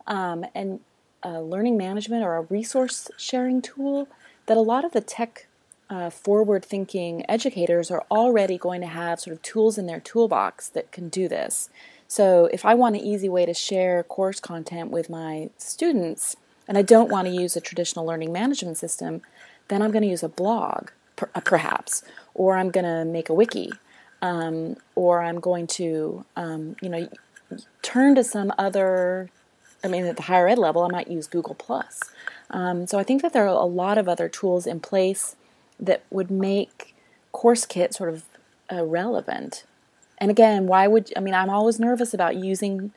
um, 0.08 0.46
and 0.56 0.80
a 1.22 1.42
learning 1.42 1.78
management 1.78 2.24
or 2.24 2.38
a 2.38 2.42
resource 2.42 3.12
sharing 3.18 3.62
tool, 3.62 4.08
that 4.46 4.56
a 4.56 4.62
lot 4.62 4.86
of 4.86 4.94
the 4.94 5.02
tech 5.02 5.48
uh, 5.90 6.10
forward 6.10 6.64
thinking 6.64 7.26
educators 7.30 7.92
are 7.92 8.06
already 8.10 8.58
going 8.58 8.82
to 8.82 8.88
have 8.88 9.20
sort 9.20 9.36
of 9.36 9.42
tools 9.42 9.78
in 9.78 9.86
their 9.86 10.00
toolbox 10.00 10.70
that 10.70 10.92
can 10.92 11.10
do 11.10 11.28
this. 11.28 11.70
So 12.08 12.50
if 12.54 12.66
I 12.66 12.74
want 12.76 12.96
an 12.96 13.02
easy 13.02 13.30
way 13.30 13.46
to 13.46 13.54
share 13.54 14.04
course 14.04 14.40
content 14.40 14.92
with 14.92 15.10
my 15.10 15.50
students, 15.58 16.36
and 16.68 16.78
I 16.78 16.82
don't 16.82 17.10
want 17.10 17.28
to 17.28 17.34
use 17.34 17.56
a 17.56 17.62
traditional 17.62 18.06
learning 18.06 18.32
management 18.32 18.78
system, 18.78 19.22
then 19.68 19.82
I'm 19.82 19.92
going 19.92 20.04
to 20.04 20.10
use 20.10 20.24
a 20.24 20.30
blog, 20.30 20.90
per, 21.16 21.30
uh, 21.36 21.42
perhaps, 21.42 22.04
or 22.34 22.56
I'm 22.56 22.70
going 22.70 22.86
to 22.86 23.06
make 23.06 23.30
a 23.30 23.34
wiki, 23.34 23.72
um, 24.22 24.78
or 24.96 25.22
I'm 25.22 25.40
going 25.40 25.68
to, 25.68 26.26
um, 26.36 26.76
you 26.82 26.90
know, 26.90 27.10
turn 27.82 28.16
to 28.16 28.24
some 28.24 28.54
other. 28.58 29.30
I 29.84 29.90
mean, 29.90 30.06
at 30.06 30.16
the 30.16 30.24
higher 30.24 30.48
ed 30.48 30.58
level, 30.58 30.84
I 30.84 30.88
might 30.88 31.10
use 31.10 31.28
Google 31.28 31.56
Plus. 31.56 32.00
Um, 32.50 32.88
so 32.88 32.98
I 32.98 33.04
think 33.04 33.22
that 33.22 33.34
there 33.34 33.44
are 33.44 33.48
a 33.48 33.66
lot 33.66 33.98
of 33.98 34.08
other 34.08 34.30
tools 34.30 34.66
in 34.66 34.80
place 34.80 35.36
that 35.80 36.04
would 36.10 36.32
make 36.32 36.96
CourseKit 37.34 37.94
sort 37.94 38.10
of 38.10 38.24
uh, 38.72 38.86
relevant. 38.86 39.64
And 40.18 40.32
again, 40.32 40.68
why 40.68 40.88
would 40.88 41.12
I 41.18 41.20
mean 41.20 41.34
I'm 41.34 41.50
always 41.50 41.80
nervous 41.80 42.14
about 42.14 42.36
using 42.36 42.92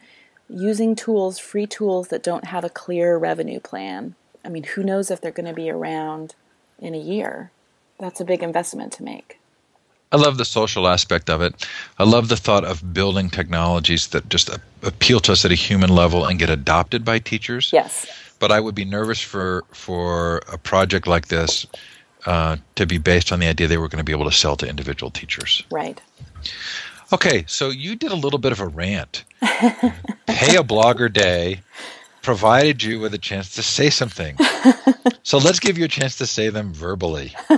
using 0.49 0.95
tools, 0.95 1.39
free 1.39 1.67
tools 1.67 2.09
that 2.09 2.23
don't 2.23 2.45
have 2.45 2.65
a 2.65 2.69
clear 2.69 3.17
revenue 3.17 3.61
plan. 3.61 4.15
I 4.45 4.49
mean, 4.49 4.62
who 4.62 4.85
knows 4.85 5.11
if 5.11 5.21
they're 5.21 5.33
going 5.33 5.49
to 5.49 5.53
be 5.53 5.71
around 5.71 6.35
in 6.79 6.95
a 6.95 6.99
year? 6.99 7.51
That's 7.99 8.21
a 8.21 8.25
big 8.25 8.43
investment 8.43 8.93
to 8.95 9.03
make. 9.03 9.41
I 10.12 10.17
love 10.17 10.39
the 10.39 10.45
social 10.45 10.87
aspect 10.87 11.29
of 11.29 11.43
it. 11.43 11.67
I 11.99 12.05
love 12.05 12.29
the 12.29 12.37
thought 12.37 12.65
of 12.65 12.95
building 12.95 13.29
technologies 13.29 14.09
that 14.09 14.29
just 14.29 14.49
appeal 14.83 15.19
to 15.21 15.33
us 15.33 15.45
at 15.45 15.51
a 15.51 15.57
human 15.57 15.91
level 15.91 16.25
and 16.25 16.39
get 16.39 16.49
adopted 16.49 17.05
by 17.05 17.19
teachers. 17.19 17.71
Yes. 17.73 18.07
But 18.39 18.53
I 18.53 18.61
would 18.61 18.75
be 18.75 18.85
nervous 18.85 19.21
for 19.21 19.65
for 19.73 20.43
a 20.53 20.59
project 20.59 21.07
like 21.07 21.27
this 21.27 21.67
uh, 22.27 22.57
to 22.75 22.87
be 22.87 22.99
based 22.99 23.33
on 23.33 23.39
the 23.39 23.47
idea 23.47 23.67
they 23.67 23.79
were 23.79 23.89
going 23.89 23.99
to 23.99 24.05
be 24.05 24.12
able 24.12 24.29
to 24.29 24.37
sell 24.37 24.57
to 24.57 24.69
individual 24.69 25.11
teachers. 25.11 25.62
Right. 25.71 26.01
Okay, 27.12 27.45
so 27.47 27.71
you 27.71 27.95
did 27.97 28.11
a 28.11 28.17
little 28.17 28.39
bit 28.39 28.53
of 28.53 28.61
a 28.61 28.67
rant. 28.67 29.25
Pay 29.41 30.57
a 30.57 30.65
blogger 30.65 31.12
day 31.12 31.61
provided 32.23 32.83
you 32.83 32.99
with 32.99 33.15
a 33.15 33.19
chance 33.19 33.55
to 33.55 33.62
say 33.62 33.89
something. 33.89 34.37
so 35.23 35.39
let's 35.39 35.61
give 35.61 35.79
you 35.79 35.85
a 35.85 35.89
chance 35.89 36.19
to 36.19 36.27
say 36.27 36.49
them 36.49 36.75
verbally. 36.75 37.33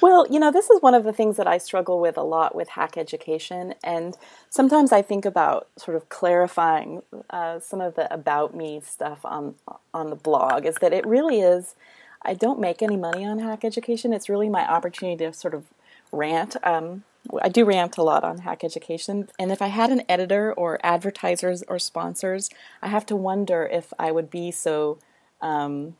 Well, 0.00 0.26
you 0.30 0.40
know, 0.40 0.50
this 0.50 0.70
is 0.70 0.80
one 0.80 0.94
of 0.94 1.04
the 1.04 1.12
things 1.12 1.36
that 1.36 1.46
I 1.46 1.58
struggle 1.58 2.00
with 2.00 2.16
a 2.16 2.22
lot 2.22 2.54
with 2.54 2.70
hack 2.70 2.96
education. 2.96 3.74
And 3.84 4.16
sometimes 4.48 4.92
I 4.92 5.02
think 5.02 5.26
about 5.26 5.68
sort 5.76 5.96
of 5.96 6.08
clarifying 6.08 7.02
uh, 7.28 7.60
some 7.60 7.80
of 7.80 7.96
the 7.96 8.12
about 8.12 8.54
me 8.54 8.80
stuff 8.80 9.20
on, 9.24 9.56
on 9.92 10.08
the 10.10 10.16
blog 10.16 10.64
is 10.64 10.76
that 10.76 10.92
it 10.92 11.06
really 11.06 11.40
is 11.40 11.74
I 12.22 12.34
don't 12.34 12.60
make 12.60 12.82
any 12.82 12.96
money 12.96 13.24
on 13.24 13.38
hack 13.38 13.64
education. 13.64 14.12
It's 14.12 14.28
really 14.28 14.48
my 14.48 14.68
opportunity 14.68 15.24
to 15.24 15.32
sort 15.32 15.54
of 15.54 15.64
rant. 16.12 16.56
Um, 16.62 17.04
I 17.42 17.48
do 17.48 17.64
rant 17.64 17.96
a 17.96 18.02
lot 18.02 18.24
on 18.24 18.38
hack 18.38 18.64
education. 18.64 19.28
And 19.38 19.52
if 19.52 19.62
I 19.62 19.68
had 19.68 19.90
an 19.90 20.02
editor 20.08 20.52
or 20.52 20.78
advertisers 20.82 21.62
or 21.68 21.78
sponsors, 21.78 22.50
I 22.82 22.88
have 22.88 23.06
to 23.06 23.16
wonder 23.16 23.68
if 23.70 23.92
I 23.98 24.10
would 24.10 24.30
be 24.30 24.50
so 24.50 24.98
um, 25.40 25.96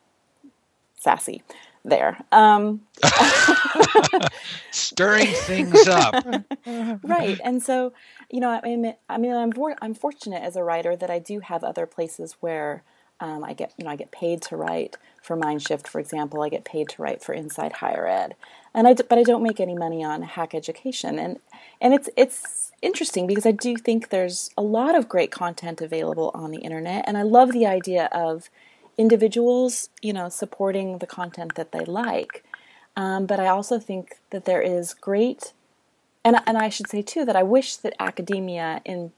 sassy 0.98 1.42
there. 1.85 2.18
Um, 2.33 2.83
Stirring 4.70 5.28
things 5.28 5.87
up. 5.88 6.24
right. 7.02 7.40
And 7.42 7.62
so, 7.62 7.92
you 8.30 8.40
know, 8.40 8.50
I 8.50 8.61
mean, 8.62 8.94
I 9.09 9.18
mean 9.18 9.33
I'm, 9.33 9.52
I'm 9.80 9.94
fortunate 9.94 10.42
as 10.42 10.56
a 10.56 10.64
writer 10.64 10.96
that 10.96 11.11
I 11.11 11.18
do 11.18 11.40
have 11.40 11.64
other 11.64 11.87
places 11.87 12.37
where 12.40 12.83
um, 13.20 13.44
I 13.44 13.52
get, 13.52 13.72
you 13.76 13.85
know, 13.85 13.90
I 13.90 13.96
get 13.96 14.11
paid 14.11 14.42
to 14.42 14.56
write 14.56 14.96
for 15.22 15.37
Mindshift, 15.37 15.87
for 15.87 16.00
example. 16.00 16.42
I 16.42 16.48
get 16.48 16.64
paid 16.64 16.88
to 16.90 17.02
write 17.02 17.22
for 17.22 17.35
Inside 17.35 17.74
Higher 17.74 18.06
Ed, 18.06 18.35
and 18.74 18.88
I, 18.88 18.94
but 18.94 19.18
I 19.18 19.22
don't 19.22 19.42
make 19.42 19.61
any 19.61 19.74
money 19.74 20.02
on 20.02 20.22
Hack 20.22 20.54
Education, 20.54 21.18
and 21.18 21.38
and 21.80 21.92
it's 21.92 22.09
it's 22.16 22.72
interesting 22.83 23.26
because 23.26 23.44
I 23.44 23.52
do 23.52 23.76
think 23.76 24.09
there's 24.09 24.50
a 24.56 24.62
lot 24.62 24.94
of 24.94 25.09
great 25.09 25.30
content 25.30 25.80
available 25.83 26.30
on 26.35 26.50
the 26.50 26.59
internet, 26.59 27.04
and 27.06 27.18
I 27.18 27.22
love 27.22 27.52
the 27.52 27.66
idea 27.66 28.09
of 28.11 28.48
individuals, 28.96 29.90
you 30.00 30.12
know, 30.12 30.28
supporting 30.28 30.98
the 30.98 31.06
content 31.06 31.54
that 31.56 31.72
they 31.72 31.85
like. 31.85 32.44
Um, 32.96 33.26
but 33.26 33.38
I 33.38 33.46
also 33.48 33.78
think 33.78 34.18
that 34.30 34.46
there 34.46 34.62
is 34.62 34.94
great, 34.94 35.52
and 36.24 36.37
and 36.46 36.56
I 36.56 36.70
should 36.70 36.88
say 36.88 37.02
too 37.02 37.26
that 37.26 37.37
I 37.37 37.42
wish 37.42 37.76
that 37.76 37.94
academia, 38.00 38.80
in 38.87 39.12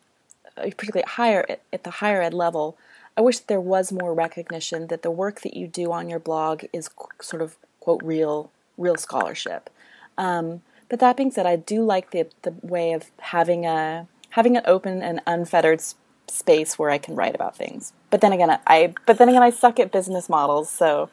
uh, 0.56 0.62
particularly 0.62 1.04
higher 1.06 1.46
at 1.72 1.84
the 1.84 1.90
higher 1.90 2.20
ed 2.20 2.34
level, 2.34 2.76
I 3.16 3.20
wish 3.20 3.40
there 3.40 3.61
was 3.61 3.92
more 3.92 4.14
recognition 4.14 4.87
that 4.88 5.03
the 5.03 5.11
work 5.11 5.42
that 5.42 5.55
you 5.55 5.66
do 5.66 5.92
on 5.92 6.09
your 6.09 6.18
blog 6.18 6.64
is 6.72 6.88
sort 7.20 7.42
of 7.42 7.57
quote 7.81 8.03
real 8.03 8.51
real 8.79 8.96
scholarship. 8.96 9.68
Um, 10.16 10.62
but 10.88 11.01
that 11.01 11.16
being 11.16 11.31
said, 11.31 11.46
I 11.46 11.57
do 11.57 11.85
like 11.85 12.11
the 12.11 12.29
the 12.42 12.55
way 12.62 12.92
of 12.92 13.11
having 13.18 13.66
a 13.66 14.07
having 14.31 14.57
an 14.57 14.62
open 14.66 15.03
and 15.03 15.20
unfettered 15.27 15.83
space 16.29 16.79
where 16.79 16.90
I 16.90 16.98
can 16.98 17.14
write 17.14 17.35
about 17.35 17.57
things. 17.57 17.92
But 18.11 18.20
then 18.20 18.33
again, 18.33 18.59
I 18.66 18.94
but 19.07 19.18
then 19.18 19.29
again, 19.29 19.42
I 19.42 19.51
suck 19.51 19.79
at 19.79 19.92
business 19.92 20.29
models, 20.29 20.70
so 20.70 21.11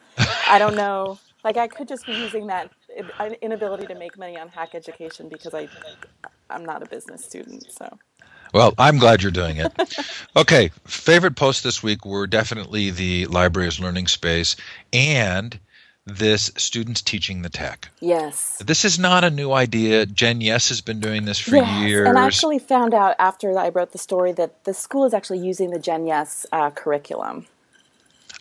I 0.48 0.58
don't 0.58 0.76
know. 0.76 1.18
Like 1.42 1.56
I 1.56 1.68
could 1.68 1.88
just 1.88 2.04
be 2.04 2.12
using 2.12 2.48
that 2.48 2.70
inability 3.40 3.86
to 3.86 3.94
make 3.94 4.18
money 4.18 4.38
on 4.38 4.48
hack 4.48 4.74
education 4.74 5.30
because 5.30 5.54
I 5.54 5.68
I'm 6.50 6.66
not 6.66 6.82
a 6.82 6.86
business 6.86 7.24
student. 7.24 7.72
So 7.72 7.98
well, 8.52 8.74
I'm 8.78 8.98
glad 8.98 9.22
you're 9.22 9.30
doing 9.30 9.58
it. 9.58 9.72
okay, 10.36 10.70
favorite 10.84 11.36
posts 11.36 11.62
this 11.62 11.82
week 11.82 12.04
were 12.04 12.26
definitely 12.26 12.90
the 12.90 13.26
library's 13.26 13.80
learning 13.80 14.06
space 14.08 14.56
and 14.92 15.58
this 16.06 16.50
students 16.56 17.02
teaching 17.02 17.42
the 17.42 17.48
tech. 17.48 17.88
Yes. 18.00 18.60
This 18.64 18.84
is 18.84 18.98
not 18.98 19.24
a 19.24 19.30
new 19.30 19.52
idea. 19.52 20.06
GenYES 20.06 20.68
has 20.70 20.80
been 20.80 21.00
doing 21.00 21.24
this 21.24 21.38
for 21.38 21.56
yes, 21.56 21.88
years. 21.88 22.08
And 22.08 22.18
I 22.18 22.26
actually 22.26 22.58
found 22.58 22.94
out 22.94 23.14
after 23.18 23.56
I 23.58 23.68
wrote 23.68 23.92
the 23.92 23.98
story 23.98 24.32
that 24.32 24.64
the 24.64 24.74
school 24.74 25.04
is 25.04 25.14
actually 25.14 25.40
using 25.40 25.70
the 25.70 25.78
GenYES 25.78 26.46
uh, 26.52 26.70
curriculum. 26.70 27.46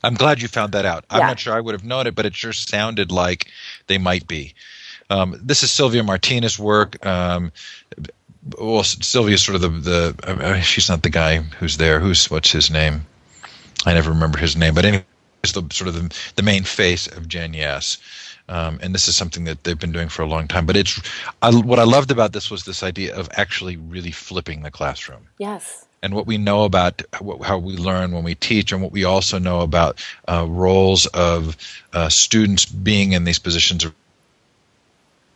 I'm 0.03 0.13
glad 0.13 0.41
you 0.41 0.47
found 0.47 0.73
that 0.73 0.85
out. 0.85 1.05
I'm 1.09 1.19
yeah. 1.19 1.27
not 1.27 1.39
sure 1.39 1.53
I 1.53 1.59
would 1.59 1.73
have 1.73 1.83
known 1.83 2.07
it, 2.07 2.15
but 2.15 2.25
it 2.25 2.33
sure 2.33 2.53
sounded 2.53 3.11
like 3.11 3.47
they 3.87 3.97
might 3.97 4.27
be. 4.27 4.53
Um, 5.09 5.39
this 5.43 5.63
is 5.63 5.71
Sylvia 5.71 6.03
Martinez' 6.03 6.57
work. 6.57 7.03
Um, 7.05 7.51
well, 8.57 8.83
Sylvia's 8.83 9.41
sort 9.41 9.55
of 9.55 9.61
the 9.61 9.69
the. 9.69 10.15
Uh, 10.23 10.59
she's 10.61 10.89
not 10.89 11.03
the 11.03 11.09
guy 11.09 11.37
who's 11.37 11.77
there. 11.77 11.99
Who's 11.99 12.29
what's 12.29 12.51
his 12.51 12.71
name? 12.71 13.05
I 13.85 13.93
never 13.93 14.09
remember 14.09 14.37
his 14.37 14.55
name, 14.55 14.73
but 14.73 14.85
anyway, 14.85 15.05
it's 15.43 15.53
the 15.53 15.63
sort 15.71 15.87
of 15.87 15.93
the, 15.95 16.15
the 16.35 16.43
main 16.43 16.63
face 16.63 17.07
of 17.07 17.27
GenYES. 17.27 17.97
Um, 18.49 18.79
and 18.81 18.95
this 18.95 19.07
is 19.07 19.15
something 19.15 19.43
that 19.43 19.63
they've 19.63 19.79
been 19.79 19.91
doing 19.91 20.09
for 20.09 20.23
a 20.23 20.27
long 20.27 20.47
time. 20.47 20.65
But 20.65 20.75
it's 20.75 20.99
I, 21.41 21.55
what 21.55 21.79
I 21.79 21.83
loved 21.83 22.11
about 22.11 22.33
this 22.33 22.49
was 22.49 22.63
this 22.63 22.81
idea 22.81 23.15
of 23.15 23.29
actually 23.33 23.77
really 23.77 24.11
flipping 24.11 24.63
the 24.63 24.71
classroom. 24.71 25.27
Yes. 25.37 25.85
And 26.01 26.13
what 26.15 26.25
we 26.25 26.37
know 26.37 26.63
about 26.63 27.01
how 27.43 27.57
we 27.57 27.75
learn 27.75 28.11
when 28.11 28.23
we 28.23 28.35
teach, 28.35 28.71
and 28.71 28.81
what 28.81 28.91
we 28.91 29.03
also 29.03 29.37
know 29.37 29.61
about 29.61 30.03
uh, 30.27 30.45
roles 30.47 31.05
of 31.07 31.57
uh, 31.93 32.09
students 32.09 32.65
being 32.65 33.11
in 33.11 33.25
these 33.25 33.37
positions. 33.37 33.85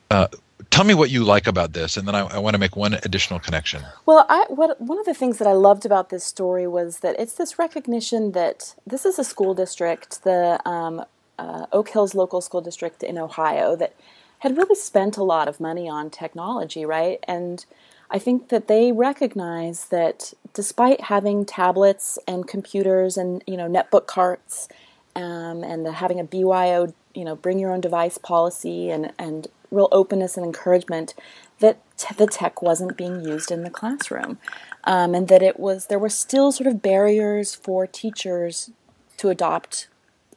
Uh, 0.10 0.28
tell 0.70 0.84
me 0.84 0.94
what 0.94 1.10
you 1.10 1.24
like 1.24 1.48
about 1.48 1.74
this, 1.74 1.98
and 1.98 2.08
then 2.08 2.16
I, 2.16 2.22
I, 2.22 2.38
want 2.40 2.54
to 2.54 2.58
make 2.58 2.76
one 2.76 2.94
additional 2.94 3.40
connection. 3.40 3.84
Well, 4.06 4.26
I, 4.30 4.46
what, 4.50 4.80
one 4.80 5.00
of 5.00 5.06
the 5.06 5.14
things 5.14 5.38
that 5.38 5.48
I 5.48 5.54
loved 5.54 5.86
about 5.86 6.10
this 6.10 6.24
story 6.24 6.68
was 6.68 7.00
that 7.00 7.20
it's 7.20 7.34
this 7.34 7.60
recognition 7.60 8.32
that 8.34 8.76
this 8.86 9.06
is 9.06 9.18
a 9.20 9.24
school 9.24 9.54
district, 9.54 10.24
the 10.24 10.60
um, 10.68 11.04
uh, 11.40 11.66
Oak 11.72 11.90
Hills 11.90 12.16
Local 12.16 12.42
School 12.42 12.62
District 12.62 13.04
in 13.04 13.18
Ohio, 13.18 13.76
that 13.76 13.96
had 14.40 14.58
really 14.58 14.76
spent 14.76 15.18
a 15.18 15.24
lot 15.24 15.48
of 15.48 15.60
money 15.60 15.88
on 15.88 16.10
technology, 16.10 16.86
right? 16.86 17.20
And 17.28 17.66
I 18.12 18.20
think 18.20 18.50
that 18.50 18.68
they 18.68 18.92
recognize 18.92 19.86
that 19.86 20.34
despite 20.54 21.02
having 21.02 21.46
tablets 21.46 22.20
and 22.28 22.48
computers 22.48 23.18
and 23.18 23.44
you 23.48 23.58
know 23.58 23.68
netbook 23.68 24.06
carts 24.06 24.68
um, 25.16 25.64
and 25.64 25.88
having 25.88 26.20
a 26.20 26.24
BYO 26.24 26.94
you 27.16 27.26
know 27.26 27.36
bring 27.36 27.58
your 27.60 27.72
own 27.72 27.82
device 27.82 28.18
policy 28.18 28.92
and 28.92 29.12
and 29.18 29.48
real 29.74 29.90
openness 29.92 30.38
and 30.38 30.46
encouragement 30.46 31.14
that 31.60 31.78
t- 31.98 32.16
the 32.16 32.28
tech 32.28 32.62
wasn't 32.62 32.98
being 32.98 33.24
used 33.24 33.52
in 33.52 33.64
the 33.64 33.70
classroom, 33.70 34.38
um, 34.84 35.14
and 35.16 35.28
that 35.28 35.42
it 35.42 35.60
was 35.60 35.88
there 35.88 36.00
were 36.00 36.10
still 36.10 36.52
sort 36.52 36.68
of 36.68 36.82
barriers 36.82 37.56
for 37.56 37.88
teachers 37.88 38.72
to 39.18 39.30
adopt 39.30 39.88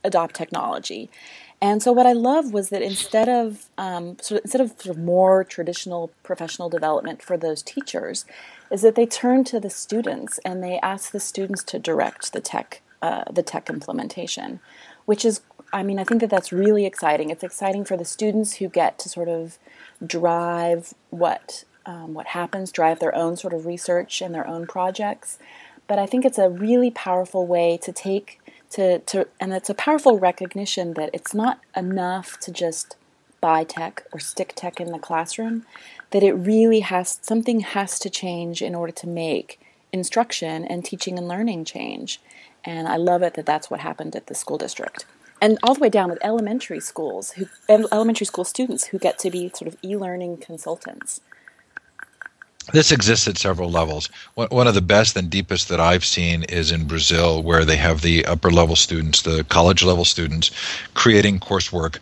adopt 0.05 0.35
technology. 0.35 1.11
And 1.61 1.83
so 1.83 1.91
what 1.91 2.07
I 2.07 2.13
love 2.13 2.53
was 2.53 2.69
that 2.69 2.83
instead 2.83 3.29
of 3.29 3.71
um, 3.79 4.19
sort 4.21 4.41
of, 4.41 4.45
instead 4.45 4.61
of 4.61 4.69
sort 4.79 4.97
of 4.97 5.03
more 5.03 5.43
traditional 5.43 6.11
professional 6.23 6.69
development 6.69 7.23
for 7.23 7.37
those 7.39 7.63
teachers, 7.63 8.27
is 8.71 8.83
that 8.83 8.95
they 8.95 9.07
turned 9.07 9.47
to 9.49 9.59
the 9.59 9.71
students 9.71 10.39
and 10.45 10.63
they 10.63 10.79
asked 10.81 11.13
the 11.13 11.21
students 11.21 11.63
to 11.65 11.79
direct 11.79 12.33
the 12.33 12.41
tech 12.41 12.83
uh, 13.03 13.25
the 13.31 13.43
tech 13.43 13.69
implementation, 13.71 14.61
which 15.05 15.25
is 15.25 15.41
I 15.73 15.83
mean 15.83 15.99
I 15.99 16.05
think 16.05 16.21
that 16.21 16.31
that's 16.31 16.53
really 16.53 16.87
exciting. 16.87 17.31
It's 17.31 17.43
exciting 17.43 17.85
for 17.85 17.97
the 17.97 18.05
students 18.05 18.57
who 18.57 18.69
get 18.69 18.99
to 19.01 19.09
sort 19.09 19.29
of 19.29 19.59
drive 20.05 20.95
what 21.11 21.65
um, 21.85 22.15
what 22.15 22.29
happens, 22.29 22.73
drive 22.73 22.99
their 22.99 23.15
own 23.15 23.37
sort 23.37 23.55
of 23.55 23.65
research 23.65 24.21
and 24.21 24.35
their 24.35 24.47
own 24.47 24.67
projects. 24.67 25.39
But 25.87 26.01
I 26.01 26.07
think 26.07 26.25
it's 26.25 26.39
a 26.39 26.51
really 26.51 26.91
powerful 26.91 27.47
way 27.47 27.79
to 27.83 27.93
take 27.93 28.41
to, 28.71 28.99
to 29.01 29.29
and 29.41 29.53
it's 29.53 29.71
a 29.71 29.75
powerful 29.75 30.19
recognition 30.19 30.95
that 30.95 31.11
it's 31.13 31.33
not 31.33 31.61
enough 31.77 32.39
to 32.41 32.53
just 32.53 32.97
buy 33.41 33.65
tech 33.65 34.05
or 34.13 34.19
stick 34.19 34.53
tech 34.57 34.81
in 34.81 34.91
the 34.91 34.99
classroom 34.99 35.65
that 36.11 36.23
it 36.23 36.33
really 36.33 36.81
has 36.81 37.19
something 37.23 37.61
has 37.61 37.99
to 37.99 38.11
change 38.11 38.63
in 38.63 38.75
order 38.75 38.93
to 38.93 39.07
make 39.07 39.61
instruction 39.93 40.65
and 40.65 40.85
teaching 40.85 41.17
and 41.19 41.29
learning 41.29 41.65
change 41.65 42.21
and 42.65 42.89
i 42.89 42.97
love 42.97 43.23
it 43.23 43.35
that 43.35 43.47
that's 43.47 43.71
what 43.71 43.81
happened 43.81 44.17
at 44.17 44.27
the 44.27 44.35
school 44.35 44.59
district 44.59 45.07
and 45.41 45.59
all 45.63 45.75
the 45.75 45.81
way 45.81 45.89
down 45.89 46.11
with 46.11 46.19
elementary 46.23 46.81
schools 46.81 47.33
who 47.33 47.47
elementary 47.69 48.27
school 48.27 48.45
students 48.45 48.87
who 48.87 48.99
get 48.99 49.19
to 49.19 49.31
be 49.31 49.51
sort 49.55 49.69
of 49.69 49.77
e-learning 49.83 50.37
consultants 50.39 51.21
this 52.73 52.91
exists 52.91 53.29
at 53.29 53.39
several 53.39 53.71
levels. 53.71 54.09
One 54.35 54.67
of 54.67 54.75
the 54.75 54.83
best 54.83 55.17
and 55.17 55.31
deepest 55.31 55.69
that 55.69 55.81
I've 55.81 56.05
seen 56.05 56.43
is 56.45 56.73
in 56.73 56.87
Brazil, 56.89 57.43
where 57.43 57.65
they 57.65 57.77
have 57.77 58.03
the 58.03 58.25
upper 58.27 58.51
level 58.51 58.75
students, 58.75 59.23
the 59.23 59.45
college 59.45 59.85
level 59.85 60.05
students, 60.05 60.51
creating 60.95 61.39
coursework 61.39 61.99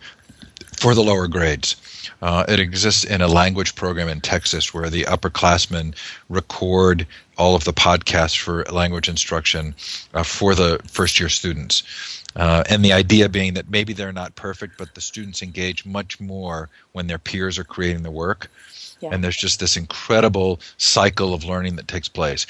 for 0.75 0.95
the 0.95 1.03
lower 1.03 1.27
grades. 1.27 1.75
Uh, 2.21 2.45
it 2.47 2.59
exists 2.59 3.03
in 3.03 3.21
a 3.21 3.27
language 3.27 3.75
program 3.75 4.09
in 4.09 4.21
Texas 4.21 4.73
where 4.73 4.89
the 4.89 5.03
upperclassmen 5.03 5.95
record 6.29 7.05
all 7.37 7.55
of 7.55 7.63
the 7.63 7.73
podcasts 7.73 8.37
for 8.37 8.63
language 8.65 9.07
instruction 9.07 9.75
uh, 10.13 10.23
for 10.23 10.55
the 10.55 10.79
first 10.87 11.19
year 11.19 11.29
students. 11.29 12.23
Uh, 12.35 12.63
and 12.69 12.83
the 12.83 12.93
idea 12.93 13.29
being 13.29 13.53
that 13.53 13.69
maybe 13.69 13.93
they're 13.93 14.11
not 14.11 14.35
perfect, 14.35 14.77
but 14.77 14.93
the 14.93 15.01
students 15.01 15.41
engage 15.41 15.85
much 15.85 16.19
more 16.19 16.69
when 16.91 17.07
their 17.07 17.17
peers 17.17 17.57
are 17.57 17.63
creating 17.63 18.03
the 18.03 18.11
work. 18.11 18.51
Yeah. 18.99 19.09
And 19.11 19.23
there's 19.23 19.37
just 19.37 19.59
this 19.59 19.77
incredible 19.77 20.59
cycle 20.77 21.33
of 21.33 21.43
learning 21.43 21.77
that 21.77 21.87
takes 21.87 22.07
place. 22.07 22.45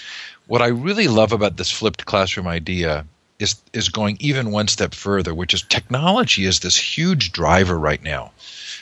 What 0.48 0.62
I 0.62 0.68
really 0.68 1.08
love 1.08 1.32
about 1.32 1.58
this 1.58 1.72
flipped 1.72 2.06
classroom 2.06 2.48
idea 2.48 3.06
is 3.40 3.56
is 3.74 3.90
going 3.90 4.18
even 4.20 4.52
one 4.52 4.68
step 4.68 4.94
further, 4.94 5.34
which 5.34 5.54
is 5.54 5.62
technology 5.64 6.46
is 6.46 6.60
this 6.60 6.78
huge 6.78 7.32
driver 7.32 7.78
right 7.78 8.02
now. 8.02 8.32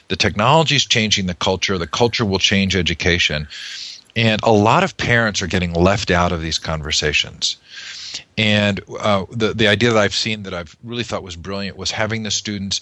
The 0.10 0.16
technology 0.16 0.76
is 0.76 0.86
changing 0.86 1.26
the 1.26 1.34
culture. 1.34 1.78
The 1.78 1.88
culture 1.88 2.26
will 2.26 2.40
change 2.40 2.76
education. 2.76 3.48
And 4.16 4.42
a 4.44 4.52
lot 4.52 4.84
of 4.84 4.96
parents 4.98 5.42
are 5.42 5.48
getting 5.48 5.74
left 5.74 6.12
out 6.12 6.32
of 6.32 6.42
these 6.42 6.60
conversations. 6.60 7.58
And 8.38 8.80
uh, 9.00 9.26
the 9.32 9.54
the 9.54 9.68
idea 9.68 9.92
that 9.92 10.00
I've 10.00 10.14
seen 10.14 10.44
that 10.44 10.54
I've 10.54 10.76
really 10.84 11.04
thought 11.04 11.24
was 11.24 11.36
brilliant 11.36 11.78
was 11.78 11.92
having 11.92 12.24
the 12.24 12.32
students 12.32 12.82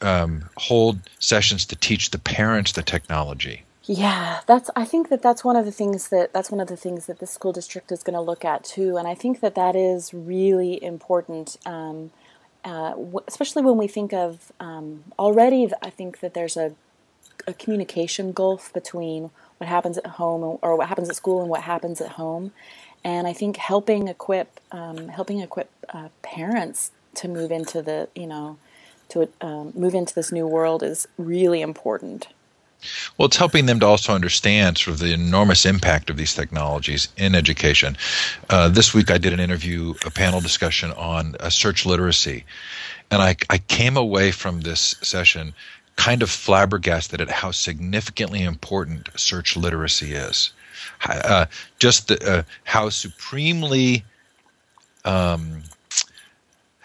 um, 0.00 0.44
hold 0.56 0.98
sessions 1.18 1.66
to 1.66 1.76
teach 1.76 2.10
the 2.10 2.18
parents 2.18 2.72
the 2.72 2.82
technology. 2.82 3.64
Yeah, 3.84 4.40
that's. 4.46 4.70
I 4.76 4.84
think 4.84 5.08
that 5.08 5.22
that's 5.22 5.44
one 5.44 5.56
of 5.56 5.64
the 5.64 5.72
things 5.72 6.08
that 6.10 6.32
that's 6.32 6.50
one 6.50 6.60
of 6.60 6.68
the 6.68 6.76
things 6.76 7.06
that 7.06 7.18
the 7.18 7.26
school 7.26 7.52
district 7.52 7.90
is 7.90 8.02
going 8.02 8.14
to 8.14 8.20
look 8.20 8.44
at 8.44 8.64
too, 8.64 8.96
and 8.96 9.08
I 9.08 9.14
think 9.14 9.40
that 9.40 9.54
that 9.56 9.74
is 9.74 10.14
really 10.14 10.82
important. 10.82 11.56
Um, 11.66 12.12
uh, 12.64 12.90
w- 12.90 13.20
especially 13.26 13.62
when 13.62 13.76
we 13.76 13.88
think 13.88 14.12
of 14.12 14.52
um, 14.60 15.02
already, 15.18 15.68
I 15.82 15.90
think 15.90 16.20
that 16.20 16.32
there's 16.32 16.56
a, 16.56 16.76
a 17.44 17.54
communication 17.54 18.30
gulf 18.30 18.72
between 18.72 19.30
what 19.62 19.68
happens 19.68 19.96
at 19.96 20.06
home 20.06 20.58
or 20.60 20.76
what 20.76 20.88
happens 20.88 21.08
at 21.08 21.14
school 21.14 21.40
and 21.40 21.48
what 21.48 21.62
happens 21.62 22.00
at 22.00 22.08
home, 22.08 22.50
and 23.04 23.28
I 23.28 23.32
think 23.32 23.56
helping 23.58 24.08
equip 24.08 24.58
um, 24.72 25.06
helping 25.06 25.38
equip 25.38 25.70
uh, 25.90 26.08
parents 26.22 26.90
to 27.14 27.28
move 27.28 27.52
into 27.52 27.80
the 27.80 28.08
you 28.16 28.26
know 28.26 28.58
to 29.10 29.28
um, 29.40 29.72
move 29.76 29.94
into 29.94 30.16
this 30.16 30.32
new 30.32 30.48
world 30.48 30.82
is 30.82 31.06
really 31.16 31.60
important. 31.60 32.26
Well, 33.16 33.26
it's 33.26 33.36
helping 33.36 33.66
them 33.66 33.78
to 33.78 33.86
also 33.86 34.12
understand 34.12 34.78
sort 34.78 34.94
of 34.94 34.98
the 34.98 35.12
enormous 35.12 35.64
impact 35.64 36.10
of 36.10 36.16
these 36.16 36.34
technologies 36.34 37.06
in 37.16 37.36
education. 37.36 37.96
Uh, 38.50 38.68
this 38.68 38.92
week, 38.92 39.12
I 39.12 39.18
did 39.18 39.32
an 39.32 39.38
interview, 39.38 39.94
a 40.04 40.10
panel 40.10 40.40
discussion 40.40 40.90
on 40.90 41.36
uh, 41.38 41.50
search 41.50 41.86
literacy, 41.86 42.44
and 43.12 43.22
I, 43.22 43.36
I 43.48 43.58
came 43.58 43.96
away 43.96 44.32
from 44.32 44.62
this 44.62 44.96
session 45.02 45.54
kind 45.96 46.22
of 46.22 46.30
flabbergasted 46.30 47.20
at 47.20 47.30
how 47.30 47.50
significantly 47.50 48.42
important 48.42 49.08
search 49.16 49.56
literacy 49.56 50.12
is. 50.12 50.52
Uh, 51.06 51.46
just 51.78 52.08
the, 52.08 52.38
uh, 52.38 52.42
how 52.64 52.88
supremely 52.88 54.04
um, 55.04 55.62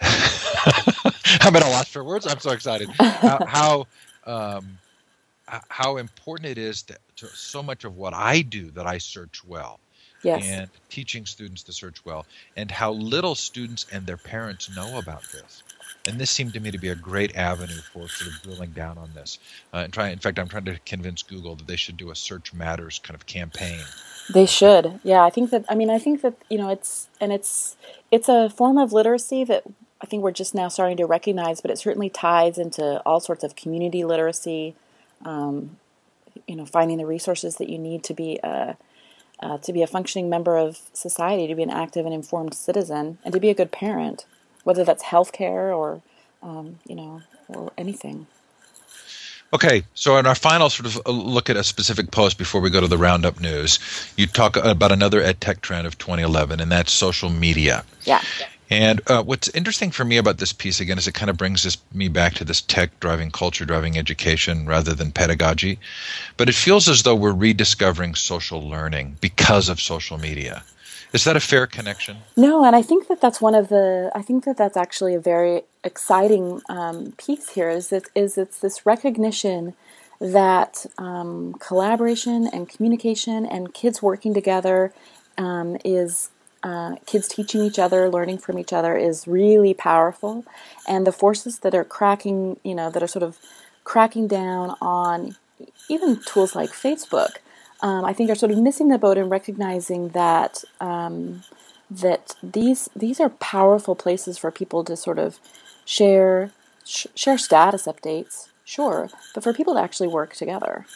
I'm 0.00 1.56
at 1.56 1.62
a 1.62 1.68
loss 1.68 1.88
for 1.88 2.04
words. 2.04 2.26
I'm 2.26 2.38
so 2.40 2.50
excited. 2.50 2.88
How, 2.90 3.44
how 3.46 3.86
um, 4.26 4.78
how 5.68 5.96
important 5.96 6.50
it 6.50 6.58
is 6.58 6.82
to, 6.82 6.96
to, 7.16 7.26
so 7.28 7.62
much 7.62 7.84
of 7.84 7.96
what 7.96 8.14
I 8.14 8.42
do 8.42 8.70
that 8.72 8.86
I 8.86 8.98
search 8.98 9.44
well. 9.44 9.80
Yes. 10.22 10.44
And 10.44 10.68
teaching 10.88 11.26
students 11.26 11.62
to 11.64 11.72
search 11.72 12.04
well, 12.04 12.26
and 12.56 12.70
how 12.72 12.90
little 12.90 13.36
students 13.36 13.86
and 13.92 14.04
their 14.04 14.16
parents 14.16 14.74
know 14.74 14.98
about 14.98 15.22
this. 15.32 15.62
And 16.08 16.18
this 16.18 16.30
seemed 16.30 16.54
to 16.54 16.60
me 16.60 16.70
to 16.70 16.78
be 16.78 16.88
a 16.88 16.94
great 16.94 17.36
avenue 17.36 17.80
for 17.92 18.08
sort 18.08 18.34
of 18.34 18.42
drilling 18.42 18.70
down 18.70 18.96
on 18.98 19.10
this. 19.14 19.38
Uh, 19.72 19.78
and 19.78 19.92
try, 19.92 20.08
in 20.08 20.18
fact, 20.18 20.38
I'm 20.38 20.48
trying 20.48 20.64
to 20.64 20.78
convince 20.86 21.22
Google 21.22 21.54
that 21.56 21.66
they 21.66 21.76
should 21.76 21.96
do 21.96 22.10
a 22.10 22.16
Search 22.16 22.54
Matters 22.54 22.98
kind 22.98 23.14
of 23.14 23.26
campaign. 23.26 23.80
They 24.32 24.46
should. 24.46 25.00
Yeah, 25.04 25.22
I 25.22 25.30
think 25.30 25.50
that. 25.50 25.64
I 25.68 25.74
mean, 25.74 25.90
I 25.90 25.98
think 25.98 26.22
that 26.22 26.34
you 26.50 26.58
know, 26.58 26.70
it's 26.70 27.08
and 27.20 27.32
it's 27.32 27.76
it's 28.10 28.28
a 28.28 28.50
form 28.50 28.78
of 28.78 28.92
literacy 28.92 29.44
that 29.44 29.64
I 30.00 30.06
think 30.06 30.22
we're 30.22 30.32
just 30.32 30.54
now 30.54 30.68
starting 30.68 30.96
to 30.98 31.06
recognize, 31.06 31.60
but 31.60 31.70
it 31.70 31.78
certainly 31.78 32.08
ties 32.08 32.58
into 32.58 33.00
all 33.04 33.20
sorts 33.20 33.42
of 33.42 33.56
community 33.56 34.04
literacy, 34.04 34.74
um, 35.24 35.76
you 36.46 36.56
know, 36.56 36.66
finding 36.66 36.98
the 36.98 37.06
resources 37.06 37.56
that 37.56 37.68
you 37.68 37.78
need 37.78 38.04
to 38.04 38.14
be 38.14 38.38
a, 38.44 38.76
uh, 39.40 39.58
to 39.58 39.72
be 39.72 39.82
a 39.82 39.86
functioning 39.86 40.30
member 40.30 40.56
of 40.56 40.78
society, 40.92 41.46
to 41.48 41.54
be 41.54 41.62
an 41.64 41.70
active 41.70 42.06
and 42.06 42.14
informed 42.14 42.54
citizen, 42.54 43.18
and 43.24 43.34
to 43.34 43.40
be 43.40 43.50
a 43.50 43.54
good 43.54 43.72
parent, 43.72 44.24
whether 44.68 44.84
that's 44.84 45.02
healthcare 45.02 45.74
or, 45.74 46.02
um, 46.42 46.78
you 46.86 46.94
know, 46.94 47.22
or 47.48 47.72
anything. 47.78 48.26
Okay, 49.54 49.82
so 49.94 50.18
in 50.18 50.26
our 50.26 50.34
final 50.34 50.68
sort 50.68 50.84
of 50.84 51.00
uh, 51.06 51.10
look 51.10 51.48
at 51.48 51.56
a 51.56 51.64
specific 51.64 52.10
post 52.10 52.36
before 52.36 52.60
we 52.60 52.68
go 52.68 52.82
to 52.82 52.86
the 52.86 52.98
roundup 52.98 53.40
news, 53.40 53.78
you 54.18 54.26
talk 54.26 54.58
about 54.58 54.92
another 54.92 55.22
ed 55.22 55.40
tech 55.40 55.62
trend 55.62 55.86
of 55.86 55.96
2011, 55.96 56.60
and 56.60 56.70
that's 56.70 56.92
social 56.92 57.30
media. 57.30 57.82
Yeah. 58.04 58.20
And 58.68 59.00
uh, 59.06 59.22
what's 59.22 59.48
interesting 59.48 59.90
for 59.90 60.04
me 60.04 60.18
about 60.18 60.36
this 60.36 60.52
piece 60.52 60.80
again 60.80 60.98
is 60.98 61.08
it 61.08 61.14
kind 61.14 61.30
of 61.30 61.38
brings 61.38 61.62
this, 61.62 61.78
me 61.94 62.08
back 62.08 62.34
to 62.34 62.44
this 62.44 62.60
tech 62.60 63.00
driving 63.00 63.30
culture 63.30 63.64
driving 63.64 63.96
education 63.96 64.66
rather 64.66 64.92
than 64.92 65.12
pedagogy. 65.12 65.78
But 66.36 66.50
it 66.50 66.54
feels 66.54 66.90
as 66.90 67.04
though 67.04 67.14
we're 67.14 67.32
rediscovering 67.32 68.16
social 68.16 68.68
learning 68.68 69.16
because 69.22 69.70
of 69.70 69.80
social 69.80 70.18
media. 70.18 70.62
Is 71.12 71.24
that 71.24 71.36
a 71.36 71.40
fair 71.40 71.66
connection? 71.66 72.18
No, 72.36 72.64
and 72.64 72.76
I 72.76 72.82
think 72.82 73.08
that 73.08 73.20
that's 73.20 73.40
one 73.40 73.54
of 73.54 73.68
the. 73.68 74.10
I 74.14 74.22
think 74.22 74.44
that 74.44 74.56
that's 74.56 74.76
actually 74.76 75.14
a 75.14 75.20
very 75.20 75.62
exciting 75.82 76.60
um, 76.68 77.12
piece 77.16 77.50
here. 77.50 77.70
Is 77.70 77.88
that 77.88 78.04
is 78.14 78.36
it's 78.36 78.58
this 78.58 78.84
recognition 78.84 79.74
that 80.20 80.84
um, 80.98 81.54
collaboration 81.54 82.48
and 82.52 82.68
communication 82.68 83.46
and 83.46 83.72
kids 83.72 84.02
working 84.02 84.34
together 84.34 84.92
um, 85.38 85.78
is 85.84 86.30
uh, 86.62 86.96
kids 87.06 87.28
teaching 87.28 87.62
each 87.62 87.78
other, 87.78 88.10
learning 88.10 88.38
from 88.38 88.58
each 88.58 88.72
other 88.72 88.96
is 88.96 89.28
really 89.28 89.74
powerful. 89.74 90.44
And 90.86 91.06
the 91.06 91.12
forces 91.12 91.60
that 91.60 91.74
are 91.74 91.84
cracking, 91.84 92.58
you 92.64 92.74
know, 92.74 92.90
that 92.90 93.02
are 93.02 93.08
sort 93.08 93.22
of 93.22 93.38
cracking 93.84 94.26
down 94.26 94.74
on 94.80 95.36
even 95.88 96.20
tools 96.26 96.54
like 96.54 96.70
Facebook, 96.70 97.36
um, 97.80 98.04
I 98.04 98.12
think 98.12 98.30
are 98.30 98.34
sort 98.34 98.52
of 98.52 98.58
missing 98.58 98.88
the 98.88 98.98
boat 98.98 99.18
in 99.18 99.28
recognizing 99.28 100.08
that 100.10 100.64
um, 100.80 101.42
that 101.90 102.34
these 102.42 102.88
these 102.94 103.20
are 103.20 103.30
powerful 103.30 103.94
places 103.94 104.38
for 104.38 104.50
people 104.50 104.84
to 104.84 104.96
sort 104.96 105.18
of 105.18 105.38
share 105.84 106.50
sh- 106.84 107.06
share 107.14 107.38
status 107.38 107.86
updates, 107.86 108.48
sure, 108.64 109.10
but 109.34 109.42
for 109.42 109.52
people 109.52 109.74
to 109.74 109.80
actually 109.80 110.08
work 110.08 110.34
together. 110.34 110.86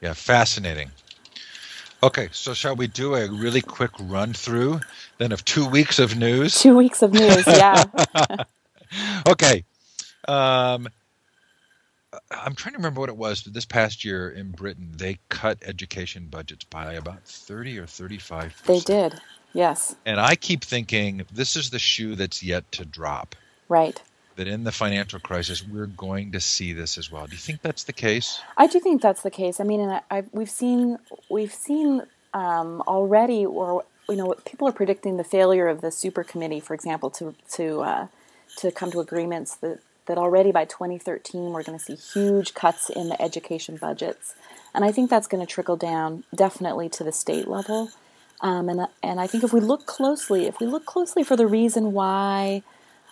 Yeah, 0.00 0.14
fascinating. 0.14 0.90
Okay, 2.02 2.28
so 2.32 2.52
shall 2.52 2.74
we 2.74 2.88
do 2.88 3.14
a 3.14 3.30
really 3.30 3.60
quick 3.60 3.92
run 4.00 4.32
through 4.32 4.80
then 5.18 5.30
of 5.30 5.44
two 5.44 5.68
weeks 5.68 6.00
of 6.00 6.16
news? 6.16 6.60
Two 6.60 6.76
weeks 6.76 7.00
of 7.02 7.12
news, 7.12 7.46
yeah. 7.46 7.84
okay. 9.28 9.64
Um, 10.26 10.88
I'm 12.30 12.54
trying 12.54 12.72
to 12.72 12.78
remember 12.78 13.00
what 13.00 13.08
it 13.08 13.16
was, 13.16 13.42
but 13.42 13.54
this 13.54 13.64
past 13.64 14.04
year 14.04 14.28
in 14.28 14.50
Britain, 14.50 14.90
they 14.96 15.18
cut 15.28 15.58
education 15.62 16.26
budgets 16.30 16.64
by 16.64 16.94
about 16.94 17.24
30 17.24 17.78
or 17.78 17.86
35 17.86 18.62
They 18.66 18.80
did, 18.80 19.20
yes. 19.54 19.96
And 20.04 20.20
I 20.20 20.34
keep 20.34 20.62
thinking 20.62 21.24
this 21.32 21.56
is 21.56 21.70
the 21.70 21.78
shoe 21.78 22.14
that's 22.14 22.42
yet 22.42 22.70
to 22.72 22.84
drop. 22.84 23.34
Right. 23.68 24.00
That 24.36 24.46
in 24.46 24.64
the 24.64 24.72
financial 24.72 25.20
crisis, 25.20 25.66
we're 25.66 25.86
going 25.86 26.32
to 26.32 26.40
see 26.40 26.72
this 26.72 26.98
as 26.98 27.10
well. 27.10 27.26
Do 27.26 27.32
you 27.32 27.38
think 27.38 27.62
that's 27.62 27.84
the 27.84 27.92
case? 27.92 28.40
I 28.56 28.66
do 28.66 28.80
think 28.80 29.00
that's 29.00 29.22
the 29.22 29.30
case. 29.30 29.60
I 29.60 29.64
mean, 29.64 29.80
and 29.80 29.92
I, 29.92 30.00
I, 30.10 30.24
we've 30.32 30.50
seen 30.50 30.98
we've 31.30 31.52
seen 31.52 32.02
um, 32.32 32.82
already, 32.86 33.44
or 33.44 33.84
you 34.08 34.16
know, 34.16 34.34
people 34.46 34.68
are 34.68 34.72
predicting 34.72 35.18
the 35.18 35.24
failure 35.24 35.68
of 35.68 35.82
the 35.82 35.90
super 35.90 36.24
committee, 36.24 36.60
for 36.60 36.72
example, 36.72 37.10
to 37.10 37.34
to 37.52 37.80
uh, 37.82 38.06
to 38.56 38.70
come 38.70 38.90
to 38.90 39.00
agreements 39.00 39.54
that 39.56 39.80
that 40.06 40.18
already 40.18 40.52
by 40.52 40.64
2013 40.64 41.52
we're 41.52 41.62
going 41.62 41.78
to 41.78 41.84
see 41.84 41.94
huge 41.94 42.54
cuts 42.54 42.90
in 42.90 43.08
the 43.08 43.20
education 43.20 43.76
budgets, 43.76 44.34
and 44.74 44.84
I 44.84 44.92
think 44.92 45.10
that's 45.10 45.26
going 45.26 45.44
to 45.44 45.52
trickle 45.52 45.76
down 45.76 46.24
definitely 46.34 46.88
to 46.90 47.04
the 47.04 47.12
state 47.12 47.48
level. 47.48 47.90
Um, 48.40 48.68
and 48.68 48.88
and 49.02 49.20
I 49.20 49.26
think 49.26 49.44
if 49.44 49.52
we 49.52 49.60
look 49.60 49.86
closely, 49.86 50.46
if 50.46 50.58
we 50.58 50.66
look 50.66 50.84
closely 50.84 51.22
for 51.22 51.36
the 51.36 51.46
reason 51.46 51.92
why, 51.92 52.62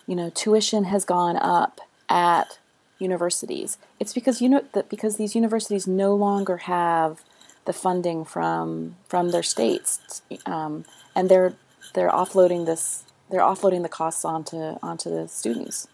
you 0.05 0.15
know, 0.15 0.29
tuition 0.29 0.83
has 0.85 1.05
gone 1.05 1.37
up 1.37 1.79
at 2.09 2.59
universities, 2.99 3.77
it's 3.99 4.13
because 4.13 4.41
you 4.41 4.49
know 4.49 4.63
that 4.73 4.89
because 4.89 5.15
these 5.15 5.33
universities 5.33 5.87
no 5.87 6.13
longer 6.13 6.57
have 6.57 7.23
the 7.65 7.73
funding 7.73 8.25
from 8.25 8.97
from 9.07 9.31
their 9.31 9.43
states, 9.43 10.21
um, 10.45 10.83
and 11.15 11.29
they're 11.29 11.53
they're 11.93 12.09
offloading 12.09 12.65
this 12.65 13.03
they're 13.29 13.41
offloading 13.41 13.83
the 13.83 13.89
costs 13.89 14.25
onto 14.25 14.57
onto 14.83 15.09
the 15.09 15.27
students. 15.27 15.87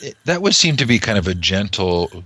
It, 0.00 0.16
that 0.24 0.42
would 0.42 0.54
seem 0.54 0.76
to 0.76 0.86
be 0.86 0.98
kind 0.98 1.18
of 1.18 1.26
a 1.26 1.34
gentle 1.34 2.24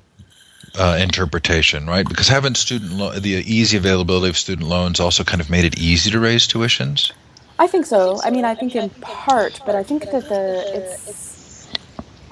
uh, 0.78 0.98
interpretation, 1.00 1.87
right? 1.87 2.08
Because 2.08 2.28
haven't 2.28 2.56
student 2.56 2.92
lo- 2.92 3.18
the 3.18 3.30
easy 3.30 3.76
availability 3.76 4.28
of 4.28 4.37
student 4.37 4.68
loans 4.68 5.00
also 5.00 5.24
kind 5.24 5.40
of 5.40 5.50
made 5.50 5.64
it 5.64 5.78
easy 5.78 6.11
to 6.11 6.20
raise 6.20 6.46
tuitions? 6.46 7.12
I 7.58 7.66
think 7.66 7.87
so. 7.87 8.20
I 8.24 8.30
mean, 8.30 8.44
I 8.44 8.54
think 8.54 8.74
in 8.74 8.90
part, 8.90 9.61
but 9.64 9.74
I 9.74 9.82
think 9.82 10.11
that 10.11 10.28
the 10.28 10.64
it's 10.74 11.68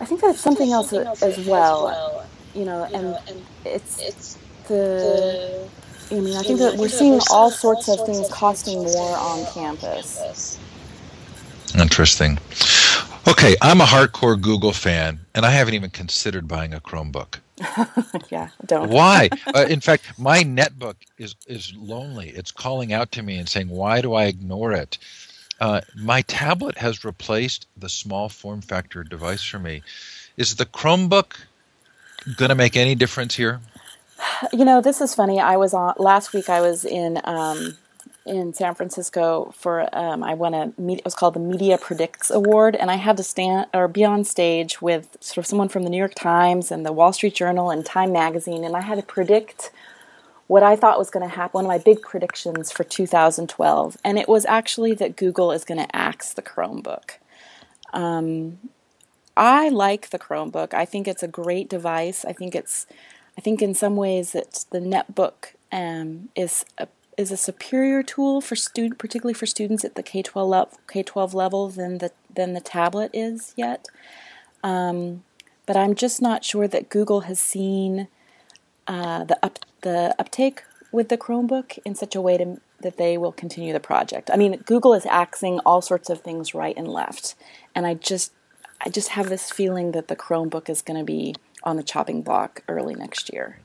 I 0.00 0.04
think 0.04 0.20
that 0.22 0.30
it's 0.30 0.40
something 0.40 0.72
else 0.72 0.92
as 0.92 1.46
well. 1.46 2.26
You 2.54 2.64
know, 2.64 2.84
and 2.84 3.16
it's 3.64 4.36
the 4.66 5.68
I 6.10 6.14
mean, 6.14 6.36
I 6.36 6.42
think 6.42 6.58
that 6.58 6.76
we're 6.76 6.88
seeing 6.88 7.20
all 7.30 7.50
sorts 7.50 7.88
of 7.88 8.04
things 8.04 8.28
costing 8.28 8.82
more 8.82 9.16
on 9.16 9.46
campus. 9.52 10.58
Interesting. 11.78 12.38
Okay, 13.28 13.54
I'm 13.60 13.80
a 13.80 13.84
hardcore 13.84 14.40
Google 14.40 14.72
fan, 14.72 15.20
and 15.34 15.44
I 15.44 15.50
haven't 15.50 15.74
even 15.74 15.90
considered 15.90 16.48
buying 16.48 16.72
a 16.72 16.80
Chromebook. 16.80 17.38
yeah, 18.30 18.48
don't. 18.64 18.88
Why? 18.90 19.28
uh, 19.54 19.66
in 19.68 19.80
fact, 19.80 20.18
my 20.18 20.42
netbook 20.42 20.96
is 21.18 21.36
is 21.46 21.74
lonely. 21.76 22.30
It's 22.30 22.50
calling 22.50 22.92
out 22.92 23.12
to 23.12 23.22
me 23.22 23.36
and 23.36 23.48
saying, 23.48 23.68
"Why 23.68 24.00
do 24.00 24.14
I 24.14 24.24
ignore 24.24 24.72
it?" 24.72 24.98
Uh, 25.60 25.82
my 25.94 26.22
tablet 26.22 26.78
has 26.78 27.04
replaced 27.04 27.66
the 27.76 27.90
small 27.90 28.30
form 28.30 28.62
factor 28.62 29.04
device 29.04 29.42
for 29.44 29.58
me. 29.58 29.82
Is 30.38 30.56
the 30.56 30.64
Chromebook 30.64 31.36
going 32.36 32.48
to 32.48 32.54
make 32.54 32.76
any 32.76 32.94
difference 32.94 33.34
here? 33.34 33.60
You 34.52 34.64
know, 34.64 34.80
this 34.80 35.00
is 35.00 35.14
funny. 35.14 35.38
I 35.40 35.56
was 35.56 35.74
on 35.74 35.94
last 35.98 36.32
week. 36.32 36.48
I 36.48 36.60
was 36.60 36.84
in 36.84 37.20
um, 37.24 37.76
in 38.26 38.52
San 38.52 38.74
Francisco 38.74 39.52
for 39.56 39.88
um, 39.96 40.22
I 40.22 40.34
won 40.34 40.54
a 40.54 40.72
it 40.78 41.04
was 41.04 41.14
called 41.14 41.34
the 41.34 41.40
Media 41.40 41.78
Predicts 41.78 42.30
Award, 42.30 42.76
and 42.76 42.90
I 42.90 42.96
had 42.96 43.16
to 43.16 43.22
stand 43.22 43.66
or 43.72 43.88
be 43.88 44.04
on 44.04 44.24
stage 44.24 44.82
with 44.82 45.16
sort 45.20 45.38
of 45.38 45.46
someone 45.46 45.68
from 45.68 45.84
the 45.84 45.90
New 45.90 45.96
York 45.96 46.14
Times 46.14 46.70
and 46.70 46.84
the 46.84 46.92
Wall 46.92 47.12
Street 47.12 47.34
Journal 47.34 47.70
and 47.70 47.84
Time 47.84 48.12
Magazine, 48.12 48.64
and 48.64 48.76
I 48.76 48.82
had 48.82 48.96
to 48.96 49.02
predict 49.02 49.70
what 50.46 50.62
I 50.62 50.76
thought 50.76 50.98
was 50.98 51.10
going 51.10 51.28
to 51.28 51.34
happen. 51.34 51.52
One 51.52 51.64
of 51.64 51.68
my 51.68 51.78
big 51.78 52.02
predictions 52.02 52.72
for 52.72 52.84
2012, 52.84 53.96
and 54.04 54.18
it 54.18 54.28
was 54.28 54.44
actually 54.46 54.94
that 54.94 55.16
Google 55.16 55.52
is 55.52 55.64
going 55.64 55.78
to 55.78 55.96
axe 55.96 56.32
the 56.32 56.42
Chromebook. 56.42 57.12
Um, 57.92 58.58
I 59.36 59.68
like 59.68 60.10
the 60.10 60.18
Chromebook. 60.18 60.74
I 60.74 60.84
think 60.84 61.08
it's 61.08 61.22
a 61.22 61.28
great 61.28 61.68
device. 61.68 62.24
I 62.24 62.32
think 62.32 62.54
it's 62.54 62.86
I 63.38 63.40
think 63.40 63.62
in 63.62 63.74
some 63.74 63.96
ways 63.96 64.32
that 64.32 64.66
the 64.70 64.80
netbook 64.80 65.54
um, 65.72 66.28
is 66.34 66.64
a 66.78 66.88
is 67.20 67.30
a 67.30 67.36
superior 67.36 68.02
tool 68.02 68.40
for 68.40 68.56
student, 68.56 68.98
particularly 68.98 69.34
for 69.34 69.46
students 69.46 69.84
at 69.84 69.94
the 69.94 70.02
K 70.02 70.22
twelve 70.22 70.48
level, 70.48 70.78
K 70.88 71.02
twelve 71.02 71.34
level 71.34 71.68
than 71.68 71.98
the 71.98 72.10
than 72.34 72.54
the 72.54 72.60
tablet 72.60 73.10
is 73.12 73.52
yet. 73.56 73.86
Um, 74.64 75.22
but 75.66 75.76
I'm 75.76 75.94
just 75.94 76.22
not 76.22 76.44
sure 76.44 76.66
that 76.66 76.88
Google 76.88 77.20
has 77.20 77.38
seen 77.38 78.08
uh, 78.86 79.24
the 79.24 79.38
up 79.44 79.58
the 79.82 80.14
uptake 80.18 80.62
with 80.92 81.10
the 81.10 81.18
Chromebook 81.18 81.78
in 81.84 81.94
such 81.94 82.16
a 82.16 82.20
way 82.20 82.36
to, 82.38 82.60
that 82.80 82.96
they 82.96 83.16
will 83.16 83.30
continue 83.32 83.72
the 83.72 83.80
project. 83.80 84.30
I 84.32 84.36
mean, 84.36 84.56
Google 84.66 84.94
is 84.94 85.06
axing 85.06 85.60
all 85.60 85.80
sorts 85.80 86.10
of 86.10 86.22
things 86.22 86.54
right 86.54 86.76
and 86.76 86.88
left, 86.88 87.34
and 87.74 87.86
I 87.86 87.94
just 87.94 88.32
I 88.80 88.88
just 88.88 89.10
have 89.10 89.28
this 89.28 89.50
feeling 89.50 89.92
that 89.92 90.08
the 90.08 90.16
Chromebook 90.16 90.70
is 90.70 90.80
going 90.80 90.98
to 90.98 91.04
be 91.04 91.34
on 91.62 91.76
the 91.76 91.82
chopping 91.82 92.22
block 92.22 92.62
early 92.66 92.94
next 92.94 93.30
year. 93.30 93.58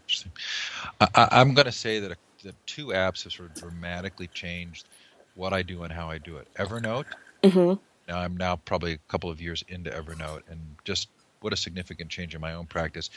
I, 1.00 1.30
am 1.32 1.54
going 1.54 1.66
to 1.66 1.72
say 1.72 2.00
that 2.02 2.18
the 2.46 2.54
two 2.68 2.88
apps 2.88 3.24
have 3.24 3.34
sort 3.34 3.50
of 3.50 3.56
dramatically 3.56 4.28
changed 4.28 4.88
what 5.34 5.52
I 5.52 5.64
do 5.64 5.84
and 5.84 5.92
how 5.92 6.10
I 6.10 6.20
do 6.20 6.38
it. 6.38 6.48
Evernote. 6.56 7.06
Mm-hmm. 7.44 7.74
Now 8.08 8.20
I'm 8.20 8.38
now 8.38 8.56
probably 8.56 8.94
a 8.94 8.98
couple 9.10 9.32
of 9.32 9.42
years 9.42 9.66
into 9.68 9.90
Evernote, 9.90 10.44
and 10.50 10.60
just 10.86 11.10
what 11.42 11.52
a 11.52 11.58
significant 11.58 12.10
change 12.10 12.36
in 12.36 12.42
my 12.42 12.54
own 12.54 12.68
practice. 12.68 13.10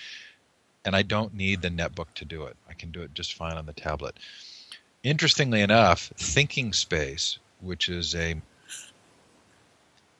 And 0.84 0.96
I 0.96 1.02
don't 1.02 1.34
need 1.34 1.60
the 1.60 1.68
netbook 1.68 2.06
to 2.14 2.24
do 2.24 2.44
it. 2.44 2.56
I 2.68 2.72
can 2.72 2.90
do 2.90 3.02
it 3.02 3.12
just 3.12 3.34
fine 3.34 3.56
on 3.56 3.66
the 3.66 3.72
tablet. 3.74 4.16
Interestingly 5.02 5.60
enough, 5.60 6.10
Thinking 6.16 6.72
Space, 6.72 7.38
which 7.60 7.88
is 7.88 8.14
a 8.14 8.34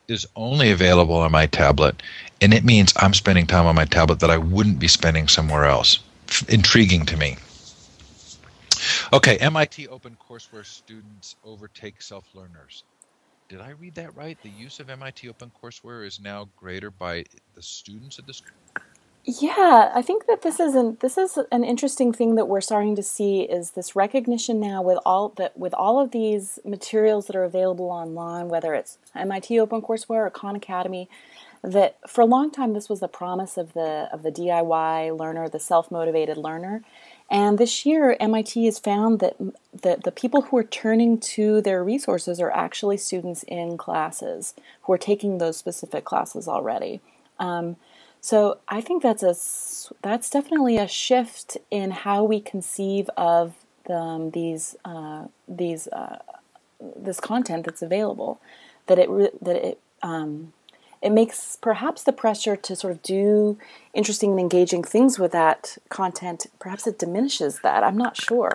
is 0.07 0.27
only 0.37 0.71
available 0.71 1.17
on 1.17 1.33
my 1.33 1.47
tablet, 1.47 2.03
and 2.41 2.53
it 2.53 2.65
means 2.65 2.93
I'm 2.97 3.15
spending 3.15 3.47
time 3.47 3.67
on 3.67 3.75
my 3.75 3.85
tablet 3.85 4.21
that 4.21 4.31
I 4.31 4.39
wouldn't 4.39 4.79
be 4.79 4.89
spending 4.89 5.29
somewhere 5.29 5.65
else. 5.65 5.99
F- 6.29 6.49
intriguing 6.49 7.07
to 7.07 7.17
me. 7.17 7.37
Okay, 9.11 9.39
MIT 9.39 9.87
OpenCourseWare 9.87 10.67
students 10.67 11.37
overtake 11.43 12.03
self-learners. 12.03 12.85
Did 13.49 13.63
I 13.63 13.71
read 13.71 13.95
that 13.95 14.15
right? 14.15 14.37
The 14.43 14.51
use 14.51 14.81
of 14.81 14.91
MIT 14.91 15.31
OpenCourseWare 15.31 16.07
is 16.07 16.21
now 16.21 16.51
greater 16.57 16.91
by 16.91 17.25
the 17.55 17.63
students 17.63 18.19
at 18.19 18.27
the 18.27 18.35
school. 18.35 18.55
Yeah, 19.25 19.91
I 19.95 20.03
think 20.03 20.27
that 20.27 20.43
this 20.43 20.61
is 20.61 20.75
an 20.75 20.99
this 21.01 21.17
is 21.17 21.39
an 21.51 21.65
interesting 21.65 22.13
thing 22.13 22.35
that 22.35 22.49
we're 22.49 22.61
starting 22.61 22.97
to 22.97 23.03
see 23.03 23.43
is 23.43 23.73
this 23.73 23.97
recognition 23.97 24.61
now 24.61 24.83
with 24.83 24.99
all 25.07 25.31
that 25.39 25.59
with 25.59 25.73
all 25.75 26.01
of 26.01 26.11
these 26.11 26.59
materials 26.65 27.27
that 27.27 27.37
are 27.37 27.45
available 27.45 27.91
online, 27.91 28.49
whether 28.49 28.75
it's 28.75 28.99
MIT 29.15 29.57
OpenCourseWare 29.57 30.27
or 30.27 30.31
Khan 30.31 30.57
Academy, 30.57 31.09
that 31.63 31.99
for 32.09 32.21
a 32.23 32.27
long 32.27 32.51
time 32.51 32.73
this 32.75 32.89
was 32.89 33.01
the 33.01 33.09
promise 33.09 33.57
of 33.57 33.73
the 33.73 34.09
of 34.13 34.23
the 34.23 34.31
DIY 34.31 35.19
learner, 35.19 35.49
the 35.49 35.61
self-motivated 35.61 36.37
learner. 36.37 36.83
And 37.31 37.59
this 37.59 37.85
year, 37.85 38.17
MIT 38.19 38.65
has 38.65 38.79
found 38.79 39.21
that 39.21 39.37
the, 39.39 40.01
the 40.03 40.13
people 40.13 40.43
who 40.43 40.57
are 40.57 40.65
turning 40.65 41.19
to 41.21 41.61
their 41.61 41.85
resources 41.85 42.41
are 42.41 42.51
actually 42.51 42.97
students 42.97 43.43
in 43.43 43.77
classes 43.77 44.55
who 44.83 44.95
are 44.95 44.99
taking 44.99 45.37
those 45.39 45.59
specific 45.59 46.05
classes 46.05 46.49
already. 46.49 47.01
Um, 47.39 47.77
so 48.21 48.59
I 48.69 48.81
think 48.81 49.03
that's 49.03 49.23
a 49.23 49.35
that's 50.03 50.31
definitely 50.31 50.77
a 50.77 50.89
shift 50.89 51.57
in 51.71 51.91
how 51.93 52.25
we 52.25 52.41
conceive 52.41 53.09
of 53.17 53.55
the, 53.85 54.31
these 54.33 54.75
uh, 54.85 55.27
these 55.47 55.87
uh, 55.89 56.19
this 56.81 57.21
content 57.21 57.67
that's 57.67 57.83
available. 57.83 58.41
That 58.87 58.99
it 58.99 59.45
that 59.45 59.57
it 59.57 59.81
um, 60.03 60.53
it 61.01 61.11
makes 61.11 61.57
perhaps 61.61 62.03
the 62.03 62.13
pressure 62.13 62.57
to 62.57 62.77
sort 62.77 62.93
of 62.93 63.03
do 63.03 63.59
interesting 63.95 64.33
and 64.33 64.41
engaging 64.41 64.83
things 64.83 65.19
with 65.19 65.33
that 65.33 65.79
content. 65.89 66.47
Perhaps 66.59 66.87
it 66.87 66.99
diminishes 66.99 67.61
that. 67.61 67.85
I'm 67.85 67.97
not 67.97 68.17
sure 68.17 68.53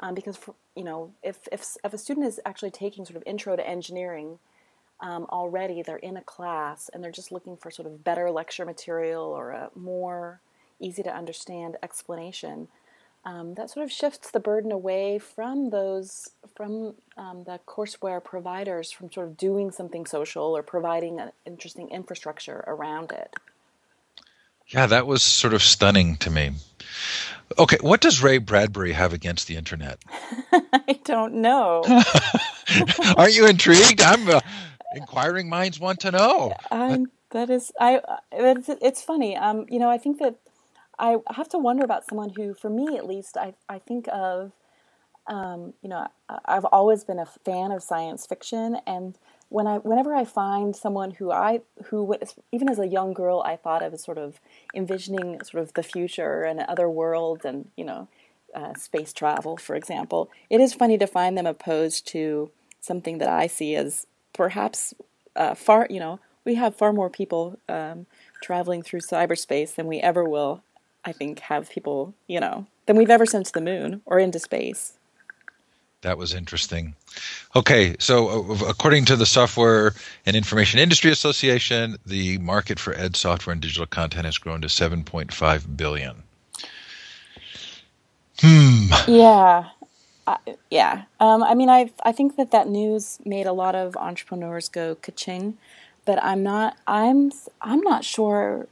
um, 0.00 0.14
because 0.14 0.36
for, 0.36 0.54
you 0.74 0.84
know 0.84 1.12
if 1.22 1.48
if 1.50 1.76
if 1.84 1.92
a 1.92 1.98
student 1.98 2.26
is 2.26 2.40
actually 2.44 2.70
taking 2.70 3.04
sort 3.04 3.16
of 3.16 3.22
intro 3.26 3.56
to 3.56 3.68
engineering 3.68 4.38
um, 5.00 5.26
already 5.30 5.82
they're 5.82 5.96
in 5.96 6.16
a 6.16 6.22
class 6.22 6.90
and 6.92 7.02
they're 7.02 7.10
just 7.12 7.32
looking 7.32 7.56
for 7.56 7.70
sort 7.70 7.86
of 7.86 8.04
better 8.04 8.30
lecture 8.30 8.64
material 8.64 9.24
or 9.24 9.50
a 9.50 9.70
more 9.74 10.40
easy 10.80 11.02
to 11.02 11.14
understand 11.14 11.76
explanation. 11.82 12.68
Um, 13.28 13.54
that 13.54 13.68
sort 13.68 13.84
of 13.84 13.92
shifts 13.92 14.30
the 14.30 14.40
burden 14.40 14.72
away 14.72 15.18
from 15.18 15.68
those 15.68 16.30
from 16.56 16.94
um, 17.18 17.44
the 17.44 17.60
courseware 17.66 18.24
providers 18.24 18.90
from 18.90 19.12
sort 19.12 19.28
of 19.28 19.36
doing 19.36 19.70
something 19.70 20.06
social 20.06 20.56
or 20.56 20.62
providing 20.62 21.20
an 21.20 21.32
interesting 21.44 21.90
infrastructure 21.90 22.64
around 22.66 23.12
it. 23.12 23.34
Yeah, 24.68 24.86
that 24.86 25.06
was 25.06 25.22
sort 25.22 25.52
of 25.52 25.62
stunning 25.62 26.16
to 26.18 26.30
me. 26.30 26.52
Okay, 27.58 27.76
what 27.82 28.00
does 28.00 28.22
Ray 28.22 28.38
Bradbury 28.38 28.92
have 28.92 29.12
against 29.12 29.46
the 29.46 29.56
internet? 29.56 29.98
I 30.72 30.98
don't 31.04 31.34
know. 31.34 31.84
Aren't 33.16 33.36
you 33.36 33.46
intrigued? 33.46 34.00
I'm. 34.00 34.26
Uh, 34.28 34.40
inquiring 34.94 35.50
minds 35.50 35.78
want 35.78 36.00
to 36.00 36.10
know. 36.10 36.54
That 37.30 37.50
is, 37.50 37.72
I. 37.78 38.00
It's, 38.32 38.70
it's 38.80 39.02
funny. 39.02 39.36
Um, 39.36 39.66
you 39.68 39.78
know, 39.78 39.90
I 39.90 39.98
think 39.98 40.18
that 40.18 40.36
I 40.98 41.16
have 41.30 41.48
to 41.50 41.58
wonder 41.58 41.84
about 41.84 42.06
someone 42.08 42.30
who, 42.36 42.54
for 42.54 42.70
me 42.70 42.96
at 42.96 43.06
least, 43.06 43.36
I, 43.36 43.54
I 43.68 43.78
think 43.78 44.08
of, 44.12 44.52
um, 45.26 45.74
you 45.82 45.88
know, 45.88 46.06
I- 46.28 46.38
I've 46.44 46.64
always 46.66 47.04
been 47.04 47.18
a 47.18 47.26
fan 47.26 47.70
of 47.72 47.82
science 47.82 48.26
fiction, 48.26 48.78
and 48.86 49.16
when 49.50 49.66
I, 49.66 49.78
whenever 49.78 50.14
I 50.14 50.24
find 50.24 50.74
someone 50.76 51.12
who 51.12 51.30
I, 51.30 51.60
who 51.86 52.14
even 52.52 52.68
as 52.68 52.78
a 52.78 52.86
young 52.86 53.12
girl, 53.14 53.42
I 53.44 53.56
thought 53.56 53.82
of 53.82 53.94
as 53.94 54.02
sort 54.02 54.18
of 54.18 54.40
envisioning 54.74 55.42
sort 55.42 55.62
of 55.62 55.74
the 55.74 55.82
future 55.82 56.42
and 56.42 56.60
other 56.60 56.88
worlds, 56.88 57.44
and 57.44 57.70
you 57.76 57.84
know, 57.84 58.08
uh, 58.54 58.74
space 58.74 59.12
travel, 59.12 59.56
for 59.56 59.74
example. 59.76 60.30
It 60.50 60.60
is 60.60 60.74
funny 60.74 60.98
to 60.98 61.06
find 61.06 61.36
them 61.36 61.46
opposed 61.46 62.06
to 62.08 62.50
something 62.80 63.18
that 63.18 63.28
I 63.28 63.46
see 63.46 63.74
as 63.74 64.06
perhaps 64.32 64.94
uh, 65.36 65.54
far, 65.54 65.86
you 65.90 66.00
know, 66.00 66.20
we 66.44 66.54
have 66.54 66.74
far 66.74 66.92
more 66.92 67.10
people 67.10 67.58
um, 67.68 68.06
traveling 68.42 68.82
through 68.82 69.00
cyberspace 69.00 69.74
than 69.74 69.86
we 69.86 69.98
ever 70.00 70.24
will, 70.24 70.62
I 71.08 71.12
think, 71.12 71.40
have 71.40 71.70
people, 71.70 72.14
you 72.26 72.38
know, 72.38 72.66
than 72.86 72.96
we've 72.96 73.10
ever 73.10 73.26
sent 73.26 73.46
to 73.46 73.52
the 73.52 73.60
moon 73.60 74.02
or 74.04 74.18
into 74.18 74.38
space. 74.38 74.98
That 76.02 76.18
was 76.18 76.32
interesting. 76.32 76.94
Okay, 77.56 77.96
so 77.98 78.28
uh, 78.28 78.68
according 78.68 79.06
to 79.06 79.16
the 79.16 79.26
Software 79.26 79.94
and 80.26 80.36
Information 80.36 80.78
Industry 80.78 81.10
Association, 81.10 81.96
the 82.06 82.38
market 82.38 82.78
for 82.78 82.94
ed 82.94 83.16
software 83.16 83.52
and 83.52 83.60
digital 83.60 83.86
content 83.86 84.26
has 84.26 84.38
grown 84.38 84.60
to 84.60 84.68
7.5 84.68 85.76
billion. 85.76 86.22
Hmm. 88.40 88.86
Yeah. 89.08 89.70
Uh, 90.26 90.36
yeah. 90.70 91.04
Um, 91.18 91.42
I 91.42 91.54
mean, 91.54 91.70
I 91.70 91.90
I 92.04 92.12
think 92.12 92.36
that 92.36 92.50
that 92.50 92.68
news 92.68 93.18
made 93.24 93.46
a 93.46 93.52
lot 93.52 93.74
of 93.74 93.96
entrepreneurs 93.96 94.68
go 94.68 94.94
ka-ching, 94.94 95.56
but 96.04 96.22
I'm 96.22 96.42
not. 96.42 96.76
I'm 96.86 97.32
I'm 97.62 97.80
not 97.80 98.04
sure. 98.04 98.68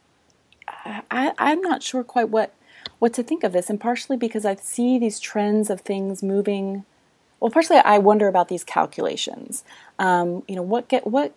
I 1.10 1.32
I'm 1.38 1.60
not 1.60 1.82
sure 1.82 2.04
quite 2.04 2.28
what 2.28 2.54
what 2.98 3.12
to 3.14 3.22
think 3.22 3.44
of 3.44 3.52
this, 3.52 3.68
and 3.68 3.80
partially 3.80 4.16
because 4.16 4.44
I 4.44 4.54
see 4.56 4.98
these 4.98 5.20
trends 5.20 5.70
of 5.70 5.80
things 5.80 6.22
moving. 6.22 6.84
Well, 7.40 7.50
partially 7.50 7.76
I 7.76 7.98
wonder 7.98 8.28
about 8.28 8.48
these 8.48 8.64
calculations. 8.64 9.62
Um, 9.98 10.42
you 10.48 10.56
know, 10.56 10.62
what 10.62 10.88
get 10.88 11.06
what 11.06 11.34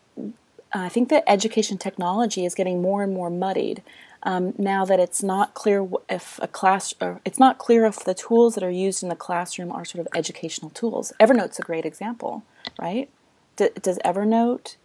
I 0.74 0.90
think 0.90 1.10
that 1.10 1.24
education 1.28 1.78
technology 1.78 2.46
is 2.46 2.56
getting 2.56 2.82
more 2.82 3.04
and 3.04 3.14
more 3.14 3.30
muddied 3.30 3.82
um, 4.24 4.54
now 4.58 4.86
that 4.86 5.00
it's 5.00 5.24
not 5.24 5.54
clear 5.54 5.88
if 6.10 6.40
a 6.42 6.48
class 6.48 6.94
or 7.02 7.22
it's 7.26 7.40
not 7.40 7.58
clear 7.58 7.86
if 7.86 8.04
the 8.04 8.14
tools 8.14 8.56
that 8.56 8.64
are 8.64 8.72
used 8.72 9.02
in 9.02 9.10
the 9.10 9.16
classroom 9.16 9.72
are 9.72 9.86
sort 9.86 10.02
of 10.02 10.08
educational 10.16 10.70
tools. 10.72 11.14
Evernote's 11.20 11.60
a 11.60 11.64
great 11.64 11.86
example, 11.86 12.44
right? 12.80 13.10
D- 13.56 13.70
does 13.82 13.98
Evernote 14.00 14.76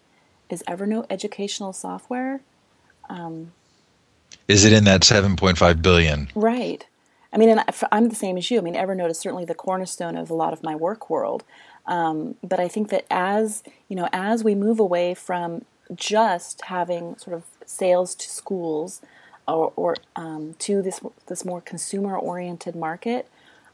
is 0.49 0.63
Evernote 0.69 1.07
educational 1.11 1.73
software? 1.73 2.41
Um, 3.09 3.53
is 4.49 4.65
it 4.65 4.73
in 4.73 4.85
that 4.85 5.03
7.5 5.03 5.83
billion? 5.83 6.29
Right. 6.35 6.87
I 7.33 7.37
mean, 7.37 7.49
and 7.49 7.65
I'm 7.91 8.09
the 8.09 8.15
same 8.15 8.37
as 8.37 8.51
you. 8.51 8.59
I 8.59 8.61
mean, 8.61 8.75
Evernote 8.75 9.11
is 9.11 9.19
certainly 9.19 9.45
the 9.45 9.55
cornerstone 9.55 10.17
of 10.17 10.31
a 10.31 10.35
lot 10.35 10.53
of 10.53 10.63
my 10.63 10.77
work 10.77 11.11
world. 11.11 11.43
Um, 11.87 12.37
but 12.43 12.61
I 12.61 12.69
think 12.69 12.91
that 12.91 13.05
as 13.11 13.63
you 13.89 13.97
know, 13.97 14.09
as 14.13 14.45
we 14.45 14.55
move 14.55 14.79
away 14.79 15.15
from 15.15 15.65
just 15.95 16.63
having 16.63 17.17
sort 17.19 17.37
of 17.37 17.45
sales 17.67 18.15
to 18.15 18.29
schools 18.29 19.03
or, 19.47 19.73
or 19.77 19.97
um, 20.17 20.55
to 20.61 20.81
this 20.81 21.01
this 21.27 21.45
more 21.45 21.61
consumer 21.61 22.17
oriented 22.17 22.75
market, 22.75 23.29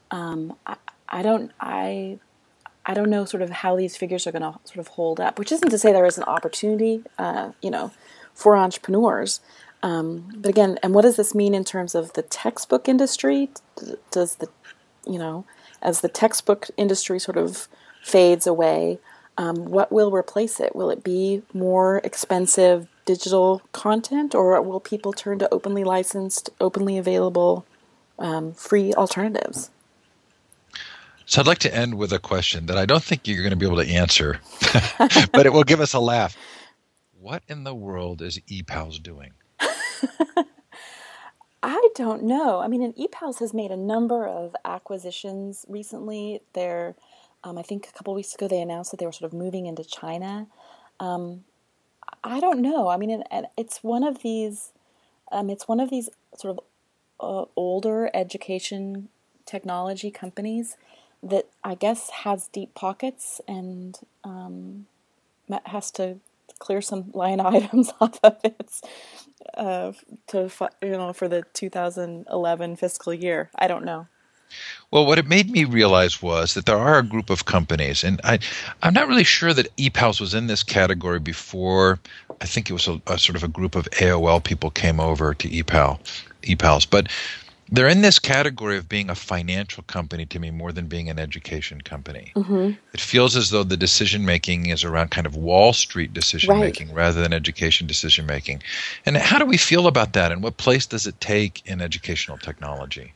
um, 0.09 0.55
I, 0.65 0.75
I, 1.07 1.21
don't 1.21 1.51
I 1.59 2.19
I 2.85 2.93
don't 2.93 3.09
know 3.09 3.25
sort 3.25 3.43
of 3.43 3.49
how 3.49 3.75
these 3.75 3.95
figures 3.95 4.27
are 4.27 4.31
going 4.31 4.41
to 4.41 4.59
sort 4.65 4.79
of 4.79 4.87
hold 4.89 5.19
up. 5.19 5.39
Which 5.39 5.51
isn't 5.51 5.69
to 5.69 5.77
say 5.77 5.93
there 5.93 6.05
is 6.05 6.17
an 6.17 6.25
opportunity, 6.25 7.03
uh, 7.17 7.51
you 7.61 7.69
know, 7.69 7.91
for 8.33 8.57
entrepreneurs. 8.57 9.39
Um, 9.83 10.31
but 10.37 10.49
again, 10.49 10.77
and 10.83 10.93
what 10.93 11.01
does 11.01 11.15
this 11.15 11.33
mean 11.33 11.53
in 11.53 11.63
terms 11.63 11.95
of 11.95 12.13
the 12.13 12.21
textbook 12.21 12.87
industry? 12.87 13.49
Does 14.11 14.35
the 14.35 14.49
you 15.05 15.17
know 15.17 15.45
as 15.81 16.01
the 16.01 16.09
textbook 16.09 16.67
industry 16.77 17.19
sort 17.19 17.37
of 17.37 17.67
fades 18.03 18.45
away, 18.45 18.99
um, 19.37 19.65
what 19.65 19.91
will 19.91 20.11
replace 20.11 20.59
it? 20.59 20.75
Will 20.75 20.89
it 20.89 21.03
be 21.03 21.41
more 21.53 21.97
expensive 22.03 22.87
digital 23.05 23.61
content, 23.71 24.35
or 24.35 24.61
will 24.61 24.79
people 24.79 25.13
turn 25.13 25.39
to 25.39 25.51
openly 25.53 25.83
licensed, 25.83 26.49
openly 26.59 26.97
available, 26.97 27.65
um, 28.19 28.53
free 28.53 28.93
alternatives? 28.93 29.71
So 31.25 31.41
I'd 31.41 31.47
like 31.47 31.59
to 31.59 31.73
end 31.73 31.95
with 31.95 32.11
a 32.11 32.19
question 32.19 32.65
that 32.65 32.77
I 32.77 32.85
don't 32.85 33.03
think 33.03 33.27
you're 33.27 33.41
going 33.41 33.51
to 33.51 33.55
be 33.55 33.65
able 33.65 33.81
to 33.83 33.89
answer, 33.89 34.39
but 35.31 35.45
it 35.45 35.53
will 35.53 35.63
give 35.63 35.79
us 35.79 35.93
a 35.93 35.99
laugh. 35.99 36.37
What 37.21 37.43
in 37.47 37.63
the 37.63 37.75
world 37.75 38.23
is 38.23 38.39
ePals 38.49 39.01
doing? 39.01 39.33
I 41.63 41.87
don't 41.95 42.23
know. 42.23 42.59
I 42.59 42.67
mean, 42.67 42.81
an 42.81 42.93
ePals 42.93 43.39
has 43.39 43.53
made 43.53 43.71
a 43.71 43.77
number 43.77 44.27
of 44.27 44.55
acquisitions 44.65 45.65
recently. 45.69 46.41
They're, 46.53 46.95
um, 47.43 47.57
I 47.57 47.61
think 47.61 47.87
a 47.87 47.91
couple 47.91 48.13
weeks 48.15 48.33
ago, 48.33 48.47
they 48.47 48.61
announced 48.61 48.91
that 48.91 48.99
they 48.99 49.05
were 49.05 49.11
sort 49.11 49.31
of 49.31 49.37
moving 49.37 49.67
into 49.67 49.83
China. 49.83 50.47
Um, 50.99 51.43
I 52.23 52.39
don't 52.39 52.61
know. 52.61 52.87
I 52.87 52.97
mean, 52.97 53.23
and, 53.29 53.47
it's 53.57 53.83
one 53.83 54.03
of 54.03 54.21
these. 54.21 54.71
Um, 55.31 55.49
it's 55.49 55.67
one 55.67 55.79
of 55.79 55.89
these 55.89 56.09
sort 56.35 56.57
of 56.57 56.63
uh, 57.19 57.45
older 57.55 58.09
education 58.13 59.09
technology 59.45 60.11
companies 60.11 60.77
that 61.23 61.47
I 61.63 61.75
guess 61.75 62.09
has 62.09 62.47
deep 62.47 62.73
pockets 62.73 63.39
and 63.47 63.97
um, 64.23 64.87
has 65.65 65.91
to 65.91 66.17
clear 66.61 66.81
some 66.81 67.11
line 67.13 67.39
items 67.55 67.91
off 67.99 68.17
of 68.23 68.37
its 68.45 68.81
uh, 69.57 69.91
to 70.27 70.49
you 70.81 70.91
know 70.91 71.11
for 71.11 71.27
the 71.27 71.43
2011 71.53 72.75
fiscal 72.77 73.13
year. 73.13 73.49
I 73.55 73.67
don't 73.67 73.83
know. 73.83 74.07
Well, 74.91 75.05
what 75.05 75.17
it 75.17 75.27
made 75.27 75.49
me 75.49 75.63
realize 75.63 76.21
was 76.21 76.53
that 76.53 76.65
there 76.65 76.77
are 76.77 76.99
a 76.99 77.03
group 77.03 77.29
of 77.29 77.45
companies, 77.45 78.03
and 78.03 78.19
I, 78.25 78.39
I'm 78.83 78.93
not 78.93 79.07
really 79.07 79.23
sure 79.23 79.53
that 79.53 79.73
ePals 79.77 80.19
was 80.19 80.33
in 80.33 80.47
this 80.47 80.61
category 80.61 81.19
before. 81.19 81.99
I 82.41 82.45
think 82.45 82.69
it 82.69 82.73
was 82.73 82.87
a, 82.87 83.01
a 83.07 83.17
sort 83.17 83.37
of 83.37 83.43
a 83.45 83.47
group 83.47 83.75
of 83.75 83.89
AOL 83.91 84.43
people 84.43 84.69
came 84.69 84.99
over 84.99 85.33
to 85.33 85.47
ePal, 85.47 85.99
ePals, 86.41 86.85
but 86.89 87.07
they're 87.71 87.87
in 87.87 88.01
this 88.01 88.19
category 88.19 88.77
of 88.77 88.89
being 88.89 89.09
a 89.09 89.15
financial 89.15 89.83
company 89.83 90.25
to 90.25 90.39
me 90.39 90.51
more 90.51 90.73
than 90.73 90.87
being 90.87 91.09
an 91.09 91.17
education 91.17 91.81
company. 91.81 92.33
Mm-hmm. 92.35 92.71
It 92.93 92.99
feels 92.99 93.37
as 93.37 93.49
though 93.49 93.63
the 93.63 93.77
decision 93.77 94.25
making 94.25 94.67
is 94.67 94.83
around 94.83 95.11
kind 95.11 95.25
of 95.25 95.37
Wall 95.37 95.71
Street 95.71 96.13
decision 96.13 96.59
making 96.59 96.89
right. 96.89 96.97
rather 96.97 97.21
than 97.21 97.31
education 97.31 97.87
decision 97.87 98.25
making. 98.25 98.61
And 99.05 99.15
how 99.15 99.39
do 99.39 99.45
we 99.45 99.57
feel 99.57 99.87
about 99.87 100.13
that? 100.13 100.31
And 100.31 100.43
what 100.43 100.57
place 100.57 100.85
does 100.85 101.07
it 101.07 101.19
take 101.21 101.65
in 101.65 101.81
educational 101.81 102.37
technology? 102.37 103.13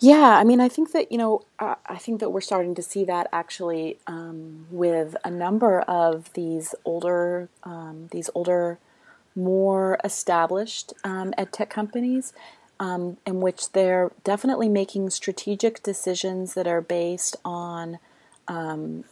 Yeah, 0.00 0.38
I 0.38 0.44
mean, 0.44 0.60
I 0.60 0.68
think 0.68 0.92
that 0.92 1.10
you 1.10 1.18
know, 1.18 1.42
uh, 1.58 1.74
I 1.86 1.96
think 1.96 2.20
that 2.20 2.30
we're 2.30 2.40
starting 2.40 2.74
to 2.76 2.82
see 2.82 3.04
that 3.04 3.28
actually 3.32 3.98
um, 4.06 4.66
with 4.70 5.16
a 5.24 5.30
number 5.30 5.80
of 5.82 6.32
these 6.34 6.74
older, 6.84 7.48
um, 7.64 8.08
these 8.12 8.30
older, 8.34 8.78
more 9.34 9.98
established 10.04 10.92
um, 11.04 11.34
ed 11.36 11.52
tech 11.52 11.70
companies, 11.70 12.32
um, 12.80 13.16
in 13.26 13.40
which 13.40 13.72
they're 13.72 14.12
definitely 14.24 14.68
making 14.68 15.10
strategic 15.10 15.82
decisions 15.82 16.54
that 16.54 16.66
are 16.66 16.80
based 16.80 17.36
on 17.44 17.98
um, 18.46 19.04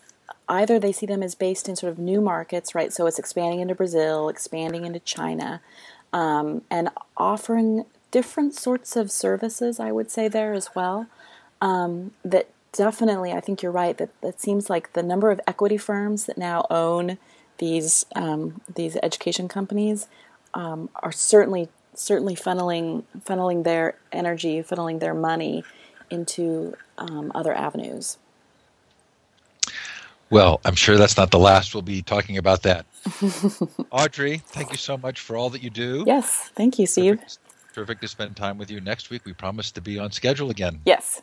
either 0.49 0.79
they 0.79 0.93
see 0.93 1.07
them 1.07 1.23
as 1.23 1.35
based 1.35 1.69
in 1.69 1.77
sort 1.77 1.93
of 1.93 1.99
new 1.99 2.21
markets, 2.21 2.75
right? 2.75 2.93
So 2.93 3.07
it's 3.07 3.19
expanding 3.19 3.61
into 3.61 3.75
Brazil, 3.75 4.29
expanding 4.29 4.85
into 4.85 5.01
China, 5.01 5.61
um, 6.13 6.63
and 6.71 6.91
offering 7.17 7.85
different 8.11 8.55
sorts 8.55 8.97
of 8.97 9.11
services, 9.11 9.81
I 9.81 9.93
would 9.93 10.11
say, 10.11 10.29
there 10.29 10.55
as 10.55 10.71
well. 10.75 11.07
Um, 11.61 12.13
that 12.25 12.49
definitely, 12.73 13.33
I 13.33 13.41
think 13.41 13.63
you're 13.63 13.73
right, 13.73 13.97
that 13.99 14.11
it 14.23 14.41
seems 14.41 14.71
like 14.71 14.93
the 14.93 15.03
number 15.03 15.31
of 15.31 15.41
equity 15.47 15.77
firms 15.77 16.27
that 16.27 16.39
now 16.39 16.67
own 16.71 17.19
these, 17.59 18.05
um, 18.15 18.61
these 18.73 18.97
education 19.03 19.49
companies 19.49 20.07
um, 20.55 20.91
are 20.97 21.13
certainly 21.13 21.69
certainly 21.97 22.35
funneling 22.35 23.05
funneling 23.21 23.65
their 23.65 23.97
energy, 24.13 24.63
funneling 24.63 25.01
their 25.01 25.15
money 25.15 25.65
into 26.11 26.77
um, 26.99 27.33
other 27.35 27.53
avenues. 27.53 28.19
Well, 30.29 30.61
I'm 30.65 30.75
sure 30.75 30.97
that's 30.97 31.17
not 31.17 31.31
the 31.31 31.39
last 31.39 31.75
we'll 31.75 31.83
be 31.83 32.03
talking 32.03 32.37
about 32.37 32.63
that. 32.63 32.87
Audrey, 33.91 34.39
thank 34.39 34.73
you 34.73 34.79
so 34.79 34.97
much 34.97 35.21
for 35.21 35.37
all 35.37 35.51
that 35.51 35.63
you 35.63 35.71
do. 35.71 36.03
Yes, 36.07 36.51
thank 36.55 36.79
you, 36.79 36.87
Steve. 36.87 37.19
Perfect 37.19 37.39
terrific 37.77 38.01
to 38.01 38.09
spend 38.09 38.35
time 38.35 38.57
with 38.57 38.71
you. 38.71 38.81
Next 38.81 39.11
week, 39.11 39.27
we 39.27 39.35
promise 39.35 39.71
to 39.73 39.83
be 39.83 39.99
on 39.99 40.11
schedule 40.11 40.51
again. 40.51 40.81
Yes. 40.87 41.21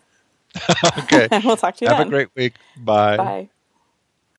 okay. 0.99 1.27
we'll 1.43 1.57
talk 1.57 1.75
to 1.77 1.85
you 1.85 1.89
Have 1.89 1.97
then. 1.97 2.07
a 2.07 2.09
great 2.11 2.29
week. 2.35 2.53
Bye. 2.77 3.17
Bye. 3.17 3.49